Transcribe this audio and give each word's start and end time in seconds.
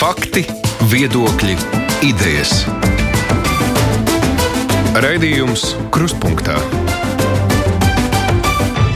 Fakti, 0.00 0.40
viedokļi, 0.88 1.54
idejas. 2.08 2.62
Raidījums 4.96 5.74
Krustpunktā 5.92 6.54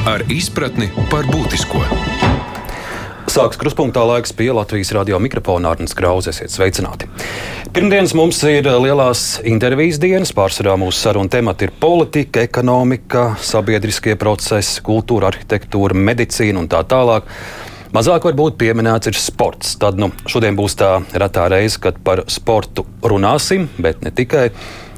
ar 0.08 0.24
izpratni 0.32 0.88
par 1.12 1.28
būtisko. 1.28 1.82
Sāks 3.28 3.60
kruspunktā 3.60 4.00
laiks 4.08 4.32
pie 4.32 4.48
Latvijas 4.56 4.94
radio 4.96 5.20
mikrofona 5.20 5.74
Arnēs 5.74 5.92
Krause. 5.92 6.32
Esiet 6.32 6.54
sveicināti. 6.54 7.10
Pirmdienas 7.76 8.16
mums 8.16 8.40
ir 8.48 8.64
lielās 8.64 9.42
intervijas 9.44 10.00
dienas. 10.00 10.32
Pārsvarā 10.32 10.78
mūsu 10.80 11.04
sarunu 11.04 11.28
temati 11.28 11.68
ir 11.68 11.76
politika, 11.84 12.48
ekonomika, 12.48 13.34
sabiedriskie 13.44 14.16
procesi, 14.16 14.80
kultūra, 14.88 15.34
arhitektūra, 15.34 16.00
medicīna 16.00 16.64
un 16.64 16.72
tā 16.72 16.80
tālāk. 16.88 17.28
Mazāk 17.94 18.24
varbūt 18.26 18.56
pieminēts 18.58 19.06
ir 19.06 19.14
sports. 19.14 19.76
Tad 19.78 20.00
nu, 20.02 20.08
šodien 20.26 20.56
būs 20.58 20.74
tā 20.80 20.96
retā 21.14 21.44
reize, 21.46 21.78
kad 21.78 22.00
par 22.02 22.24
sportu 22.26 22.82
runāsim, 23.06 23.68
bet 23.78 24.00
ne 24.02 24.10
tikai. 24.10 24.48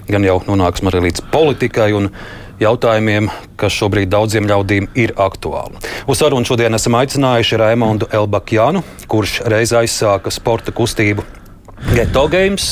Gan 0.09 0.25
jau 0.25 0.39
nonāksim 0.47 0.89
arī 0.89 1.03
līdz 1.05 1.27
politikai 1.29 1.91
un 1.93 2.07
jautājumiem, 2.63 3.27
kas 3.61 3.75
šobrīd 3.77 4.09
daudziem 4.15 4.49
ļaudīm 4.49 4.87
ir 4.97 5.13
aktuāli. 5.21 5.77
Uz 6.09 6.23
sarunu 6.23 6.49
šodien 6.49 6.79
esam 6.79 6.97
aicinājuši 6.97 7.59
Raimondu 7.61 8.09
Elbakjānu, 8.17 8.81
kurš 9.13 9.43
reiz 9.45 9.75
aizsāka 9.77 10.33
sporta 10.33 10.73
kustību 10.73 11.27
Geto 11.91 12.23
Games. 12.33 12.71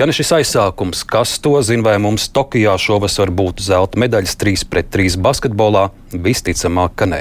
Ja 0.00 0.06
ne 0.08 0.14
šis 0.16 0.32
aizsākums, 0.38 1.02
kas 1.04 1.34
to 1.44 1.58
zina, 1.66 1.90
vai 1.90 1.98
mums 2.00 2.30
Tokijā 2.32 2.78
šovasar 2.80 3.28
būtu 3.28 3.68
zelta 3.68 4.00
medaļas 4.00 4.38
3 4.40 4.64
pret 4.72 4.88
3 4.96 5.20
basketbolā, 5.20 5.90
visticamāk, 6.16 6.96
ka 6.96 7.10
nē. 7.10 7.20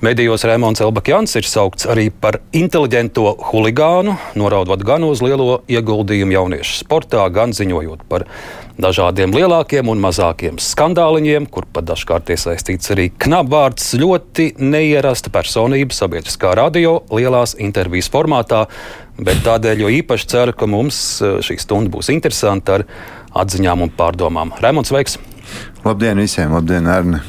Medijos 0.00 0.46
Rēmons 0.48 0.80
Elbakjans 0.80 1.34
ir 1.36 1.44
saukts 1.44 1.84
arī 1.92 2.06
par 2.08 2.38
inteliģento 2.56 3.34
huligānu, 3.50 4.14
noraudot 4.40 4.80
gan 4.80 5.04
uz 5.04 5.20
lielo 5.20 5.58
ieguldījumu 5.68 6.32
jauniešu 6.32 6.78
sportā, 6.78 7.26
gan 7.28 7.52
ziņojot 7.52 8.06
par 8.08 8.24
dažādiem 8.80 9.36
lielākiem 9.36 9.90
un 9.92 10.00
mazākiem 10.00 10.56
skandāliņiem, 10.56 11.50
kur 11.52 11.68
pat 11.68 11.90
dažkārt 11.90 12.32
iesaistīts 12.32 12.94
arī 12.94 13.10
knapvārds 13.12 13.92
ļoti 14.00 14.54
neierasta 14.64 15.28
personība 15.34 15.92
sabiedriskā 15.92 16.54
radio 16.56 17.02
lielās 17.12 17.58
intervijas 17.60 18.08
formātā, 18.08 18.62
bet 19.20 19.44
tādēļ 19.44 19.84
jo 19.84 19.92
īpaši 20.00 20.30
ceru, 20.32 20.56
ka 20.56 20.70
mums 20.78 21.02
eh, 21.20 21.42
šī 21.44 21.60
stunda 21.60 21.92
būs 21.92 22.08
interesanta 22.16 22.80
ar 22.80 22.88
atziņām 23.44 23.84
un 23.84 23.92
pārdomām. 24.00 24.56
Rēmons, 24.64 24.96
veiks! 24.96 25.20
Labdien 25.84 26.20
visiem, 26.20 26.52
labdien, 26.52 26.86
Arne. 26.90 27.22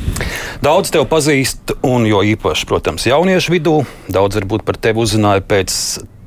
Daudz 0.62 0.92
tevi 0.94 1.08
pazīst, 1.10 1.76
un 1.88 2.04
jo 2.10 2.20
īpaši, 2.34 2.68
protams, 2.70 3.08
jauniešu 3.08 3.54
vidū. 3.54 3.78
Daudz 4.12 4.38
varbūt 4.42 4.66
par 4.68 4.78
tevi 4.82 5.02
uzzināja 5.02 5.44
pēc 5.48 5.78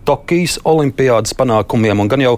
Tokijas 0.09 0.59
olimpiādas 0.69 1.37
panākumiem, 1.37 2.01
un 2.01 2.11
gan 2.13 2.25
jau 2.25 2.35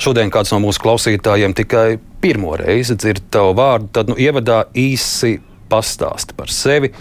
šodien 0.00 0.32
kāds 0.32 0.52
no 0.54 0.60
mūsu 0.64 0.82
klausītājiem 0.84 1.54
tikai 1.56 2.00
pirmo 2.20 2.56
reizi 2.60 2.96
dzird 2.96 3.28
tavu 3.32 3.54
vārdu. 3.60 3.90
Tad, 3.96 4.12
nu, 4.12 4.16
ievadā 4.20 4.64
īsi 4.76 5.38
pastāsti 5.70 6.36
par 6.36 6.52
sevi. 6.52 6.92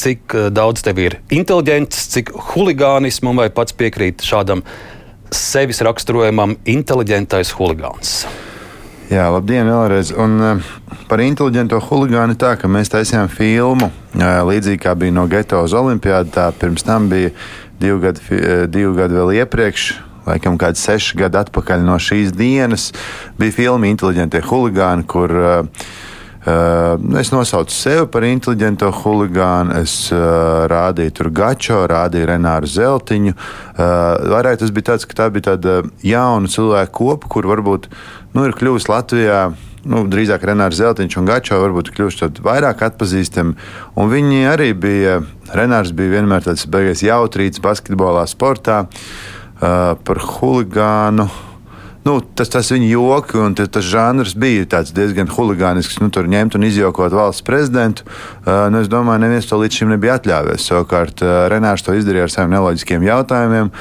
Cik 0.00 0.34
daudz 0.52 0.82
tev 0.84 0.98
ir 1.00 1.20
inteliģents, 1.32 2.02
cik 2.12 2.34
huligānismu, 2.52 3.32
vai 3.38 3.48
pats 3.54 3.76
piekrīt 3.76 4.24
šādam 4.26 4.64
sevis 5.32 5.80
raksturojamam 5.84 6.58
inteliģentais 6.68 7.54
huligāns? 7.56 8.18
Jā, 9.06 9.28
labdien, 9.30 9.68
vēlreiz. 9.70 10.08
Un, 10.18 10.32
uh, 10.42 10.70
par 11.06 11.20
inteliģento 11.22 11.78
huligānu 11.86 12.34
tā, 12.34 12.56
ka 12.58 12.66
mēs 12.66 12.90
taisījām 12.90 13.28
filmu 13.30 13.86
uh, 13.86 14.24
līdzīgi 14.48 14.80
kā 14.82 14.96
bija 14.98 15.14
no 15.14 15.28
Geto 15.30 15.60
uz 15.62 15.76
Olimpiādu. 15.78 16.32
Tā 16.34 16.48
pirms 16.58 16.82
tam 16.82 17.06
bija 17.12 17.30
divi 17.78 18.00
gadi, 18.02 18.24
uh, 18.34 18.64
divi 18.66 18.90
gadi 18.98 19.14
vēl 19.14 19.30
iepriekš. 19.44 19.86
Laikam 20.26 20.58
kādi 20.58 20.82
seši 20.82 21.20
gadi 21.20 21.38
atpakaļ 21.38 21.86
no 21.86 22.00
šīs 22.02 22.34
dienas 22.34 22.88
bija 23.38 23.54
filma 23.54 23.86
Inteliģentie 23.92 24.42
huligāni, 24.48 25.06
kur 25.06 25.36
uh, 25.38 25.86
Uh, 26.46 26.94
es 27.18 27.32
nosaucu 27.34 27.74
sevi 27.74 28.04
par 28.06 28.22
inteliģento 28.22 28.86
huligānu, 29.00 29.80
es 29.82 30.12
uh, 30.14 30.62
rādīju 30.70 31.14
tur 31.18 31.30
Gačo, 31.34 31.80
rādīju 31.90 32.28
Renāru 32.30 32.70
Zeltiņu. 32.70 33.32
Uh, 33.34 34.28
vairāk 34.30 34.60
tas 34.60 34.70
bija 34.70 34.92
tāds, 34.92 35.08
ka 35.10 35.18
tā 35.18 35.26
bija 35.34 35.48
tāda 35.48 35.80
jauna 36.06 36.46
cilvēku 36.46 36.94
kopa, 37.00 37.32
kur 37.34 37.50
varbūt 37.50 37.88
nu, 38.36 38.44
ir 38.44 38.56
kļuvusi 38.56 38.92
Latvijā. 38.92 39.40
Nu, 39.86 40.00
drīzāk 40.10 40.42
Renārs 40.48 40.80
Zeltiņš 40.80 41.14
un 41.20 41.28
Gačo 41.28 41.60
varbūt 41.62 41.92
kļuvuši 41.94 42.42
vairāk 42.42 42.80
atpazīstami. 42.88 43.54
Viņi 43.94 44.40
arī 44.50 44.72
bija, 44.74 45.20
Renārs 45.54 45.92
bija 45.94 46.16
vienmēr 46.16 46.42
tāds 46.48 46.66
beigas 46.66 47.04
jautrīts 47.06 47.62
basketbolā, 47.62 48.24
sportā 48.26 48.80
uh, 48.86 49.94
par 50.02 50.22
huligānu 50.26 51.28
nu, 52.06 52.16
tas, 52.38 52.50
tas 52.52 52.70
viņa 52.70 52.88
joki 52.88 53.38
un 53.42 53.56
tas 53.58 53.84
žanrs 53.84 54.36
bija 54.38 54.82
diezgan 54.94 55.30
huligānisks. 55.30 55.98
Nu, 56.02 56.08
tur 56.14 56.28
ņemt 56.30 56.56
un 56.58 56.66
izjokot 56.68 57.14
valsts 57.14 57.44
prezidentu. 57.46 58.06
Uh, 58.06 58.68
nu, 58.72 58.80
es 58.84 58.90
domāju, 58.92 59.24
neviens 59.24 59.48
to 59.50 59.58
līdz 59.60 59.80
šim 59.80 59.92
nebija 59.94 60.18
atļāvies. 60.20 60.68
Savukārt 60.70 61.24
uh, 61.24 61.46
Renārs 61.52 61.84
to 61.86 61.96
izdarīja 61.98 62.28
ar 62.28 62.34
saviem 62.34 62.54
neloģiskiem 62.56 63.06
jautājumiem, 63.06 63.72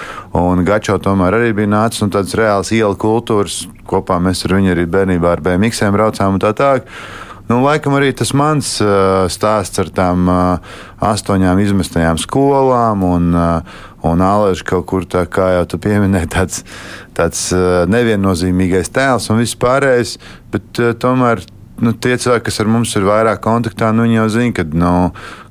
un 0.41 0.65
Gačo 0.67 0.97
tomēr 1.01 1.39
arī 1.39 1.53
bija 1.57 1.73
nācis 1.75 2.05
un 2.05 2.13
tādas 2.15 2.35
reālas 2.37 2.73
ielu 2.75 2.97
kultūras. 2.99 3.63
Kopā 3.85 4.17
mēs 4.23 4.41
ar 4.47 4.57
viņu 4.57 4.73
arī 4.73 4.87
bērnībā 4.89 5.35
ar 5.35 5.45
BMX 5.45 5.85
braucām 5.93 6.39
un 6.39 6.41
tā 6.41 6.55
tālāk. 6.57 6.89
Nu, 7.45 7.59
laikam 7.61 7.93
arī 7.93 8.09
tas 8.17 8.31
mans 8.33 8.71
uh, 8.81 9.27
stāsts 9.29 9.77
ar 9.81 9.91
tām 9.93 10.29
uh, 10.31 10.77
astoņām 11.05 11.59
izmestajām 11.61 12.17
skolām 12.17 13.03
un, 13.05 13.27
uh, 13.37 13.83
un 14.01 14.23
Aleģis 14.25 14.63
kaut 14.65 14.87
kur 14.89 15.05
tā 15.05 15.27
kā 15.29 15.51
jau 15.59 15.67
tu 15.69 15.79
pieminēji, 15.83 16.31
tāds, 16.33 16.63
tāds 17.17 17.43
uh, 17.53 17.83
neviennozīmīgais 17.91 18.89
tēls 18.95 19.29
un 19.29 19.43
viss 19.43 19.59
pārējais, 19.61 20.15
bet 20.55 20.81
uh, 20.81 20.95
tomēr 20.97 21.45
nu, 21.83 21.91
tie 21.91 22.15
cilvēki, 22.19 22.47
kas 22.47 22.61
ar 22.63 22.69
mums 22.71 22.93
ir 22.95 23.07
vairāk 23.07 23.41
kontaktā, 23.43 23.91
nu, 23.95 24.05
jau 24.07 24.27
zina, 24.31 24.53
ka 24.55 24.63
nu, 24.71 24.91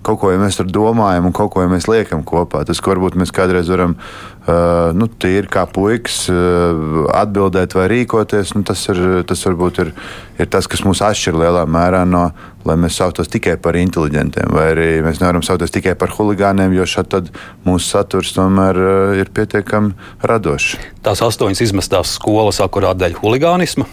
kaut 0.05 0.21
ko 0.21 0.31
ja 0.33 0.41
mēs 0.41 0.59
tur 0.59 0.69
domājam 0.69 1.29
un 1.29 1.35
kaut 1.37 1.53
ko 1.55 1.65
ja 1.65 1.71
mēs 1.71 1.89
liekam 1.89 2.25
kopā. 2.27 2.62
Tas, 2.69 2.81
ko 2.81 2.93
varbūt 2.93 3.17
mēs 3.21 3.33
kādreiz 3.35 3.69
varam, 3.73 3.97
uh, 3.97 4.93
nu, 4.97 5.09
tīri 5.09 5.49
kā 5.53 5.65
puikas, 5.71 6.23
uh, 6.33 7.05
atbildēt 7.12 7.77
vai 7.77 7.89
rīkoties, 7.93 8.55
nu, 8.57 8.65
tas, 8.69 8.85
ir, 8.93 9.01
tas 9.29 9.45
varbūt 9.49 9.81
ir, 9.85 9.93
ir 10.41 10.51
tas, 10.53 10.69
kas 10.71 10.85
mūs 10.87 11.03
atšķir 11.05 11.41
lielā 11.41 11.65
mērā 11.69 12.05
no, 12.09 12.27
lai 12.65 12.77
mēs 12.81 12.97
sauktos 13.01 13.33
tikai 13.33 13.59
par 13.61 13.77
inteliģentiem, 13.81 14.53
vai 14.53 14.71
arī 14.73 14.89
mēs 15.05 15.21
nevaram 15.21 15.45
saukties 15.45 15.75
tikai 15.75 15.97
par 16.01 16.12
huligāniem, 16.17 16.73
jo 16.77 16.89
šādi 16.89 17.33
mūsu 17.67 17.91
saturs 17.91 18.33
tomēr 18.37 18.81
uh, 18.81 19.19
ir 19.21 19.33
pietiekami 19.35 19.93
radošs. 20.25 20.79
Tās 21.05 21.25
astoņas 21.25 21.65
izmestās 21.69 22.17
skolas 22.17 22.62
akurāt 22.65 23.01
dēļ 23.01 23.21
huligānisma 23.21 23.89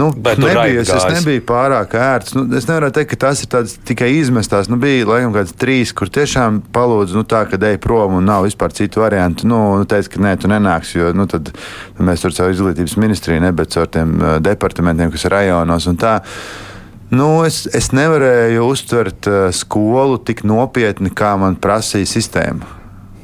Nu, 0.00 0.08
nebija, 0.16 0.80
es, 0.80 0.90
es 0.94 1.18
nebiju 1.18 1.42
pārāk 1.48 1.92
ērts. 1.98 2.32
Nu, 2.36 2.46
es 2.56 2.64
nevaru 2.68 2.88
teikt, 2.94 3.10
ka 3.12 3.18
tas 3.26 3.42
ir 3.44 3.74
tikai 3.90 4.08
izmestās. 4.16 4.70
Nu, 4.72 4.78
bija 4.80 5.04
laikam 5.08 5.34
kāds 5.34 5.52
trīs, 5.60 5.92
kur 5.96 6.08
tiešām 6.12 6.62
palūdzu, 6.72 7.18
nu, 7.20 7.26
tā, 7.28 7.42
ka 7.50 7.60
ej 7.68 7.76
prom 7.84 8.16
un 8.16 8.26
nav 8.28 8.46
vispār 8.48 8.72
citu 8.76 9.04
variantu. 9.04 9.48
Nu, 9.50 9.60
nu 9.80 9.88
teica, 9.90 10.14
ka 10.14 10.24
nē, 10.24 10.34
tu 10.40 10.50
nenāksi, 10.52 10.96
jo 11.02 11.12
nu, 11.16 11.28
tad 11.30 11.52
mēs 12.00 12.24
tur 12.24 12.34
caur 12.36 12.54
izglītības 12.54 12.96
ministriju, 13.02 13.44
ne, 13.44 13.52
bet 13.56 13.76
caur 13.76 13.90
tiem 13.92 14.16
uh, 14.16 14.34
departamentiem, 14.44 15.12
kas 15.12 15.28
ir 15.28 15.36
rajonos 15.36 15.90
un 15.92 16.00
tā. 16.00 16.16
Nu, 17.10 17.30
es, 17.44 17.64
es 17.76 17.90
nevarēju 17.96 18.68
uztvert 18.70 19.28
uh, 19.28 19.40
skolu 19.54 20.20
tik 20.24 20.46
nopietni, 20.48 21.12
kā 21.12 21.34
man 21.40 21.58
prasīja 21.60 22.08
sistēma. 22.08 22.76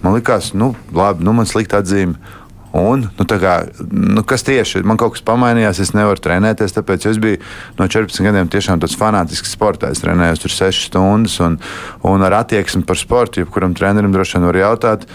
Man 0.03 0.19
liekas, 0.19 0.53
nu, 0.59 0.75
labi, 0.95 1.25
nu, 1.25 1.33
man 1.35 1.49
slikta 1.49 1.81
atzīme 1.81 2.36
Un, 2.77 3.07
nu, 3.09 3.25
kā, 3.25 3.55
nu, 3.89 4.21
kas 4.29 4.45
tieši 4.45 4.83
man 4.85 4.99
kaut 5.01 5.15
kas 5.15 5.25
pamainījās, 5.25 5.79
es 5.81 5.95
nevaru 5.97 6.21
trenēties. 6.21 6.75
Tāpēc 6.77 7.07
es 7.09 7.21
biju 7.23 7.39
no 7.79 7.87
14 7.89 8.27
gadiem 8.27 8.51
tiešām 8.53 8.83
tāds 8.83 8.99
fanātisks 9.01 9.55
sportā. 9.57 9.89
Es 9.95 10.03
trenējos 10.03 10.43
tur 10.43 10.53
6 10.53 10.83
stundas 10.91 11.39
un, 11.45 11.57
un 12.05 12.27
ar 12.27 12.43
attieksmi 12.43 12.85
par 12.89 13.01
sportu, 13.01 13.41
jebkuram 13.41 13.77
trenerim 13.77 14.13
droši 14.13 14.37
vien 14.37 14.49
var 14.51 14.61
jautāt. 14.61 15.07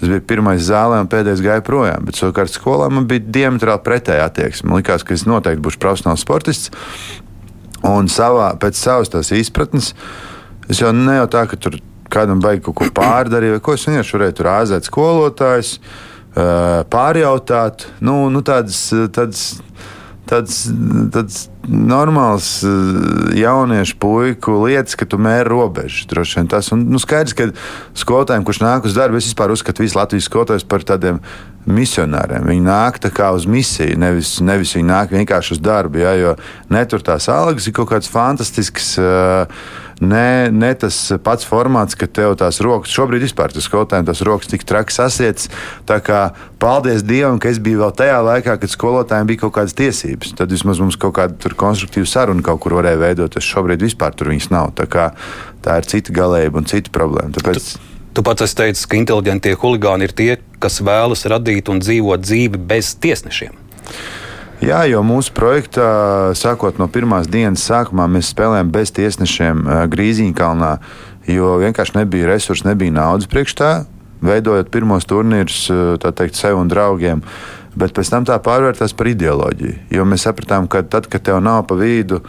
Tas 0.00 0.08
bija 0.08 0.24
pirmais 0.32 0.64
zālē, 0.64 1.02
un 1.02 1.10
pēdējais 1.12 1.44
gāja 1.44 1.64
projām. 1.66 2.06
Bet 2.08 2.16
savukārt 2.16 2.54
skolā 2.54 2.88
man 2.88 3.04
bija 3.10 3.26
diametrāli 3.40 3.84
pretēja 3.84 4.30
attieksme. 4.30 4.70
Man 4.70 4.80
liekas, 4.80 5.04
ka 5.04 5.12
es 5.12 5.26
noteikti 5.28 5.64
būšu 5.66 5.82
profesionāls 5.82 6.24
sportists. 6.24 6.72
Un 7.84 8.08
savā, 8.12 8.54
pēc 8.60 8.80
savas 8.80 9.32
izpratnes, 9.36 9.92
es 10.72 10.80
jau 10.80 10.94
ne 10.96 11.20
jau 11.20 11.28
tā, 11.32 11.44
ka 11.50 11.60
tur 11.60 11.76
kādam 12.12 12.40
vajag 12.40 12.64
kaut 12.64 12.78
ko 12.80 12.88
pārdarīt, 12.96 13.58
vai 13.58 13.64
ko 13.64 13.76
es 13.76 13.84
vienkārši 13.88 14.16
varēju 14.16 14.36
tur 14.40 14.48
āzēt 14.52 14.88
skolotājus 14.88 15.76
pārjautāt, 16.34 17.88
nu, 18.00 18.28
nu 18.30 18.42
tādas, 18.46 18.84
tādas, 19.14 19.44
tādas, 20.30 20.60
tādas 21.10 21.40
normāls 21.66 22.48
jauniešu 23.36 23.96
puiku 24.00 24.60
lietas, 24.64 24.96
ka 24.98 25.08
tu 25.10 25.18
mēri 25.20 25.50
robežu. 25.50 26.06
Droši 26.10 26.40
vien 26.40 26.50
tas 26.50 26.70
ir 26.70 26.80
nu, 26.80 27.00
skaidrs, 27.02 27.34
ka 27.36 27.50
skolotājiem, 27.98 28.46
kurš 28.46 28.62
nāk 28.62 28.86
uz 28.86 28.96
darbu, 28.96 29.18
es 29.18 29.28
vispār 29.30 29.52
uzskatu 29.54 29.84
visu 29.84 29.98
Latvijas 29.98 30.30
skolotājus 30.30 30.66
par 30.70 30.86
tādiem 30.86 31.20
misionāriem. 31.68 32.46
Viņi 32.46 32.64
nāk 32.64 33.02
kā 33.14 33.30
uz 33.36 33.44
misiju, 33.50 33.98
nevis, 34.00 34.38
nevis 34.40 34.74
viņi 34.78 34.88
nāk 34.88 35.12
vienkārši 35.12 35.58
uz 35.58 35.62
darbu. 35.62 36.00
Ja, 36.00 36.14
jo 36.16 36.34
ne 36.72 36.86
tur 36.88 37.04
tās 37.04 37.28
algas 37.32 37.68
ir 37.68 37.76
kaut 37.76 37.90
kāds 37.92 38.10
fantastisks. 38.10 38.94
Uh, 39.02 39.88
ne, 40.00 40.50
ne 40.52 40.70
tas 40.78 40.96
pats 41.24 41.46
formāts, 41.46 41.96
ka 41.98 42.08
tev 42.08 42.34
tās 42.40 42.60
rokas, 42.64 42.92
šobrīd 42.94 43.24
vispār 43.26 43.52
tas 43.54 43.66
skolotājiem 43.68 44.08
tas 44.08 44.22
rokas 44.26 44.50
tik 44.50 44.64
traki 44.68 44.96
sasiets. 44.96 45.50
Tā 45.88 46.00
kā 46.04 46.22
paldies 46.62 47.04
Dievam, 47.06 47.38
ka 47.42 47.52
es 47.52 47.60
biju 47.62 47.84
vēl 47.84 47.94
tajā 48.00 48.18
laikā, 48.26 48.56
kad 48.62 48.72
skolotājiem 48.72 49.30
bija 49.30 49.44
kaut 49.44 49.54
kādas 49.58 49.76
tiesības. 49.78 50.34
Tad 50.40 50.52
vismaz 50.52 50.82
mums 50.82 50.98
kaut 51.00 51.16
kāda 51.20 51.54
konstruktīva 51.60 52.08
saruna 52.08 52.44
kaut 52.46 52.62
kur 52.64 52.78
varēja 52.80 53.02
veidot. 53.04 53.38
Es 53.38 53.48
šobrīd 53.48 53.84
vispār 53.84 54.16
tur 54.16 54.32
viņas 54.32 54.50
nav. 54.54 54.74
Tā, 54.80 54.88
kā, 54.90 55.10
tā 55.64 55.80
ir 55.80 55.88
cita 55.92 56.16
galējība 56.16 56.62
un 56.62 56.68
cita 56.70 56.92
problēma. 56.94 57.34
Tāpēc... 57.38 57.72
Tu... 57.76 57.86
Tu 58.10 58.24
pats 58.26 58.42
esi 58.42 58.56
teicis, 58.58 58.88
ka 58.90 58.98
inteliģentie 58.98 59.52
huligāni 59.62 60.08
ir 60.08 60.12
tie, 60.18 60.32
kas 60.58 60.80
vēlas 60.82 61.22
radīt 61.30 61.70
un 61.70 61.78
dzīvot 61.78 62.24
dzīvi 62.24 62.58
bez 62.58 62.96
tiesnešiem. 62.98 63.54
Jā, 64.60 64.82
jo 64.84 65.00
mūsu 65.00 65.32
projektā, 65.32 65.84
sākot 66.36 66.76
no 66.76 66.84
pirmās 66.92 67.30
dienas 67.32 67.62
sākumā, 67.64 68.04
mēs 68.12 68.28
spēlējām 68.34 68.68
bez 68.74 68.90
tiesnešiem 68.92 69.62
Grīziņkalnā, 69.88 70.72
jo 71.32 71.54
vienkārši 71.62 71.96
nebija 71.96 72.28
resursu, 72.28 72.66
nebija 72.68 72.92
naudas 72.92 73.30
priekš 73.32 73.54
tā, 73.56 73.70
veidojot 74.20 74.68
pirmos 74.68 75.08
turnīrus 75.08 75.62
teikt, 76.04 76.36
sev 76.36 76.60
un 76.60 76.68
draugiem. 76.68 77.24
Bet 77.72 77.94
pēc 77.96 78.12
tam 78.12 78.28
tā 78.28 78.36
pārvērtās 78.44 78.92
par 78.98 79.08
ideoloģiju. 79.08 79.78
Jo 79.96 80.04
mēs 80.04 80.26
sapratām, 80.28 80.68
ka 80.68 80.82
tad, 80.84 81.08
kad 81.08 81.24
tev 81.24 81.40
nav 81.40 81.62
pa 81.70 81.78
vidu, 81.80 82.20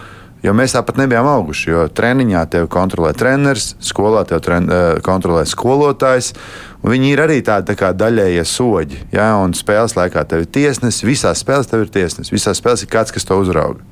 Jo 0.41 0.55
mēs 0.57 0.73
tāpat 0.73 0.97
nebijām 0.97 1.27
auguši. 1.29 1.69
Jo 1.69 1.83
treniņā 1.93 2.41
tevi 2.49 2.69
kontrolē 2.71 3.11
treneris, 3.17 3.75
skolā 3.85 4.23
tevi 4.29 4.41
tren, 4.45 4.69
kontrolē 5.05 5.43
skolotājs. 5.49 6.31
Viņi 6.81 7.11
ir 7.13 7.21
arī 7.27 7.37
tādi 7.45 7.75
tā 7.77 7.91
daļējie 7.93 8.45
soļi. 8.49 9.03
Ja? 9.13 9.35
Un 9.43 9.53
spēles 9.57 9.93
laikā 9.97 10.25
tev 10.29 10.45
ir 10.45 10.49
tiesnesis, 10.57 11.05
visās 11.05 11.43
spēlēs 11.45 11.69
tev 11.69 11.85
ir 11.85 11.93
tiesnesis, 11.93 12.33
visās 12.33 12.57
spēlēs 12.57 12.87
ir 12.87 12.89
kāds, 12.93 13.13
kas 13.13 13.27
to 13.27 13.37
uzrauga. 13.37 13.85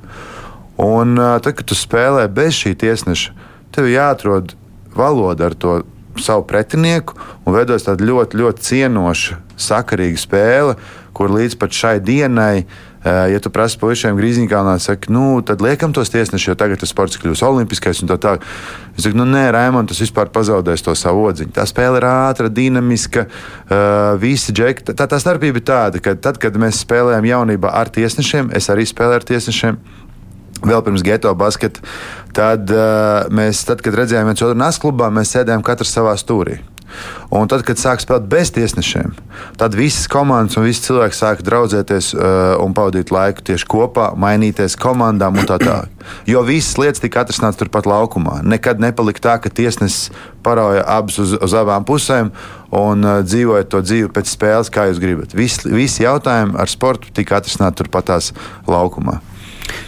Un 0.80 1.14
tad, 1.14 1.52
kad 1.54 1.68
tu 1.70 1.78
spēlē 1.78 2.26
bez 2.34 2.56
šī 2.58 2.74
tiesneša, 2.82 3.36
tev 3.70 3.86
jāatrod 3.92 4.56
valoda 4.96 5.50
ar 5.50 5.54
to 5.54 5.80
savu 6.18 6.42
pretinieku 6.48 7.14
un 7.46 7.54
veidojas 7.54 7.86
tāda 7.86 8.02
ļoti, 8.08 8.40
ļoti 8.40 8.64
cienoša, 8.66 9.38
sakarīga 9.60 10.18
spēle, 10.18 10.74
kur 11.14 11.30
līdz 11.30 11.54
pat 11.60 11.76
šai 11.76 11.98
dienai 12.02 12.64
uh, 12.64 12.89
Ja 13.04 13.38
tu 13.40 13.48
prasi 13.48 13.78
puišiem 13.80 14.18
grīziņkalnā, 14.18 14.74
saka, 14.84 15.08
nu, 15.08 15.38
tad 15.46 15.62
liekam 15.64 15.94
tos 15.96 16.12
tiesnešus, 16.12 16.50
jo 16.50 16.54
tagad 16.60 16.82
tas 16.82 16.90
sports 16.92 17.16
kļūs 17.16 17.40
olimpiskais 17.46 18.02
un 18.04 18.10
tā 18.10 18.18
tālāk. 18.20 18.44
Es 18.92 19.06
saku, 19.06 19.16
nu, 19.16 19.24
nē, 19.24 19.46
Raimond, 19.56 19.88
tas 19.88 20.02
vispār 20.04 20.28
pazaudēs 20.34 20.84
to 20.84 20.92
savu 20.98 21.24
odziņu. 21.30 21.54
Tā 21.56 21.64
spēle 21.68 21.96
ir 21.96 22.04
ātra, 22.10 22.50
dinamiska, 22.52 23.24
visi 24.20 24.52
džekti. 24.52 24.92
Tā, 24.92 25.08
tā 25.08 25.20
starpība 25.22 25.62
ir 25.62 25.64
tāda, 25.70 26.02
ka 26.04 26.12
tad, 26.20 26.36
kad 26.42 26.58
mēs 26.60 26.82
spēlējam 26.84 27.30
jaunībā 27.30 27.72
ar 27.80 27.88
tiesnešiem, 27.94 28.52
es 28.60 28.68
arī 28.68 28.84
spēlēju 28.90 29.22
ar 29.22 29.28
tiesnešiem. 29.32 29.80
Vēl 30.60 30.84
pirms 30.84 31.00
geto 31.00 31.32
basketa, 31.40 31.80
tad 32.36 32.68
uh, 32.68 33.30
mēs, 33.32 33.62
tad, 33.64 33.80
kad 33.80 33.96
redzējām 33.96 34.28
viens 34.28 34.44
otru 34.44 34.60
nasklubā, 34.60 35.08
mēs 35.08 35.32
sēdējām 35.32 35.64
katrs 35.64 35.94
savā 35.96 36.12
stūrī. 36.20 36.58
Un 37.30 37.48
tad, 37.50 37.62
kad 37.66 37.78
sāk 37.78 38.02
spēlēt 38.02 38.26
bez 38.30 38.50
tiesnešiem, 38.54 39.12
tad 39.60 39.76
visas 39.78 40.08
komandas 40.10 40.58
un 40.58 40.66
visi 40.66 40.82
cilvēki 40.88 41.16
sāk 41.16 41.44
draudzēties 41.46 42.10
uh, 42.16 42.24
un 42.62 42.74
pavadīt 42.76 43.12
laiku 43.14 43.44
tieši 43.50 43.68
kopā, 43.70 44.10
mainīties 44.18 44.78
komandām 44.80 45.38
un 45.38 45.48
tā 45.48 45.60
tālāk. 45.62 45.88
Jo 46.26 46.42
visas 46.46 46.74
lietas 46.80 47.02
tika 47.02 47.22
atrastātas 47.22 47.60
turpat 47.60 47.86
laukumā. 47.86 48.40
Nekad 48.42 48.82
nepalika 48.82 49.22
tā, 49.28 49.36
ka 49.44 49.52
tiesnesis 49.52 50.10
parauja 50.42 50.82
abus 50.98 51.20
uz, 51.22 51.36
uz 51.38 51.54
abām 51.54 51.86
pusēm 51.86 52.32
un 52.74 53.06
uh, 53.06 53.20
dzīvoja 53.26 53.68
to 53.70 53.82
dzīvi 53.86 54.12
pēc 54.14 54.34
spēles, 54.34 54.72
kā 54.72 54.90
jūs 54.90 55.02
gribat. 55.02 55.36
Vis, 55.36 55.60
visi 55.66 56.06
jautājumi 56.06 56.58
ar 56.58 56.70
sportu 56.72 57.14
tika 57.14 57.38
atrastāti 57.38 57.84
turpatās 57.84 58.32
laukumā. 58.70 59.20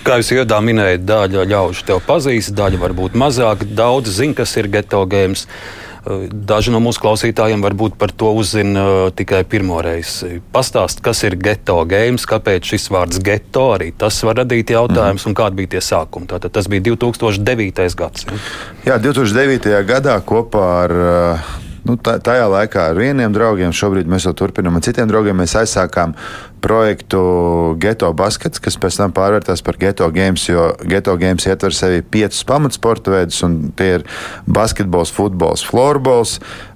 Kā 0.02 0.19
jūs 0.19 0.32
iedā 0.34 0.58
minējāt, 0.62 1.05
daļa 1.06 1.44
ļaužu 1.50 1.87
tev 1.87 2.02
pazīst, 2.06 2.55
daļa 2.58 2.81
varbūt 2.82 3.16
mazāk. 3.19 3.64
Daudz 3.78 4.16
zina, 4.19 4.34
kas 4.38 4.55
ir 4.58 4.70
geto 4.72 5.05
games. 5.10 5.46
Daži 6.02 6.72
no 6.75 6.81
mūsu 6.82 6.99
klausītājiem 7.04 7.60
varbūt 7.62 7.94
par 7.99 8.10
to 8.10 8.32
uzzina 8.34 8.82
uh, 8.82 9.02
tikai 9.14 9.44
pirmo 9.46 9.78
reizi. 9.84 10.40
Pastāst, 10.54 10.99
kas 11.04 11.22
ir 11.28 11.37
geto 11.38 11.76
games, 11.87 12.26
kāpēc 12.26 12.72
šis 12.72 12.88
vārds 12.90 13.20
geto 13.22 13.69
arī 13.76 13.93
tas 13.94 14.19
var 14.26 14.40
radīt 14.43 14.75
jautājumus, 14.75 15.22
mm. 15.22 15.31
un 15.31 15.38
kādi 15.38 15.60
bija 15.62 15.76
tie 15.76 15.84
sākumi. 15.87 16.26
Tātad 16.32 16.54
tas 16.58 16.66
bija 16.72 16.88
2009. 16.90 17.87
gads. 17.99 18.26
Ja? 18.26 18.40
Jā, 18.90 19.00
2009. 19.04 19.76
gadā 19.87 20.19
kopā 20.26 20.69
ar. 20.84 20.96
Nu, 21.82 21.96
tajā 21.99 22.44
laikā 22.46 22.93
ar 22.93 22.98
vieniem 22.98 23.32
draugiem, 23.34 23.72
šobrīd 23.75 24.06
mēs 24.06 24.22
to 24.28 24.31
turpinām 24.38 24.76
ar 24.78 24.84
citiem 24.87 25.08
draugiem. 25.10 25.40
Mēs 25.43 25.56
aizsākām 25.58 26.14
projektu 26.62 27.20
Geto 27.82 28.12
Baskets, 28.17 28.62
kas 28.62 28.79
pēc 28.81 29.00
tam 29.00 29.14
pārvērtās 29.17 29.64
par 29.67 29.79
Geto 29.81 30.09
Games, 30.14 30.47
jo 30.49 30.70
Geto 30.88 31.17
Games 31.20 31.47
ietver 31.49 31.75
sevi 31.76 32.03
piecus 32.03 32.44
pamatsporta 32.49 33.17
veidus, 33.17 33.43
un 33.47 33.59
tie 33.79 33.97
ir 33.99 34.06
basketbols, 34.47 35.12
futbols, 35.14 35.64
floorbols, 35.67 36.38
uh, 36.38 36.71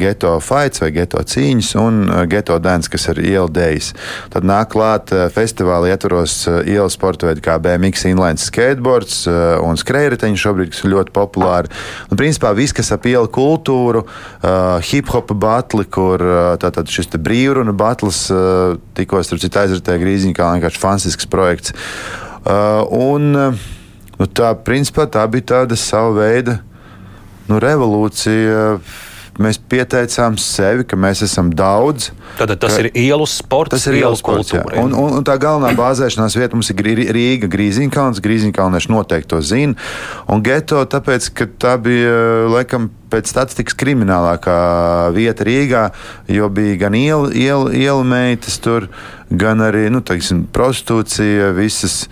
Geto 0.00 0.34
fights 0.40 0.80
vai 0.80 0.90
Geto 0.94 1.20
cīņas 1.20 1.70
un 1.80 1.98
Geto 2.30 2.56
dance, 2.62 2.90
kas 2.92 3.08
ir 3.12 3.20
iela 3.24 3.50
dēļas. 3.52 3.90
Tad 4.32 4.46
nāk 4.48 4.70
klāt 4.72 5.12
festivāla 5.34 5.90
ietvaros 5.92 6.36
ielas 6.64 6.96
sporta 6.96 7.28
veidi 7.28 7.44
kā 7.44 7.58
BMX, 7.62 8.06
inline 8.08 8.40
skateboards 8.40 9.24
un 9.64 9.80
skrējriteņi 9.80 10.40
šobrīd, 10.40 10.72
kas 10.72 10.84
ir 10.84 10.94
ļoti 10.94 11.14
populāri. 11.16 11.72
Un, 12.08 12.18
principā 12.20 12.54
viss, 12.56 12.76
kas 12.76 12.92
ap 12.94 13.04
ielu 13.10 13.28
kultūru, 13.32 14.04
hip 14.90 15.12
hop 15.12 15.34
batli, 15.36 15.84
kur 15.92 16.24
tātad 16.62 16.90
šis 16.90 17.12
brīvruna 17.14 17.74
batlis 17.76 18.24
uh, 18.32 18.78
tika 18.96 19.14
ko 19.14 19.22
starp 19.22 19.42
citu 19.42 19.60
aizritēja 19.60 20.02
Grīziņā, 20.02 20.34
kā 20.36 20.50
vienkārši 20.56 20.80
fantastisks 20.82 21.28
projekts. 21.30 21.74
Un, 22.44 23.30
nu, 23.34 24.28
tā, 24.36 24.52
principā, 24.66 25.06
tā 25.10 25.24
bija 25.30 25.50
tāda 25.54 25.78
sava 25.80 26.12
veida 26.18 26.58
nu, 27.48 27.60
revolūcija. 27.62 28.78
Mēs 29.42 29.58
pieteicām 29.58 30.36
sevi, 30.38 30.84
ka 30.86 30.94
mēs 31.00 31.24
esam 31.26 31.48
daudz. 31.50 32.12
Tad 32.38 32.52
tas 32.62 32.76
ka, 32.76 32.84
ir 32.84 32.88
ielu 32.94 33.24
sports, 33.26 33.72
tas 33.74 33.86
ir 33.90 33.96
ielu 33.98 34.14
sports. 34.18 34.52
Kultūra, 34.52 34.78
un, 34.78 34.94
un, 34.94 35.16
un 35.18 35.26
tā 35.26 35.34
galvenā 35.42 35.72
bāzēšanās 35.74 36.36
vieta 36.38 36.54
mums 36.54 36.70
ir 36.70 36.84
Rīga, 37.16 37.50
Grīziņkalns. 37.50 38.22
Grīziņkalnieši 38.22 38.92
noteikti 38.94 39.32
to 39.32 39.40
zina. 39.42 39.74
Un 40.30 40.44
geto, 40.46 40.84
tāpēc, 40.86 41.32
ka 41.34 41.48
tā 41.50 41.74
bija 41.82 42.14
laikam 42.52 42.92
pēc 43.10 43.32
statistikas 43.34 43.74
kriminālākā 43.82 44.54
vieta 45.18 45.48
Rīgā, 45.50 45.84
jo 46.30 46.46
bija 46.54 46.84
gan 46.86 46.94
ielu, 46.98 47.34
ielu, 47.34 47.74
ielu 47.74 48.06
meitas 48.06 48.62
tur, 48.62 48.86
gan 49.34 49.66
arī 49.66 49.88
nu, 49.90 50.04
teiksim, 50.06 50.46
prostitūcija, 50.54 51.50
visas. 51.58 52.04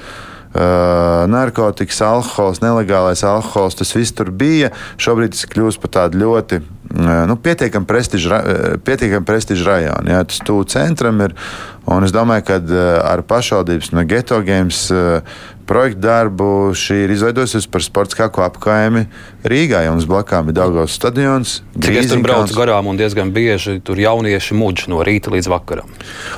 Uh, 0.53 1.23
narkotikas, 1.33 2.03
alkohols, 2.05 2.59
nelegālais 2.61 3.23
alkohols, 3.25 3.79
tas 3.79 3.95
viss 3.97 4.13
tur 4.13 4.29
bija. 4.29 4.69
Šobrīd 5.01 5.33
tas 5.33 5.47
kļūst 5.49 5.81
par 5.81 5.95
tādu 5.97 6.21
ļoti 6.21 6.59
nu, 7.29 7.37
pietiekami 7.37 7.89
prestižu, 7.89 8.41
pietiekam 8.85 9.25
prestižu 9.25 9.69
rajonu. 9.69 10.13
Jā, 10.13 10.25
tas 10.29 10.43
tuvu 10.45 10.67
centram 10.69 11.21
ir. 11.25 11.37
Un 11.91 12.05
es 12.07 12.13
domāju, 12.15 12.45
ka 12.47 12.61
uh, 12.63 12.83
ar 13.03 13.25
pašvaldības 13.27 13.91
no 13.91 14.05
geto 14.07 14.39
games 14.47 14.85
projektu 15.67 16.03
darbu 16.03 16.47
šī 16.77 17.05
ir 17.05 17.13
izveidojusies 17.15 17.67
par 17.71 17.85
sports 17.85 18.17
kaku 18.19 18.43
apkaimi 18.45 19.07
Rīgā. 19.49 19.83
Jums 19.87 20.07
blakām 20.11 20.51
ir 20.51 20.57
Daugavas 20.59 20.95
stadions. 20.99 21.61
Cik 21.79 21.99
es 22.03 22.11
tur 22.11 22.23
braucu 22.25 22.57
garām 22.59 22.91
un 22.91 22.99
diezgan 22.99 23.33
bieži 23.35 23.79
tur 23.85 24.01
jaunieši 24.01 24.59
muģi 24.59 24.91
no 24.93 25.03
rīta 25.07 25.33
līdz 25.33 25.49
vakaram. 25.51 25.89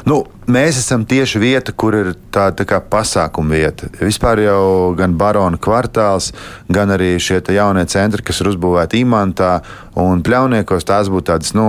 Nu, 0.08 0.22
mēs 0.46 0.78
esam 0.80 1.06
tieši 1.08 1.40
vieta, 1.42 1.72
kur 1.72 1.96
ir 1.98 2.12
tā, 2.34 2.50
tā 2.56 2.66
kā 2.68 2.80
pasākuma 2.80 3.56
vieta. 3.56 3.90
Vispār 4.00 4.44
jau 4.44 4.92
gan 4.98 5.16
Barona 5.20 5.60
kvartāls, 5.60 6.30
gan 6.68 6.92
arī 6.94 7.14
šie 7.18 7.40
jaunie 7.54 7.84
centri, 7.90 8.24
kas 8.24 8.40
ir 8.40 8.52
uzbūvēti 8.52 9.02
Imantā 9.04 9.58
un 10.00 10.22
Pļauniekos, 10.44 10.84
tās 10.84 11.08
būtu 11.08 11.30
tādas, 11.30 11.54
nu, 11.56 11.64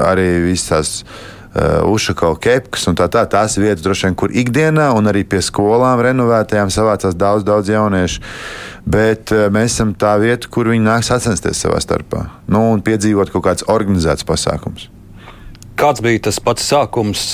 arī 0.00 0.46
visas 0.46 1.02
uh, 1.04 1.84
Ušakau 1.84 2.32
kepkas 2.40 2.86
un 2.88 2.96
tā 2.96 3.10
tā. 3.12 3.26
Tās 3.28 3.58
vietas, 3.60 3.82
droši 3.84 4.06
vien, 4.06 4.16
kur 4.16 4.32
ikdienā 4.32 4.86
un 4.96 5.10
arī 5.10 5.26
pie 5.28 5.42
skolām 5.44 6.00
renovētajām 6.00 6.72
savācās 6.72 7.18
daudz, 7.18 7.44
daudz 7.44 7.68
jauniešu. 7.68 8.24
Bet 8.88 9.34
uh, 9.36 9.50
mēs 9.52 9.76
esam 9.76 9.92
tā 9.92 10.14
vieta, 10.22 10.48
kur 10.48 10.72
viņi 10.72 10.86
nāk 10.86 11.04
sacensties 11.04 11.60
savā 11.60 11.82
starpā 11.84 12.24
nu, 12.48 12.70
un 12.72 12.80
piedzīvot 12.80 13.34
kaut 13.34 13.44
kāds 13.50 13.68
organizēts 13.68 14.24
pasākums. 14.24 14.88
Kāds 15.78 16.00
bija 16.02 16.24
tas 16.30 16.40
pats 16.40 16.64
sākums? 16.72 17.28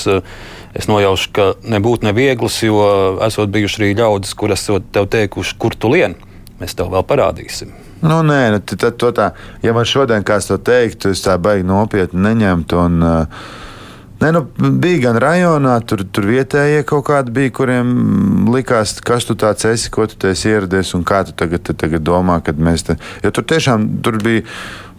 Es 0.75 0.91
nojaušu, 0.91 1.31
ka 1.31 1.49
nebūtu 1.63 2.11
neviegls, 2.11 2.59
jo 2.67 2.83
esot 3.23 3.55
bijuši 3.55 3.81
arī 3.81 3.95
ļaudis, 4.03 4.35
kur 4.35 4.51
esat 4.51 4.91
tev 4.99 5.07
teikuši, 5.15 5.57
kur 5.63 5.79
tu 5.79 5.95
lien. 5.95 6.19
Mēs 6.59 6.75
tev 6.75 6.91
vēl 6.91 7.07
parādīsim. 7.07 7.84
Nu, 8.05 8.21
nē, 8.27 8.41
nu, 8.53 8.61
tad, 8.61 9.01
tā, 9.17 9.31
ja 9.65 9.73
man 9.77 9.87
šodien 9.89 10.25
kāds 10.27 10.51
to 10.51 10.59
teiktu, 10.61 11.15
es 11.17 11.25
tā 11.25 11.39
baigi 11.41 11.65
nopietni 11.69 12.27
neņemtu. 12.29 12.83
Un, 12.89 13.07
Nē, 14.23 14.31
nu, 14.33 14.41
bija 14.81 15.01
gan 15.03 15.19
rajonā, 15.21 15.73
tur, 15.85 16.05
tur 16.15 16.29
vietējie 16.31 16.85
kaut 16.89 17.03
kādi 17.09 17.33
bija, 17.35 17.51
kuriem 17.53 17.89
likās, 18.55 18.95
kas 19.05 19.27
tu 19.29 19.35
tāds 19.37 19.67
esi, 19.69 19.91
ko 19.93 20.07
tu 20.09 20.31
esi 20.31 20.49
ieradies 20.49 20.95
un 20.97 21.03
kā 21.05 21.25
tu 21.27 21.35
tagad, 21.37 21.67
tagad 21.67 22.05
domā, 22.07 22.39
kad 22.47 22.57
mēs 22.57 22.87
te. 22.87 22.97
Jo 23.25 23.35
tur 23.35 23.45
tiešām 23.51 23.89
tur 24.07 24.21
bija. 24.23 24.47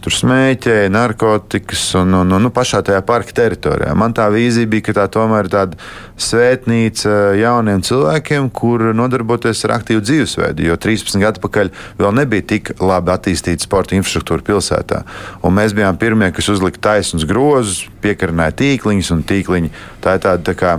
Tur 0.06 0.14
smēķēja, 0.14 0.90
narkotikas 0.94 1.82
un, 1.98 2.14
un, 2.14 2.30
un 2.36 2.44
nu, 2.46 2.50
pašā 2.54 2.78
tajā 2.86 3.00
parka 3.06 3.34
teritorijā. 3.34 3.90
Man 3.98 4.14
tā 4.14 4.28
vīzija 4.30 4.68
bija, 4.70 4.84
ka 4.86 4.94
tā 5.00 5.06
tomēr 5.16 5.48
ir 5.48 5.50
tāda 5.50 5.80
svētnīca 6.22 7.34
jauniem 7.40 7.82
cilvēkiem, 7.82 8.46
kur 8.54 8.84
nodarboties 8.94 9.64
ar 9.66 9.74
aktīvu 9.80 10.04
dzīvesveidu. 10.06 10.68
Jo 10.68 10.78
13 10.78 11.18
gadu 11.18 11.40
atpakaļ 11.40 11.72
vēl 11.98 12.14
nebija 12.20 12.46
tik 12.54 12.76
labi 12.78 13.16
attīstīta 13.16 13.66
sporta 13.66 13.98
infrastruktūra 13.98 14.46
pilsētā. 14.46 15.02
Un 15.42 15.58
mēs 15.58 15.74
bijām 15.74 15.98
pirmie, 15.98 16.30
kas 16.36 16.52
uzlika 16.54 16.84
taisnus 16.92 17.26
grozus, 17.26 17.88
piekarināja 18.04 18.54
tīkliņus 18.62 19.10
un 19.16 19.26
tīkliņi. 19.26 19.74
Tā 20.06 20.20
ir 20.20 20.28
tāda 20.28 20.52
tā 20.52 20.54
kā 20.54 20.76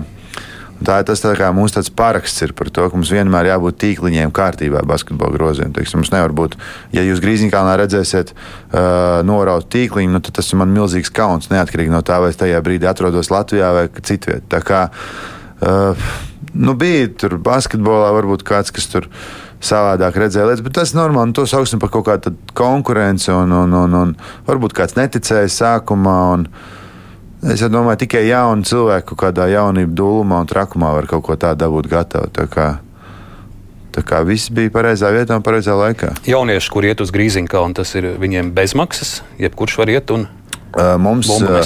Tā 0.86 1.00
ir 1.02 1.08
tas, 1.10 1.22
tā 1.24 1.32
kā 1.38 1.48
mums 1.56 1.74
tāds 1.74 1.90
paraksts 1.90 2.44
ir 2.46 2.54
par 2.58 2.70
to, 2.70 2.86
ka 2.86 2.98
mums 2.98 3.10
vienmēr 3.14 3.50
jābūt 3.50 3.80
tīkliņiem 3.82 4.34
kārtībā 4.36 4.84
basketbola 4.86 5.34
groziem. 5.34 5.72
Teiksim, 5.74 6.04
mums 6.04 6.12
nevar 6.14 6.36
būt, 6.38 6.58
ja 6.94 7.02
jūs 7.06 7.22
Grīziņkalnā 7.24 7.74
redzēsiet 7.82 8.34
uh, 8.36 9.26
noraut 9.26 9.66
tīkliņu, 9.74 10.14
nu, 10.14 10.22
tad 10.22 10.38
tas 10.38 10.52
ir 10.54 10.62
man 10.62 10.74
milzīgs 10.76 11.10
kauns, 11.14 11.50
neatkarīgi 11.50 11.94
no 11.94 12.04
tā, 12.06 12.20
vai 12.22 12.30
es 12.34 12.38
tajā 12.38 12.62
brīdī 12.66 12.90
atrodos 12.90 13.34
Latvijā 13.34 13.74
vai 13.74 13.88
citviet. 13.98 14.46
Tā 14.54 14.62
kā 14.66 14.86
uh, 14.94 16.08
nu, 16.54 16.78
bija 16.78 17.10
tur 17.26 17.40
basketbolā 17.42 18.14
varbūt 18.20 18.46
kāds, 18.48 18.74
kas 18.76 18.90
tur 18.92 19.10
savādāk 19.64 20.18
redzēja 20.22 20.52
lietas, 20.52 20.64
bet 20.66 20.78
tas 20.78 20.94
ir 20.94 21.00
normāli. 21.00 21.32
Nu, 21.32 21.38
to 21.40 21.48
sauksim 21.50 21.82
par 21.82 21.90
kaut 21.94 22.06
kādu 22.10 22.36
konkurenci, 22.58 23.32
un, 23.34 23.54
un, 23.64 23.74
un, 23.82 24.02
un 24.04 24.14
varbūt 24.46 24.78
kāds 24.78 24.98
neticēja 25.00 25.50
sākumā. 25.54 26.20
Un, 26.36 26.52
Es 27.46 27.62
domāju, 27.62 28.02
tikai 28.02 28.24
jauni 28.26 28.66
cilvēki 28.66 29.16
kādā 29.18 29.46
jaunībā, 29.52 29.94
dūlumā 29.94 30.42
un 30.42 30.50
trakumā 30.50 30.90
var 30.96 31.06
kaut 31.10 31.26
ko 31.28 31.36
tādu 31.38 31.62
dabūt 31.68 31.90
gatavu. 31.92 32.32
Tā 32.34 32.48
kā, 32.50 32.68
tā 33.94 34.02
kā 34.02 34.24
viss 34.26 34.50
bija 34.50 34.74
pareizā 34.74 35.12
vietā 35.14 35.38
un 35.38 35.46
pareizā 35.46 35.76
laikā. 35.78 36.16
Jaunieši, 36.26 36.72
kur 36.74 36.88
iet 36.90 37.04
uz 37.04 37.14
Grīziņkalnu, 37.14 37.78
tas 37.78 37.94
ir 38.00 38.10
viņiem 38.18 38.50
bezmaksas, 38.58 39.20
jebkurš 39.38 39.78
var 39.84 39.94
iet 39.94 40.16
un 40.16 40.26
uh, 40.26 40.98
mums. 40.98 41.30
Uh, 41.38 41.62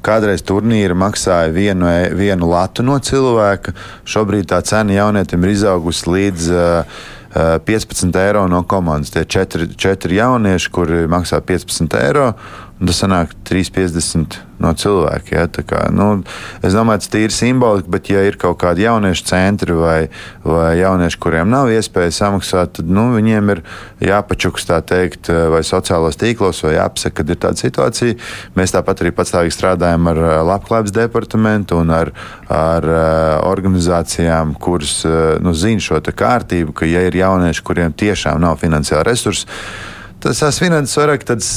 Kādreiz 0.00 0.40
turnīri 0.48 0.94
maksāja 0.96 1.50
vienu, 1.52 1.84
e, 1.84 2.06
vienu 2.16 2.46
latu 2.48 2.80
no 2.80 2.94
cilvēka. 3.04 3.74
Šobrīd 4.08 4.46
tā 4.48 4.62
cena 4.64 4.94
jaunietim 4.96 5.44
ir 5.44 5.52
izaugusi 5.52 6.08
līdz 6.08 6.46
uh, 6.56 7.02
15 7.68 8.16
eiro 8.16 8.46
no 8.48 8.62
komandas. 8.64 9.12
Tie 9.12 9.26
četri, 9.28 9.68
četri 9.76 10.16
jaunieši, 10.16 10.70
kuri 10.72 11.02
maksā 11.04 11.42
15 11.44 11.98
eiro, 12.00 12.32
Tas 12.80 12.96
sanāk 13.02 13.34
3,50 13.44 14.38
no 14.60 14.70
cilvēka. 14.76 15.34
Ja? 15.34 15.46
Kā, 15.68 15.80
nu, 15.92 16.22
es 16.64 16.72
domāju, 16.76 17.02
tas 17.04 17.18
ir 17.20 17.32
simbolika, 17.34 17.90
bet, 17.92 18.10
ja 18.12 18.22
ir 18.24 18.38
kaut 18.40 18.56
kādi 18.62 18.86
jauniešu 18.86 19.24
centri 19.28 19.74
vai, 19.76 19.98
vai 20.44 20.78
jaunieši, 20.78 21.18
kuriem 21.20 21.50
nav 21.52 21.68
iespēja 21.72 22.14
samaksāt, 22.16 22.78
tad 22.78 22.88
nu, 22.88 23.10
viņiem 23.16 23.52
ir 23.52 23.60
jāpačuks 24.08 24.64
tā 24.68 24.78
teikt, 24.86 25.28
vai 25.52 25.60
sociālos 25.66 26.16
tīklos, 26.20 26.62
vai 26.64 26.78
jāapsaka, 26.78 27.18
kad 27.20 27.32
ir 27.34 27.40
tāda 27.44 27.60
situācija. 27.60 28.16
Mēs 28.56 28.72
tāpat 28.76 29.04
arī 29.04 29.12
patstāvīgi 29.16 29.56
strādājam 29.58 30.08
ar 30.12 30.22
labklājības 30.48 30.94
departamentu 30.96 31.82
un 31.82 31.92
ar, 31.96 32.12
ar 32.48 32.88
organizācijām, 33.48 34.54
kuras 34.60 35.02
nu, 35.44 35.52
zina 35.52 35.84
šo 35.84 36.00
kārtību, 36.00 36.72
ka, 36.80 36.88
ja 36.88 37.04
ir 37.04 37.20
jaunieši, 37.20 37.66
kuriem 37.66 37.92
tiešām 37.92 38.40
nav 38.40 38.56
finansiāli 38.64 39.04
resursi, 39.10 39.44
tas 40.20 40.40
tās 40.40 40.60
finanses 40.60 40.96
vairāk 40.96 41.28
tāds 41.28 41.52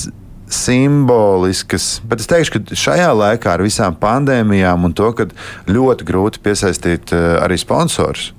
simboliskas, 0.54 1.98
bet 2.08 2.22
es 2.22 2.30
teikšu, 2.30 2.60
ka 2.60 2.78
šajā 2.78 3.10
laikā 3.18 3.56
ar 3.56 3.64
visām 3.66 3.98
pandēmijām 4.00 4.86
un 4.88 4.94
to, 4.96 5.10
ka 5.18 5.28
ļoti 5.70 6.08
grūti 6.08 6.42
piesaistīt 6.46 7.14
eh, 7.16 7.28
arī 7.42 7.58
sponsors. 7.62 8.32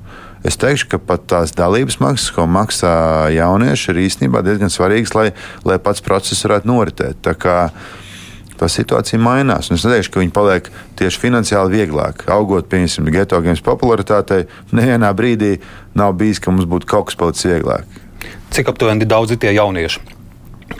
Es 0.45 0.59
teikšu, 0.61 0.91
ka 0.93 1.01
pat 1.01 1.25
tās 1.33 1.55
dalības 1.57 1.97
maksas, 2.05 2.29
ko 2.37 2.45
maksā 2.45 2.93
jaunieši, 3.33 3.91
ir 3.91 4.01
īstenībā 4.05 4.43
diezgan 4.45 4.73
svarīgas, 4.73 5.15
lai, 5.17 5.31
lai 5.65 5.79
pats 5.81 6.05
process 6.05 6.45
varētu 6.45 6.69
noritēt. 6.69 7.31
Tā 8.55 8.69
situācija 8.71 9.19
mainās. 9.19 9.73
Es 9.73 9.83
neteikšu, 9.83 10.13
ka 10.15 10.21
viņi 10.21 10.35
paliek 10.37 10.69
tieši 11.01 11.19
finansiāli 11.23 11.81
vieglāk. 11.81 12.23
Augot, 12.31 12.69
pieņemsim, 12.71 13.09
geto 13.13 13.41
games 13.43 13.65
popularitātei, 13.65 14.45
nevienā 14.71 15.11
brīdī 15.17 15.57
nav 15.99 16.15
bijis, 16.21 16.39
ka 16.45 16.55
mums 16.55 16.69
būtu 16.71 16.93
kaut 16.93 17.09
kas 17.09 17.19
palicis 17.19 17.49
vieglāk. 17.51 17.99
Cik 18.55 18.71
aptuveni 18.71 19.09
daudz 19.11 19.35
ir 19.35 19.41
tie 19.43 19.57
jaunieši? 19.57 20.14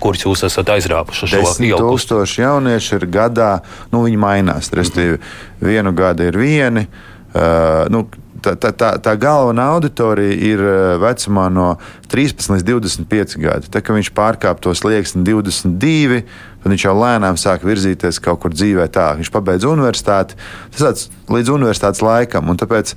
Kurus 0.01 0.25
jūs 0.27 0.45
esat 0.49 0.75
aizrāpuši 0.75 1.31
šo 1.31 1.43
ielu? 1.65 1.81
Tūkstoši 1.81 2.45
jaunieši 2.45 2.99
ir 2.99 3.09
gadā, 3.13 3.53
nu 3.93 4.05
viņi 4.07 4.21
mainās. 4.21 4.73
Restīvi, 4.75 5.21
vienu 5.65 5.95
gadu 5.97 6.29
ir 6.29 6.39
vieni. 6.39 6.87
Uh, 7.35 7.89
nu, 7.91 8.05
tā, 8.45 8.55
tā, 8.61 8.71
tā, 8.77 8.91
tā 9.03 9.15
galvenā 9.21 9.67
auditorija 9.75 10.37
ir 10.51 10.63
vecumā 11.03 11.47
no 11.53 11.75
13 12.13 12.53
līdz 12.55 12.67
25 12.69 13.37
gadi. 13.43 13.71
Tā 13.73 13.83
kā 13.85 13.97
viņš 13.97 14.11
pārkāp 14.17 14.61
to 14.65 14.75
slieksni 14.77 15.25
22, 15.27 16.23
tad 16.63 16.75
viņš 16.75 16.87
jau 16.87 16.95
lēnām 16.99 17.39
sāk 17.41 17.67
virzīties 17.67 18.21
kaut 18.25 18.43
kur 18.45 18.55
dzīvē 18.55 18.87
tā. 18.95 19.13
Viņš 19.19 19.33
pabeidz 19.35 19.69
universitāti, 19.69 20.39
tas 20.75 20.87
tāds 20.87 21.09
līdz 21.33 21.55
universitātes 21.57 22.05
laikam. 22.05 22.51
Un 22.53 22.61
tāpēc 22.61 22.95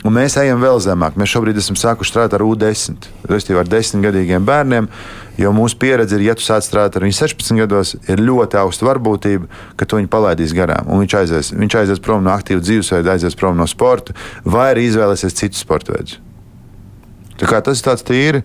Un 0.00 0.14
mēs 0.16 0.38
ejam 0.40 0.62
vēl 0.62 0.78
zemāk. 0.80 1.16
Mēs 1.20 1.28
šobrīd 1.34 1.58
esam 1.60 1.76
sākuši 1.76 2.14
strādāt 2.14 2.38
ar 2.38 2.44
U10, 2.46 3.08
respektīvi 3.28 3.60
ar 3.60 3.68
10 3.68 4.04
gadiem 4.06 4.46
bērniem. 4.48 4.88
Jo 5.40 5.52
mūsu 5.56 5.76
pieredze 5.80 6.16
ir, 6.16 6.24
ja 6.24 6.36
tu 6.36 6.44
sāc 6.44 6.64
strādāt 6.64 6.96
ar 6.96 7.04
viņu 7.04 7.16
16 7.18 7.60
gados, 7.60 7.92
ir 8.08 8.22
ļoti 8.24 8.58
augsta 8.60 8.88
varbūtība, 8.88 9.48
ka 9.76 9.88
tu 9.88 10.00
viņu 10.00 10.08
palaidīsi 10.12 10.56
garām. 10.56 10.88
Viņš 11.02 11.16
aizies, 11.20 11.52
viņš 11.56 11.76
aizies 11.82 12.02
prom 12.04 12.24
no 12.24 12.32
aktīva 12.32 12.64
dzīvesveida, 12.64 13.16
aizies 13.16 13.36
prom 13.36 13.60
no 13.60 13.68
sporta, 13.68 14.16
vai 14.44 14.70
arī 14.72 14.88
izvēlēsies 14.88 15.36
citus 15.36 15.64
sporta 15.64 15.96
veidus. 15.96 16.16
Tas 17.40 17.80
ir 17.80 17.86
tāds 17.86 18.04
tīri. 18.04 18.44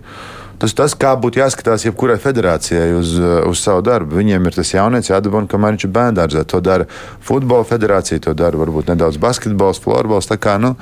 Tas 0.59 0.71
ir 0.71 0.77
tas, 0.79 0.93
kā 0.95 1.11
būtu 1.19 1.41
jāskatās 1.41 1.83
jebkurai 1.83 2.15
federācijai 2.21 2.93
uz, 2.95 3.11
uz 3.19 3.61
savu 3.61 3.83
darbu. 3.83 4.15
Viņiem 4.15 4.47
ir 4.47 4.55
tas 4.55 4.71
jaunieci 4.71 5.11
jādabūna, 5.11 5.49
kamēr 5.51 5.75
viņš 5.75 5.87
ir 5.87 5.93
bērngārzā. 5.97 6.43
To 6.51 6.61
dara 6.63 6.87
futbola 7.23 7.67
federācija, 7.67 8.21
to 8.23 8.33
dara 8.37 8.59
varbūt 8.61 8.93
nedaudz 8.93 9.19
basketbols, 9.21 9.81
florbols. 9.83 10.29
Tā 10.31 10.39
kā 10.39 10.55
nu, 10.61 10.75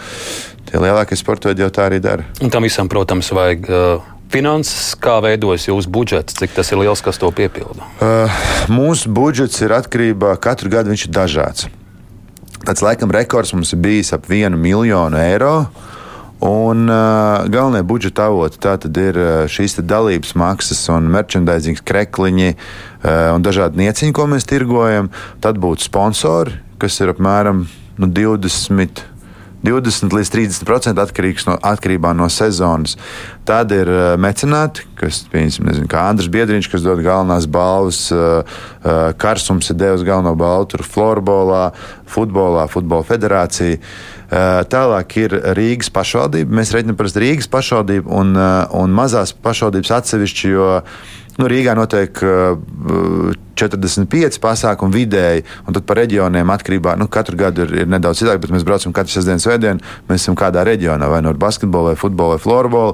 tie 0.70 0.82
lielākie 0.82 1.18
sporta 1.18 1.50
veidi 1.50 1.66
jau 1.66 1.72
tā 1.74 1.88
arī 1.90 2.02
dara. 2.04 2.28
Un 2.46 2.54
tam 2.54 2.68
visam, 2.68 2.92
protams, 2.92 3.34
vajag. 3.34 3.70
Uh... 3.70 4.10
Finanses, 4.34 4.96
kā 4.98 5.20
veidojas 5.22 5.68
jūsu 5.68 5.92
budžets, 5.94 6.34
cik 6.34 6.56
tas 6.56 6.72
ir 6.74 6.80
liels, 6.82 7.04
kas 7.06 7.20
to 7.22 7.28
piepilda? 7.38 7.86
Uh, 8.02 8.40
mūsu 8.66 9.12
budžets 9.14 9.62
ir 9.62 9.76
atkarībā 9.78 10.32
no 10.34 10.42
katra 10.42 10.72
gada, 10.74 10.90
viņš 10.90 11.04
ir 11.06 11.14
dažāds. 11.14 11.68
Tāds 12.64 12.82
laikam 12.82 13.14
rekords 13.14 13.54
mums 13.54 13.76
ir 13.76 13.84
bijis 13.84 14.10
ap 14.18 14.26
vienu 14.32 14.58
miljonu 14.58 15.22
eiro. 15.22 15.54
Uh, 15.68 15.93
Un 16.44 16.90
uh, 16.90 17.46
galvenie 17.48 17.86
budžeta 17.88 18.26
avoti 18.28 18.60
tātad 18.60 18.98
ir 19.00 19.16
šīs 19.48 19.78
dalības 19.80 20.34
maksas 20.36 20.82
un 20.92 21.08
merchandising 21.14 21.80
krekliņi 21.88 22.50
uh, 22.52 23.32
un 23.32 23.46
dažādi 23.46 23.80
nieciņi, 23.80 24.12
ko 24.12 24.28
mēs 24.28 24.50
tirgojam. 24.50 25.08
Tad 25.40 25.62
būtu 25.64 25.88
sponsori, 25.88 26.58
kas 26.84 27.00
ir 27.00 27.14
apmēram 27.14 27.64
nu, 27.96 28.12
20. 28.12 29.06
20 29.64 30.12
līdz 30.12 30.30
30% 30.34 31.00
atkarīgs 31.00 31.46
no, 31.48 31.54
atkarībā 31.64 32.12
no 32.12 32.28
sezonas. 32.28 32.98
Tad 33.48 33.72
ir 33.72 33.88
uh, 33.88 34.02
mecenāti, 34.20 34.84
kas, 35.00 35.22
piemēram, 35.32 35.70
nezinu, 35.70 35.88
kā 35.88 36.02
Andris 36.10 36.28
Biedriņš, 36.34 36.68
kas 36.74 36.84
dod 36.84 37.00
galvenās 37.06 37.48
balvas. 37.48 38.10
Uh, 38.12 38.44
uh, 38.84 39.14
Karsums 39.16 39.72
ir 39.72 39.80
devis 39.80 40.04
galveno 40.04 40.36
balvu 40.36 40.74
tur 40.74 40.84
florbolā, 40.84 41.70
futbolā, 42.12 42.68
futbola 42.68 43.08
federācija. 43.08 43.80
Eh, 43.80 44.13
tālāk 44.34 45.18
ir 45.22 45.36
Rīgas 45.58 45.92
pašvaldība. 45.94 46.56
Mēs 46.60 46.74
reiķinām 46.74 46.98
par 46.98 47.10
Rīgas 47.22 47.50
pašvaldību 47.52 48.14
un, 48.18 48.34
un 48.80 48.96
mazās 48.96 49.34
pašvaldības 49.46 49.92
atsevišķi, 50.00 50.54
jo 50.56 50.70
nu, 51.38 51.50
Rīgā 51.50 51.76
notiek 51.78 52.18
45 52.18 54.24
eh, 54.24 54.40
pasākumi 54.42 54.98
vidēji, 54.98 55.46
un 55.68 55.78
tad 55.78 55.84
par 55.90 56.02
reģioniem 56.02 56.54
atkarībā 56.56 56.92
nu, 57.00 57.06
katru 57.12 57.40
gadu 57.40 57.68
ir, 57.68 57.72
ir 57.84 57.94
nedaudz 57.94 58.18
citāk, 58.24 58.42
bet 58.44 58.54
mēs 58.56 58.68
braucam 58.68 58.96
katru 58.96 59.12
sestdienas 59.16 59.46
svētdienu. 59.46 59.80
Mēs 60.10 60.26
esam 60.26 60.36
kādā 60.40 60.62
reģionā, 60.68 61.06
vai 61.12 61.22
nu 61.22 61.30
no 61.30 61.36
ar 61.36 61.42
basketbolu, 61.42 61.94
vai 61.94 62.00
futbolu, 62.00 62.38
vai 62.38 62.44
florbolu. 62.44 62.94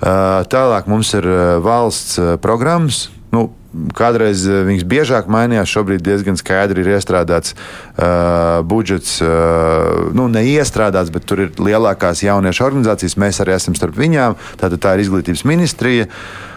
Tālāk 0.00 0.86
mums 0.88 1.10
ir 1.18 1.26
valsts 1.60 2.16
programmas. 2.40 3.10
Nu, 3.34 3.50
Kādreiz 3.94 4.42
eh, 4.50 4.64
viņas 4.66 4.82
biežāk 4.90 5.28
mainījās, 5.30 5.70
šobrīd 5.70 6.02
diezgan 6.02 6.34
skaidri 6.34 6.82
ir 6.82 6.88
iestrādāts 6.96 7.54
uh, 7.54 8.66
budžets. 8.66 9.20
Uh, 9.22 10.10
nu, 10.16 10.26
neiestrādāts, 10.32 11.12
bet 11.14 11.28
tur 11.30 11.44
ir 11.46 11.52
lielākās 11.54 12.24
jauniešu 12.26 12.66
organizācijas. 12.66 13.14
Mēs 13.22 13.38
arī 13.44 13.54
esam 13.54 13.78
starp 13.78 13.94
viņām. 14.00 14.34
Tātad 14.58 14.82
tā 14.82 14.96
ir 14.96 15.04
izglītības 15.04 15.46
ministrija. 15.46 16.10
Uh, 16.10 16.49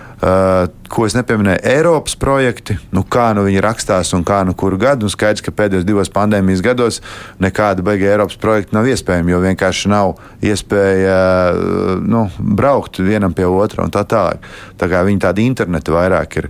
ko 0.93 1.07
es 1.07 1.15
nepieminēju, 1.17 1.61
Eiropas 1.67 2.15
projekti, 2.19 2.77
nu, 2.93 3.01
kā 3.03 3.31
nu 3.35 3.43
viņi 3.47 3.63
rakstās 3.65 4.13
un 4.15 4.23
kā 4.27 4.43
nu 4.47 4.53
kuru 4.57 4.77
gadu. 4.79 5.07
Nu, 5.07 5.11
skaidrs, 5.11 5.43
ka 5.43 5.51
pēdējos 5.55 5.87
divos 5.87 6.11
pandēmijas 6.13 6.63
gados 6.63 7.01
nekāda 7.43 7.83
beiga 7.85 8.11
Eiropas 8.11 8.37
projekta 8.39 8.77
nav 8.77 8.87
iespējama, 8.91 9.33
jo 9.33 9.41
vienkārši 9.43 9.91
nav 9.91 10.13
iespēja 10.45 11.17
nu, 12.05 12.27
braukt 12.39 13.01
vienam 13.03 13.35
pie 13.35 13.49
otra 13.49 13.87
un 13.87 13.93
tā 13.93 14.05
tālāk. 14.07 14.45
Tā 14.79 14.89
kā 14.91 15.03
viņi 15.07 15.25
tādi 15.25 15.49
interneti 15.49 15.95
vairāk 15.95 16.39
ir. 16.43 16.49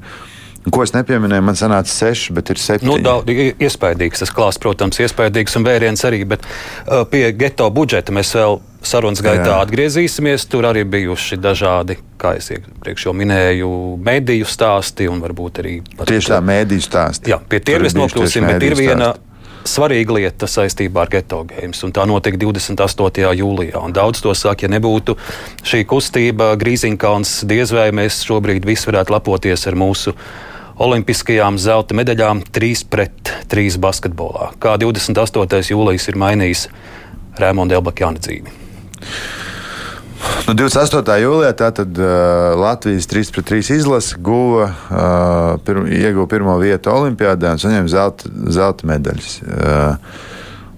Ko 0.72 0.84
es 0.86 0.94
nepieminēju, 0.96 1.44
man 1.44 1.58
sanāca 1.60 1.92
seši, 1.92 2.36
bet 2.38 2.54
ir 2.54 2.62
septiņi. 2.62 2.88
Nu, 2.88 3.00
daudz, 3.04 3.32
iespaidīgs 3.60 4.24
tas 4.24 4.32
klāsts, 4.32 4.62
protams, 4.64 5.00
iespaidīgs 5.04 5.58
un 5.60 5.66
vēriens 5.68 6.06
arī, 6.08 6.22
bet 6.28 6.46
uh, 6.46 7.04
pie 7.10 7.26
geto 7.36 7.68
budžeta 7.74 8.16
mēs 8.16 8.32
vēl 8.38 8.62
sarunas 8.84 9.24
gaitā 9.24 9.50
Jā. 9.50 9.60
atgriezīsimies. 9.66 10.48
Tur 10.52 10.70
arī 10.70 10.86
bijuši 10.88 11.40
dažādi, 11.44 11.98
kā 12.20 12.36
es 12.40 12.48
iepriekš 12.56 13.10
jau 13.10 13.16
minēju, 13.18 13.74
mediju 14.04 14.48
stāsti 14.48 15.10
un 15.12 15.20
varbūt 15.24 15.62
arī. 15.64 15.76
Tieši 16.00 16.36
tā, 16.36 16.40
mediju 16.44 16.88
stāsti. 16.88 17.34
Jā, 17.34 17.42
pie 17.44 17.60
tiem 17.64 17.84
mēs 17.84 18.00
nokļūsim, 18.00 18.48
bet 18.54 18.68
ir 18.72 18.80
viena. 18.80 19.14
Stāsti 19.14 19.30
svarīga 19.68 20.18
lieta 20.18 20.48
saistībā 20.50 21.06
ar 21.06 21.12
geto 21.12 21.42
games. 21.48 21.84
Tā 21.96 22.06
notika 22.10 22.40
28. 22.40 23.28
jūlijā. 23.40 23.84
Daudz 23.96 24.24
to 24.24 24.34
saka, 24.36 24.66
ja 24.66 24.74
nebūtu 24.76 25.16
šī 25.64 25.84
kustība, 25.90 26.54
Grīziņkalns, 26.60 27.44
diez 27.50 27.72
vai 27.76 27.90
mēs 27.96 28.24
šobrīd 28.28 28.68
visi 28.68 28.90
varētu 28.92 29.16
lepoties 29.16 29.68
ar 29.70 29.80
mūsu 29.80 30.16
olimpiskajām 30.82 31.60
zelta 31.62 31.96
medaļām 31.98 32.44
3 32.54 32.88
pret 32.90 33.34
3 33.52 33.78
basketbolā. 33.82 34.52
Kā 34.62 34.76
28. 34.82 35.62
jūlijas 35.74 36.10
ir 36.10 36.20
mainījis 36.20 36.68
Rēmonda 37.40 37.78
Elbakjāna 37.78 38.22
dzīvi. 38.22 38.54
Nu, 40.48 40.56
28. 40.56 41.16
jūlijā 41.20 41.52
tātad, 41.60 41.98
uh, 42.00 42.54
Latvijas 42.60 43.10
3-3 43.12 43.76
izlase 43.76 44.18
guva, 44.24 44.70
uh, 44.72 45.62
pir, 45.66 45.82
ieguva 45.92 46.28
pirmo 46.32 46.56
vietu 46.62 46.94
Olimpijādē 46.94 47.54
un 47.54 47.60
saņēma 47.62 47.92
zelta, 47.92 48.32
zelta 48.56 48.88
medaļas. 48.88 49.34
Uh, 49.44 50.22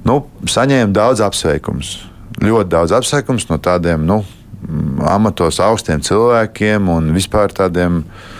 nu, 0.07 0.23
saņēma 0.49 0.89
daudz 0.95 1.21
apsveikumus. 1.25 1.97
Ļoti 2.41 2.71
daudz 2.73 2.95
apsveikumus 2.97 3.45
no 3.51 3.59
tādiem 3.61 4.07
nu, 4.09 4.23
amatos 5.05 5.61
augstiem 5.61 6.01
cilvēkiem 6.03 6.89
un 6.89 7.13
vispār 7.13 7.53
tādiem 7.53 8.01
uh, 8.01 8.33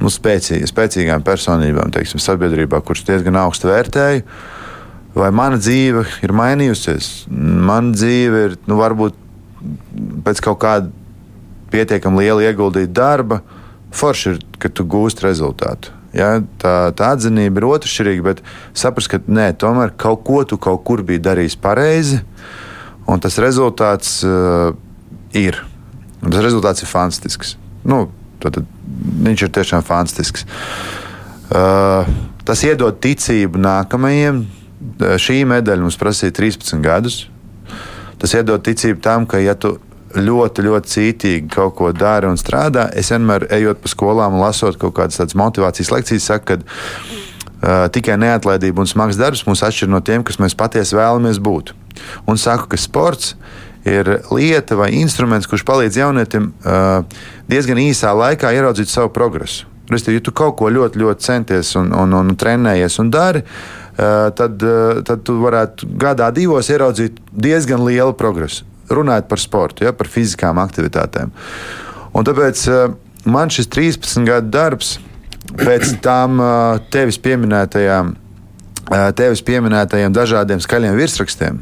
nu, 0.00 0.12
spēcīgi, 0.12 0.68
spēcīgām 0.70 1.24
personībām, 1.26 1.92
teiksim, 1.94 2.20
sabiedrībā, 2.22 2.80
kuras 2.84 3.04
diezgan 3.06 3.38
augstu 3.40 3.70
vērtēju. 3.70 4.24
Vai 5.16 5.30
mana 5.32 5.56
dzīve 5.56 6.04
ir 6.26 6.34
mainījusies? 6.36 7.10
Mana 7.32 7.94
dzīve 7.96 8.42
ir 8.50 8.56
nu, 8.68 8.76
varbūt 8.76 9.16
pēc 10.26 10.42
kaut 10.44 10.60
kāda 10.60 10.90
pietiekami 11.72 12.26
liela 12.26 12.44
ieguldīta 12.44 12.92
darba. 12.92 13.40
Forši 13.96 14.34
ir, 14.34 14.42
ka 14.60 14.68
tu 14.68 14.84
gūsti 14.84 15.24
rezultātu. 15.24 15.94
Ja, 16.16 16.36
tā, 16.60 16.74
tā 16.96 17.10
atzinība 17.12 17.60
ir 17.60 17.68
otršķirīga, 17.68 18.24
bet 18.24 18.42
saprast, 18.76 19.10
ka 19.12 19.20
nē, 19.24 19.50
tomēr 19.60 19.92
kaut 20.00 20.22
ko 20.24 20.42
tu 20.48 20.56
kaut 20.60 20.84
kur 20.88 21.02
biji 21.04 21.24
darījis 21.24 21.58
pareizi, 21.60 22.20
un 23.08 23.20
tas 23.20 23.36
rezultāts 23.42 24.18
uh, 24.24 24.70
ir. 25.36 25.60
Un 26.24 26.32
tas 26.32 26.44
rezultāts 26.44 26.84
ir 26.84 26.90
fantastisks. 26.90 27.56
Nu, 27.86 28.06
tad, 28.42 28.60
viņš 29.26 29.46
ir 29.46 29.52
tiešām 29.56 29.84
fantastisks. 29.86 30.46
Uh, 31.46 32.08
tas 32.46 32.62
iedod 32.66 32.98
ticību 33.02 33.60
nākamajiem. 33.62 34.42
Uh, 34.42 35.16
šī 35.20 35.42
medaļa 35.48 35.84
mums 35.84 35.98
prasīja 36.00 36.34
13 36.36 36.82
gadus. 36.84 37.24
Tas 38.20 38.32
iedod 38.34 38.64
ticību 38.64 39.02
tam, 39.04 39.26
ka, 39.28 39.40
ja 39.42 39.54
tu 39.58 39.76
ļoti, 40.16 40.64
ļoti 40.64 40.92
cītīgi 40.92 41.50
kaut 41.52 41.74
ko 41.78 41.90
dari 41.92 42.28
un 42.30 42.38
strādā, 42.40 42.86
es 42.96 43.10
vienmēr 43.12 43.48
ejot 43.52 43.82
pa 43.82 43.90
skolām 43.92 44.38
un 44.38 44.44
lasot 44.44 44.78
kaut 44.80 44.94
kādas 44.96 45.36
motivācijas 45.36 45.92
lekcijas, 45.92 46.28
saku, 46.30 46.46
ka 46.48 46.56
uh, 46.62 47.86
tikai 47.92 48.16
neatlaidība 48.22 48.80
un 48.80 48.88
smags 48.88 49.20
darbs 49.20 49.44
mūs 49.48 49.64
atšķir 49.66 49.92
no 49.92 50.00
tiem, 50.00 50.24
kas 50.24 50.40
mēs 50.42 50.56
patiesi 50.56 50.96
vēlamies 50.96 51.42
būt. 51.42 51.74
Un 52.28 52.40
saku, 52.40 52.70
ka 52.72 52.80
sports 52.80 53.34
ir 53.34 53.65
lieta 53.86 54.76
vai 54.78 54.90
instruments, 54.98 55.46
kurš 55.46 55.64
palīdz 55.66 56.00
jaunietim 56.00 56.50
uh, 56.50 57.04
diezgan 57.50 57.78
īsā 57.80 58.12
laikā 58.16 58.50
ieraudzīt 58.56 58.90
savu 58.90 59.12
progresu. 59.14 59.66
Restīvi, 59.86 60.18
ja 60.18 60.24
tu 60.26 60.34
kaut 60.34 60.56
ko 60.58 60.70
ļoti, 60.72 60.98
ļoti 60.98 61.22
centies 61.22 61.70
un, 61.78 61.92
un, 61.94 62.14
un 62.18 62.34
trenējies 62.38 62.98
un 63.02 63.12
dari, 63.14 63.44
uh, 63.44 64.28
tad, 64.34 64.62
uh, 64.66 65.02
tad 65.06 65.22
tu 65.26 65.38
varētu 65.42 65.90
gadā 66.02 66.32
divos 66.34 66.70
ieraudzīt 66.72 67.20
diezgan 67.30 67.84
lielu 67.86 68.16
progresu. 68.18 68.66
Runājot 68.90 69.30
par 69.30 69.42
sportu, 69.42 69.86
ja, 69.86 69.94
par 69.94 70.10
fiziskām 70.10 70.58
aktivitātēm. 70.62 71.32
Un 72.16 72.26
tāpēc 72.26 72.60
man 73.26 73.50
šis 73.50 73.66
13 73.74 74.26
gadu 74.26 74.52
darbs 74.54 74.92
pēc 75.58 75.96
tam 76.04 76.38
tevis 76.94 77.18
pieminētajām, 77.22 78.12
tevis 79.18 79.42
pieminētajiem 79.46 80.14
dažādiem 80.14 80.62
skaļiem 80.62 80.94
virsrakstiem, 81.02 81.58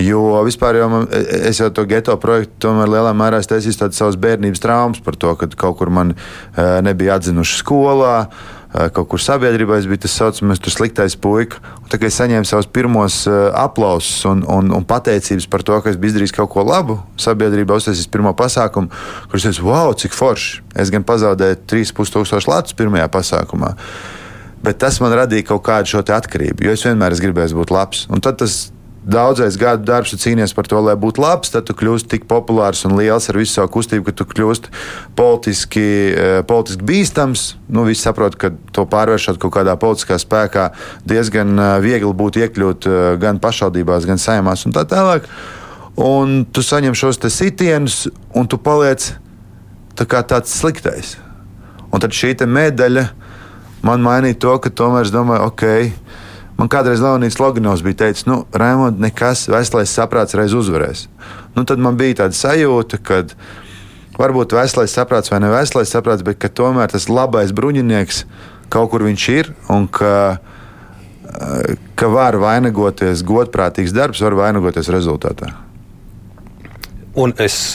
Jo 0.00 0.40
vispār 0.46 0.78
jau 0.80 0.88
man, 0.88 1.04
es 1.12 1.60
jau 1.60 1.68
to 1.74 1.84
geto 1.88 2.14
projektu 2.20 2.64
tomēr 2.64 2.88
lielā 2.94 3.12
mērā 3.16 3.42
taisīju 3.44 3.76
tādas 3.82 4.00
savas 4.00 4.16
bērnības 4.20 4.62
traumas 4.62 5.02
par 5.04 5.18
to, 5.20 5.34
ka 5.36 5.50
kaut 5.52 5.76
kur 5.82 5.92
man 5.92 6.14
nebija 6.56 7.18
atzinuši 7.18 7.60
skolā. 7.60 8.16
Kaut 8.72 9.04
kur 9.12 9.20
sabiedrībā 9.20 9.76
es 9.76 9.84
biju 9.84 10.00
tas 10.06 10.14
saucamais 10.16 10.62
sliktais 10.72 11.12
puika. 11.20 11.58
Tā 11.92 11.98
kā 12.00 12.08
es 12.08 12.16
saņēmu 12.16 12.48
savus 12.48 12.70
pirmos 12.72 13.18
aplausus 13.28 14.24
un, 14.30 14.40
un, 14.48 14.72
un 14.72 14.86
pateicības 14.88 15.44
par 15.52 15.60
to, 15.60 15.76
ka 15.84 15.92
es 15.92 16.00
biju 16.00 16.14
izdarījis 16.14 16.32
kaut 16.38 16.54
ko 16.54 16.64
labu 16.64 16.96
sabiedrībā, 17.20 17.76
uztaisījis 17.76 18.08
pirmo 18.08 18.32
pasākumu, 18.32 18.88
kurš 19.28 19.50
teica, 19.50 19.66
wow, 19.68 19.92
cik 19.92 20.16
forši. 20.16 20.62
Es 20.72 20.88
gan 20.94 21.04
pazaudēju 21.04 21.60
3,5 21.68 22.16
tūkstošu 22.16 22.48
latus 22.48 22.80
pirmajā 22.80 23.12
pasākumā. 23.12 23.74
Bet 24.64 24.80
tas 24.80 25.02
man 25.04 25.12
radīja 25.20 25.50
kaut 25.52 25.66
kādu 25.68 25.92
šo 25.92 26.06
atkarību, 26.06 26.64
jo 26.64 26.72
es 26.72 26.86
vienmēr 26.86 27.12
es 27.12 27.20
gribēju 27.20 27.60
būt 27.60 27.74
labs. 27.76 28.06
Un 28.08 28.24
tad 28.24 28.40
tas 28.40 28.70
daudzais 29.02 29.56
gadu 29.58 29.84
darbs, 29.86 30.12
tu 30.12 30.18
cīnies 30.20 30.54
par 30.54 30.68
to, 30.70 30.78
lai 30.82 30.94
būtu 30.98 31.22
labs, 31.22 31.50
tad 31.50 31.66
tu 31.66 31.74
kļūsi 31.78 32.08
tik 32.10 32.26
populārs 32.30 32.84
un 32.86 32.94
liels 32.98 33.28
ar 33.30 33.38
visu 33.38 33.56
savu 33.56 33.72
kustību, 33.74 34.06
ka 34.06 34.14
tu 34.20 34.26
kļūsi 34.30 34.70
politiski, 35.18 35.86
eh, 36.14 36.42
politiski 36.46 36.86
bīstams. 36.86 37.46
Nu, 37.68 37.86
visi 37.88 38.06
saprot, 38.06 38.36
ka 38.38 38.52
to 38.72 38.86
pārvēršot 38.86 39.40
kaut 39.42 39.54
kādā 39.56 39.74
politiskā 39.76 40.18
spēkā 40.22 40.70
diezgan 41.08 41.58
eh, 41.58 41.72
viegli 41.82 42.12
būtu 42.14 42.44
iekļūt 42.46 42.86
eh, 42.86 43.00
gan 43.22 43.42
pašvaldībās, 43.42 44.06
gan 44.06 44.22
saimās 44.22 44.66
un 44.66 44.76
tā 44.76 44.86
tālāk. 44.86 45.26
Un 45.98 46.46
tu 46.48 46.62
saņem 46.64 46.94
šos 46.96 47.18
sitienus, 47.28 48.06
un 48.34 48.46
tu 48.48 48.56
paliec 48.56 49.12
tā 49.98 50.06
tāds 50.06 50.54
sliktais. 50.54 51.18
Un 51.92 52.00
tad 52.00 52.14
šī 52.16 52.32
medaļa 52.48 53.10
man 53.82 54.00
mainīja 54.00 54.38
to, 54.38 54.54
ka 54.62 54.70
tomēr 54.70 55.04
es 55.04 55.12
domāju, 55.12 55.50
ok, 55.50 55.64
Man 56.58 56.68
kādreiz 56.70 57.00
Leonīds 57.02 57.38
Loganovs 57.40 57.82
bija 57.84 58.04
teicis, 58.04 58.26
nu, 58.28 58.42
Raimond, 58.52 59.00
nekas, 59.02 59.46
veselais 59.50 59.92
saprāts 59.92 60.36
reiz 60.38 60.54
uzvarēs. 60.54 61.06
Nu, 61.56 61.64
tad 61.68 61.80
man 61.82 61.96
bija 61.98 62.22
tāda 62.22 62.36
sajūta, 62.36 63.00
ka 63.02 63.22
varbūt 64.20 64.54
veselais 64.56 64.94
saprāts 64.94 65.32
vai 65.32 65.40
ne 65.42 65.50
veselais 65.52 65.92
saprāts, 65.92 66.24
bet 66.26 66.44
tomēr 66.54 66.92
tas 66.92 67.08
labais 67.08 67.54
bruņinieks 67.56 68.24
kaut 68.72 68.92
kur 68.92 69.04
viņš 69.04 69.26
ir 69.32 69.52
un 69.72 69.88
ka, 69.88 70.38
ka 71.98 72.12
var 72.12 72.38
vainagoties 72.40 73.24
godprātīgs 73.26 73.94
darbs, 73.96 74.22
var 74.24 74.36
vainagoties 74.38 74.92
rezultātā. 74.92 75.52
Un 77.12 77.34
es 77.44 77.74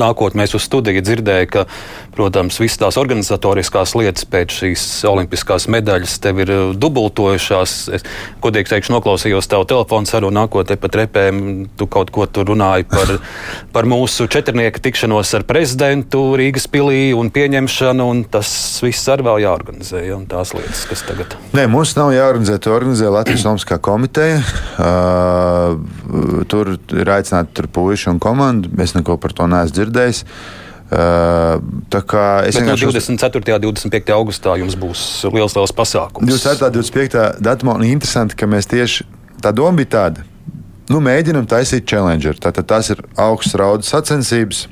nākotnē, 0.00 0.44
mēs 0.44 0.54
uz 0.56 0.64
studiju 0.64 1.02
dzirdēju, 1.04 1.48
ka 1.52 1.66
Protams, 2.12 2.58
visas 2.60 2.76
tās 2.76 2.98
organizatoriskās 3.00 3.94
lietas 3.96 4.26
pēc 4.28 4.52
šīs 4.52 4.82
olimpiskās 5.08 5.64
medaļas 5.72 6.18
tev 6.20 6.42
ir 6.44 6.52
uh, 6.52 6.74
dubultojušās. 6.76 7.76
Es, 7.96 8.04
godīgi 8.44 8.68
teikšu, 8.74 8.92
noklausījos 8.92 9.48
tavu 9.48 9.64
telefonu 9.70 10.10
sarunu, 10.10 10.34
nākotnē 10.42 10.76
pat 10.82 10.98
repēm. 11.00 11.40
Tu 11.80 11.88
kaut 11.88 12.12
ko 12.12 12.26
tur 12.28 12.50
runāji 12.52 12.84
par, 12.92 13.14
par 13.74 13.88
mūsu 13.88 14.28
četrnieka 14.28 14.84
tikšanos 14.84 15.32
ar 15.38 15.46
prezidentu 15.48 16.26
Rīgas 16.36 16.68
pilī 16.72 17.14
un 17.16 17.32
pieņemšanu, 17.32 18.10
un 18.12 18.24
tas 18.28 18.52
viss 18.84 19.08
arī 19.08 19.30
vēl 19.30 19.44
jāorganizē. 19.46 20.04
Ja, 20.04 20.20
tās 20.28 20.52
lietas, 20.56 20.84
kas 20.92 21.06
tagad. 21.08 21.38
Nē, 21.56 21.64
mums 21.72 21.96
nav 21.96 22.12
jāorganizē. 22.12 22.60
To 22.60 22.76
organizē 22.76 23.08
Latvijas 23.08 23.48
Olimpiskā 23.48 23.80
komiteja. 23.80 24.42
Uh, 24.76 25.80
tur 26.52 26.76
ir 26.76 27.16
aicināti 27.16 27.64
puiši 27.72 28.12
un 28.12 28.20
komanda. 28.20 28.68
Es 28.84 28.92
neko 28.98 29.16
par 29.22 29.32
to 29.32 29.48
neesmu 29.48 29.80
dzirdējis. 29.80 30.26
Uh, 30.26 30.58
Tā 30.92 32.00
kā 32.04 32.24
es 32.44 32.58
vienkārši. 32.58 32.84
No 32.84 32.92
24. 32.92 33.54
un 33.56 33.62
25. 33.64 34.12
augustā 34.12 34.58
jums 34.60 34.76
būs 34.76 35.04
liels, 35.32 35.54
liels 35.56 35.72
pasākums. 35.72 36.28
24. 36.28 36.68
un 36.68 36.76
25. 36.76 37.22
datumā 37.40 37.78
un 37.78 37.86
interesanti, 37.88 38.36
ka 38.36 38.48
mēs 38.50 38.68
tieši 38.68 39.06
tā 39.40 39.54
doma 39.56 39.80
bija 39.80 39.92
tāda. 39.96 40.26
Nu, 40.92 41.00
mēģinam 41.00 41.46
taisīt 41.48 41.86
challenger. 41.88 42.36
Tātad 42.36 42.68
tās 42.68 42.92
ir 42.92 43.00
augstas 43.16 43.56
raudas 43.60 43.92
sacensības. 43.92 44.66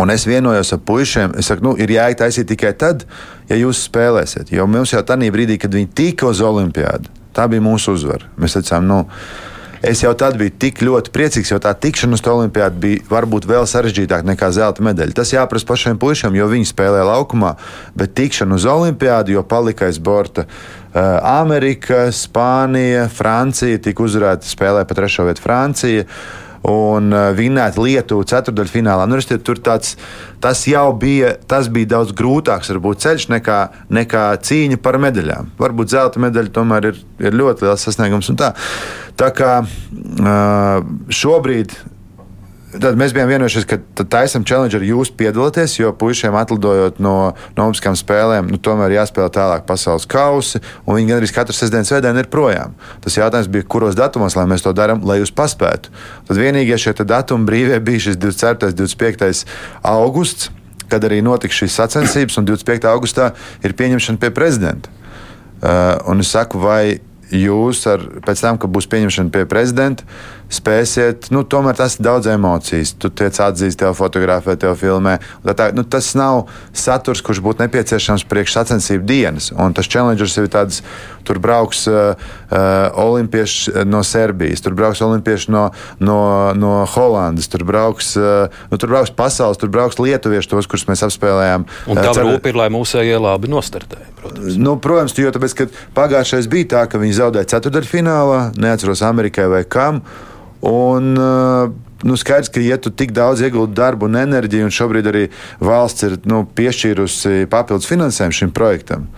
Un 0.00 0.10
es 0.10 0.24
vienojos 0.24 0.72
ar 0.72 0.80
puikiem, 0.88 1.34
es 1.38 1.50
saku, 1.50 1.66
nu, 1.66 1.74
ir 1.76 1.92
jāitaisīt 1.92 2.48
tikai 2.48 2.72
tad, 2.78 3.04
ja 3.50 3.58
jūs 3.60 3.84
spēlēsiet. 3.90 4.54
Jo 4.54 4.64
mums 4.70 4.94
jau 4.94 5.02
tajā 5.04 5.28
brīdī, 5.34 5.58
kad 5.60 5.74
viņi 5.74 5.90
tika 5.92 6.30
uz 6.30 6.40
Olimpiādu, 6.40 7.12
tā 7.36 7.44
bija 7.52 7.62
mūsu 7.62 7.92
uzvara. 7.98 8.30
Mēs 8.40 8.56
teicām, 8.56 8.88
nu, 8.88 9.02
Es 9.82 9.98
jau 9.98 10.12
tad 10.14 10.36
biju 10.38 10.52
tik 10.62 10.78
ļoti 10.86 11.10
priecīgs, 11.10 11.48
jo 11.50 11.56
tā 11.58 11.72
tikšana 11.74 12.14
uz 12.14 12.22
Olimpiādu 12.30 12.78
bija 12.84 13.06
varbūt 13.10 13.48
vēl 13.50 13.64
sarežģītāka 13.66 14.28
nekā 14.28 14.52
zelta 14.54 14.84
medaļa. 14.86 15.16
Tas 15.18 15.32
jāprasa 15.34 15.66
pašiem 15.66 15.98
puišiem, 15.98 16.36
jo 16.38 16.46
viņi 16.52 16.68
spēlē 16.70 17.00
laukumā, 17.08 17.56
bet 17.98 18.14
tikšana 18.14 18.60
uz 18.60 18.66
Olimpiādu, 18.70 19.34
jo 19.34 19.42
palika 19.42 19.88
aiz 19.90 19.98
borta. 19.98 20.46
Uh, 20.46 21.18
Amerika, 21.26 22.04
Spānija, 22.14 23.08
Francija 23.10 23.80
tika 23.82 24.06
uzvarēta, 24.06 24.46
spēlēja 24.46 24.86
pa 24.86 24.98
trešo 25.00 25.26
vietu 25.26 25.42
Francija. 25.42 26.06
Un 26.68 27.10
uh, 27.10 27.30
vinēt 27.34 27.78
Lietuvu 27.80 28.26
ceturdaļfinālā. 28.30 29.06
Nu, 29.10 29.18
tur 29.42 29.60
tāds, 29.62 29.96
tas 30.42 30.62
jau 30.68 30.86
bija, 30.98 31.34
tas 31.50 31.70
bija 31.72 31.94
daudz 31.96 32.14
grūtāks 32.18 32.70
varbūt, 32.72 33.02
ceļš 33.02 33.28
nekā, 33.34 33.60
nekā 33.90 34.26
cīņa 34.46 34.78
par 34.82 35.00
medaļām. 35.02 35.52
Varbūt 35.60 35.94
zelta 35.94 36.22
medaļa 36.22 36.54
tomēr 36.54 36.92
ir, 36.92 37.00
ir 37.22 37.38
ļoti 37.38 37.66
liels 37.66 37.86
sasniegums. 37.88 38.30
Tā. 38.38 38.52
tā 39.18 39.32
kā 39.36 39.56
uh, 39.62 40.92
šobrīd 41.10 41.74
Tad 42.72 42.96
mēs 42.96 43.12
bijām 43.12 43.28
vienojušies, 43.28 43.66
ka 43.68 43.76
taisam 44.08 44.46
challenge 44.48 44.78
ar 44.78 44.84
jūs 44.86 45.10
piedalīties, 45.16 45.74
jo 45.76 45.90
puišiem 45.98 46.36
atlidojot 46.40 47.02
no 47.04 47.34
Olimpiskām 47.52 47.98
spēlēm, 47.98 48.48
nu, 48.48 48.56
tomēr 48.56 48.94
jāspēlē 48.94 49.28
tālāk 49.34 49.66
pasaules 49.68 50.08
kausi, 50.08 50.62
un 50.86 50.96
viņi 50.96 51.12
gandrīz 51.12 51.34
katru 51.36 51.56
sestdienas 51.56 51.92
vēdienu 51.92 52.24
ir 52.24 52.30
projām. 52.32 52.72
Tas 53.04 53.18
jautājums 53.20 53.50
bija, 53.52 53.68
kuros 53.68 53.98
datumos 53.98 54.38
mēs 54.40 54.64
to 54.64 54.72
darām, 54.76 55.04
lai 55.04 55.18
jūs 55.20 55.34
paspētu. 55.36 55.92
Tad 56.30 56.40
vienīgie 56.40 56.80
šie 56.80 56.96
datumi 57.04 57.48
brīvie 57.50 57.76
bija 57.84 58.08
šis 58.08 58.16
24. 58.22 58.72
un 58.72 58.80
25. 58.80 59.44
augusts, 59.92 60.48
kad 60.88 61.04
arī 61.04 61.20
notika 61.24 61.56
šīs 61.56 61.76
sacensības, 61.76 62.40
un 62.40 62.48
25. 62.48 62.88
augustā 62.88 63.32
ir 63.64 63.76
pieņemšana 63.76 64.20
pie 64.22 64.32
prezidenta. 64.32 64.92
Uh, 65.62 66.00
un 66.10 66.24
es 66.24 66.32
saku, 66.32 66.58
vai 66.58 66.98
jūs 67.32 67.84
ar, 67.88 68.02
pēc 68.24 68.42
tam, 68.44 68.58
kad 68.60 68.72
būs 68.72 68.88
pieņemšana 68.92 69.32
pie 69.32 69.44
prezidenta, 69.48 70.04
spēsiet, 70.52 71.30
nu, 71.32 71.42
tomēr 71.48 71.76
tas 71.78 71.96
ir 71.96 72.06
daudz 72.06 72.28
emocijas. 72.30 72.94
Tu 73.00 73.10
tiec 73.22 73.38
atzīst, 73.40 73.80
tev 73.80 73.96
fotografē, 73.98 74.56
tev 74.60 74.76
filmē. 74.80 75.16
Tā, 75.46 75.54
tā, 75.58 75.68
nu, 75.76 75.84
tas 75.88 76.12
nav 76.18 76.44
saturs, 76.76 77.22
kurš 77.24 77.40
būtu 77.44 77.64
nepieciešams 77.64 78.26
priekš 78.28 78.56
sacensību 78.58 79.06
dienas. 79.08 79.50
Un 79.56 79.74
tas 79.76 79.88
challengers 79.88 80.36
ir 80.40 80.50
tāds, 80.52 80.82
tur 81.26 81.40
brauks 81.42 81.86
uh, 81.90 82.14
uh, 82.14 82.58
olimpieši 83.00 83.84
no 83.88 84.02
Serbijas, 84.06 84.62
tur 84.64 84.76
brauks 84.78 85.02
olimpieši 85.04 85.52
no, 85.54 85.68
no, 86.02 86.18
no 86.58 86.72
Holandas, 86.94 87.48
tur 87.52 87.64
brauks, 87.68 88.12
uh, 88.20 88.52
nu, 88.70 88.80
tur 88.80 88.92
brauks 88.92 89.14
pasaules, 89.16 89.60
tur 89.60 89.72
brauks 89.72 90.00
lietuvieši 90.02 90.52
tos, 90.52 90.68
kurus 90.70 90.88
mēs 90.90 91.04
apspēlējām. 91.06 91.68
Un 91.92 92.02
tā 92.02 92.10
uh, 92.12 92.24
rūpa 92.26 92.52
ir, 92.52 92.58
lai 92.58 92.68
mūsējie 92.74 93.20
labi 93.22 93.52
nostartē. 93.52 94.02
Protams, 94.22 94.58
nu, 94.60 94.76
protams 94.82 95.16
jo 95.18 95.32
tāpēc, 95.34 95.78
pagājušais 95.96 96.50
bija 96.50 96.70
tā, 96.76 96.84
ka 96.90 97.00
viņi 97.02 97.16
zaudēja 97.18 97.54
ceturdaļfinālā, 97.56 98.42
neatceros 98.60 99.02
Amerikai 99.06 99.48
vai 99.50 99.64
kam. 99.66 100.02
Un, 100.62 101.16
uh, 101.18 101.70
nu, 102.02 102.16
skaidrs, 102.16 102.50
ka, 102.54 102.60
ja 102.62 102.78
tu 102.78 102.92
tik 102.94 103.10
daudz 103.14 103.42
ieguldi 103.42 103.74
darbu 103.74 104.06
un 104.06 104.18
enerģiju, 104.20 104.68
un 104.68 104.74
šobrīd 104.74 105.08
arī 105.10 105.22
valsts 105.58 106.06
ir 106.06 106.18
nu, 106.30 106.44
piešķīrusi 106.46 107.48
papildus 107.50 107.88
finansējumu 107.90 108.38
šim 108.38 108.52
projektam, 108.54 109.08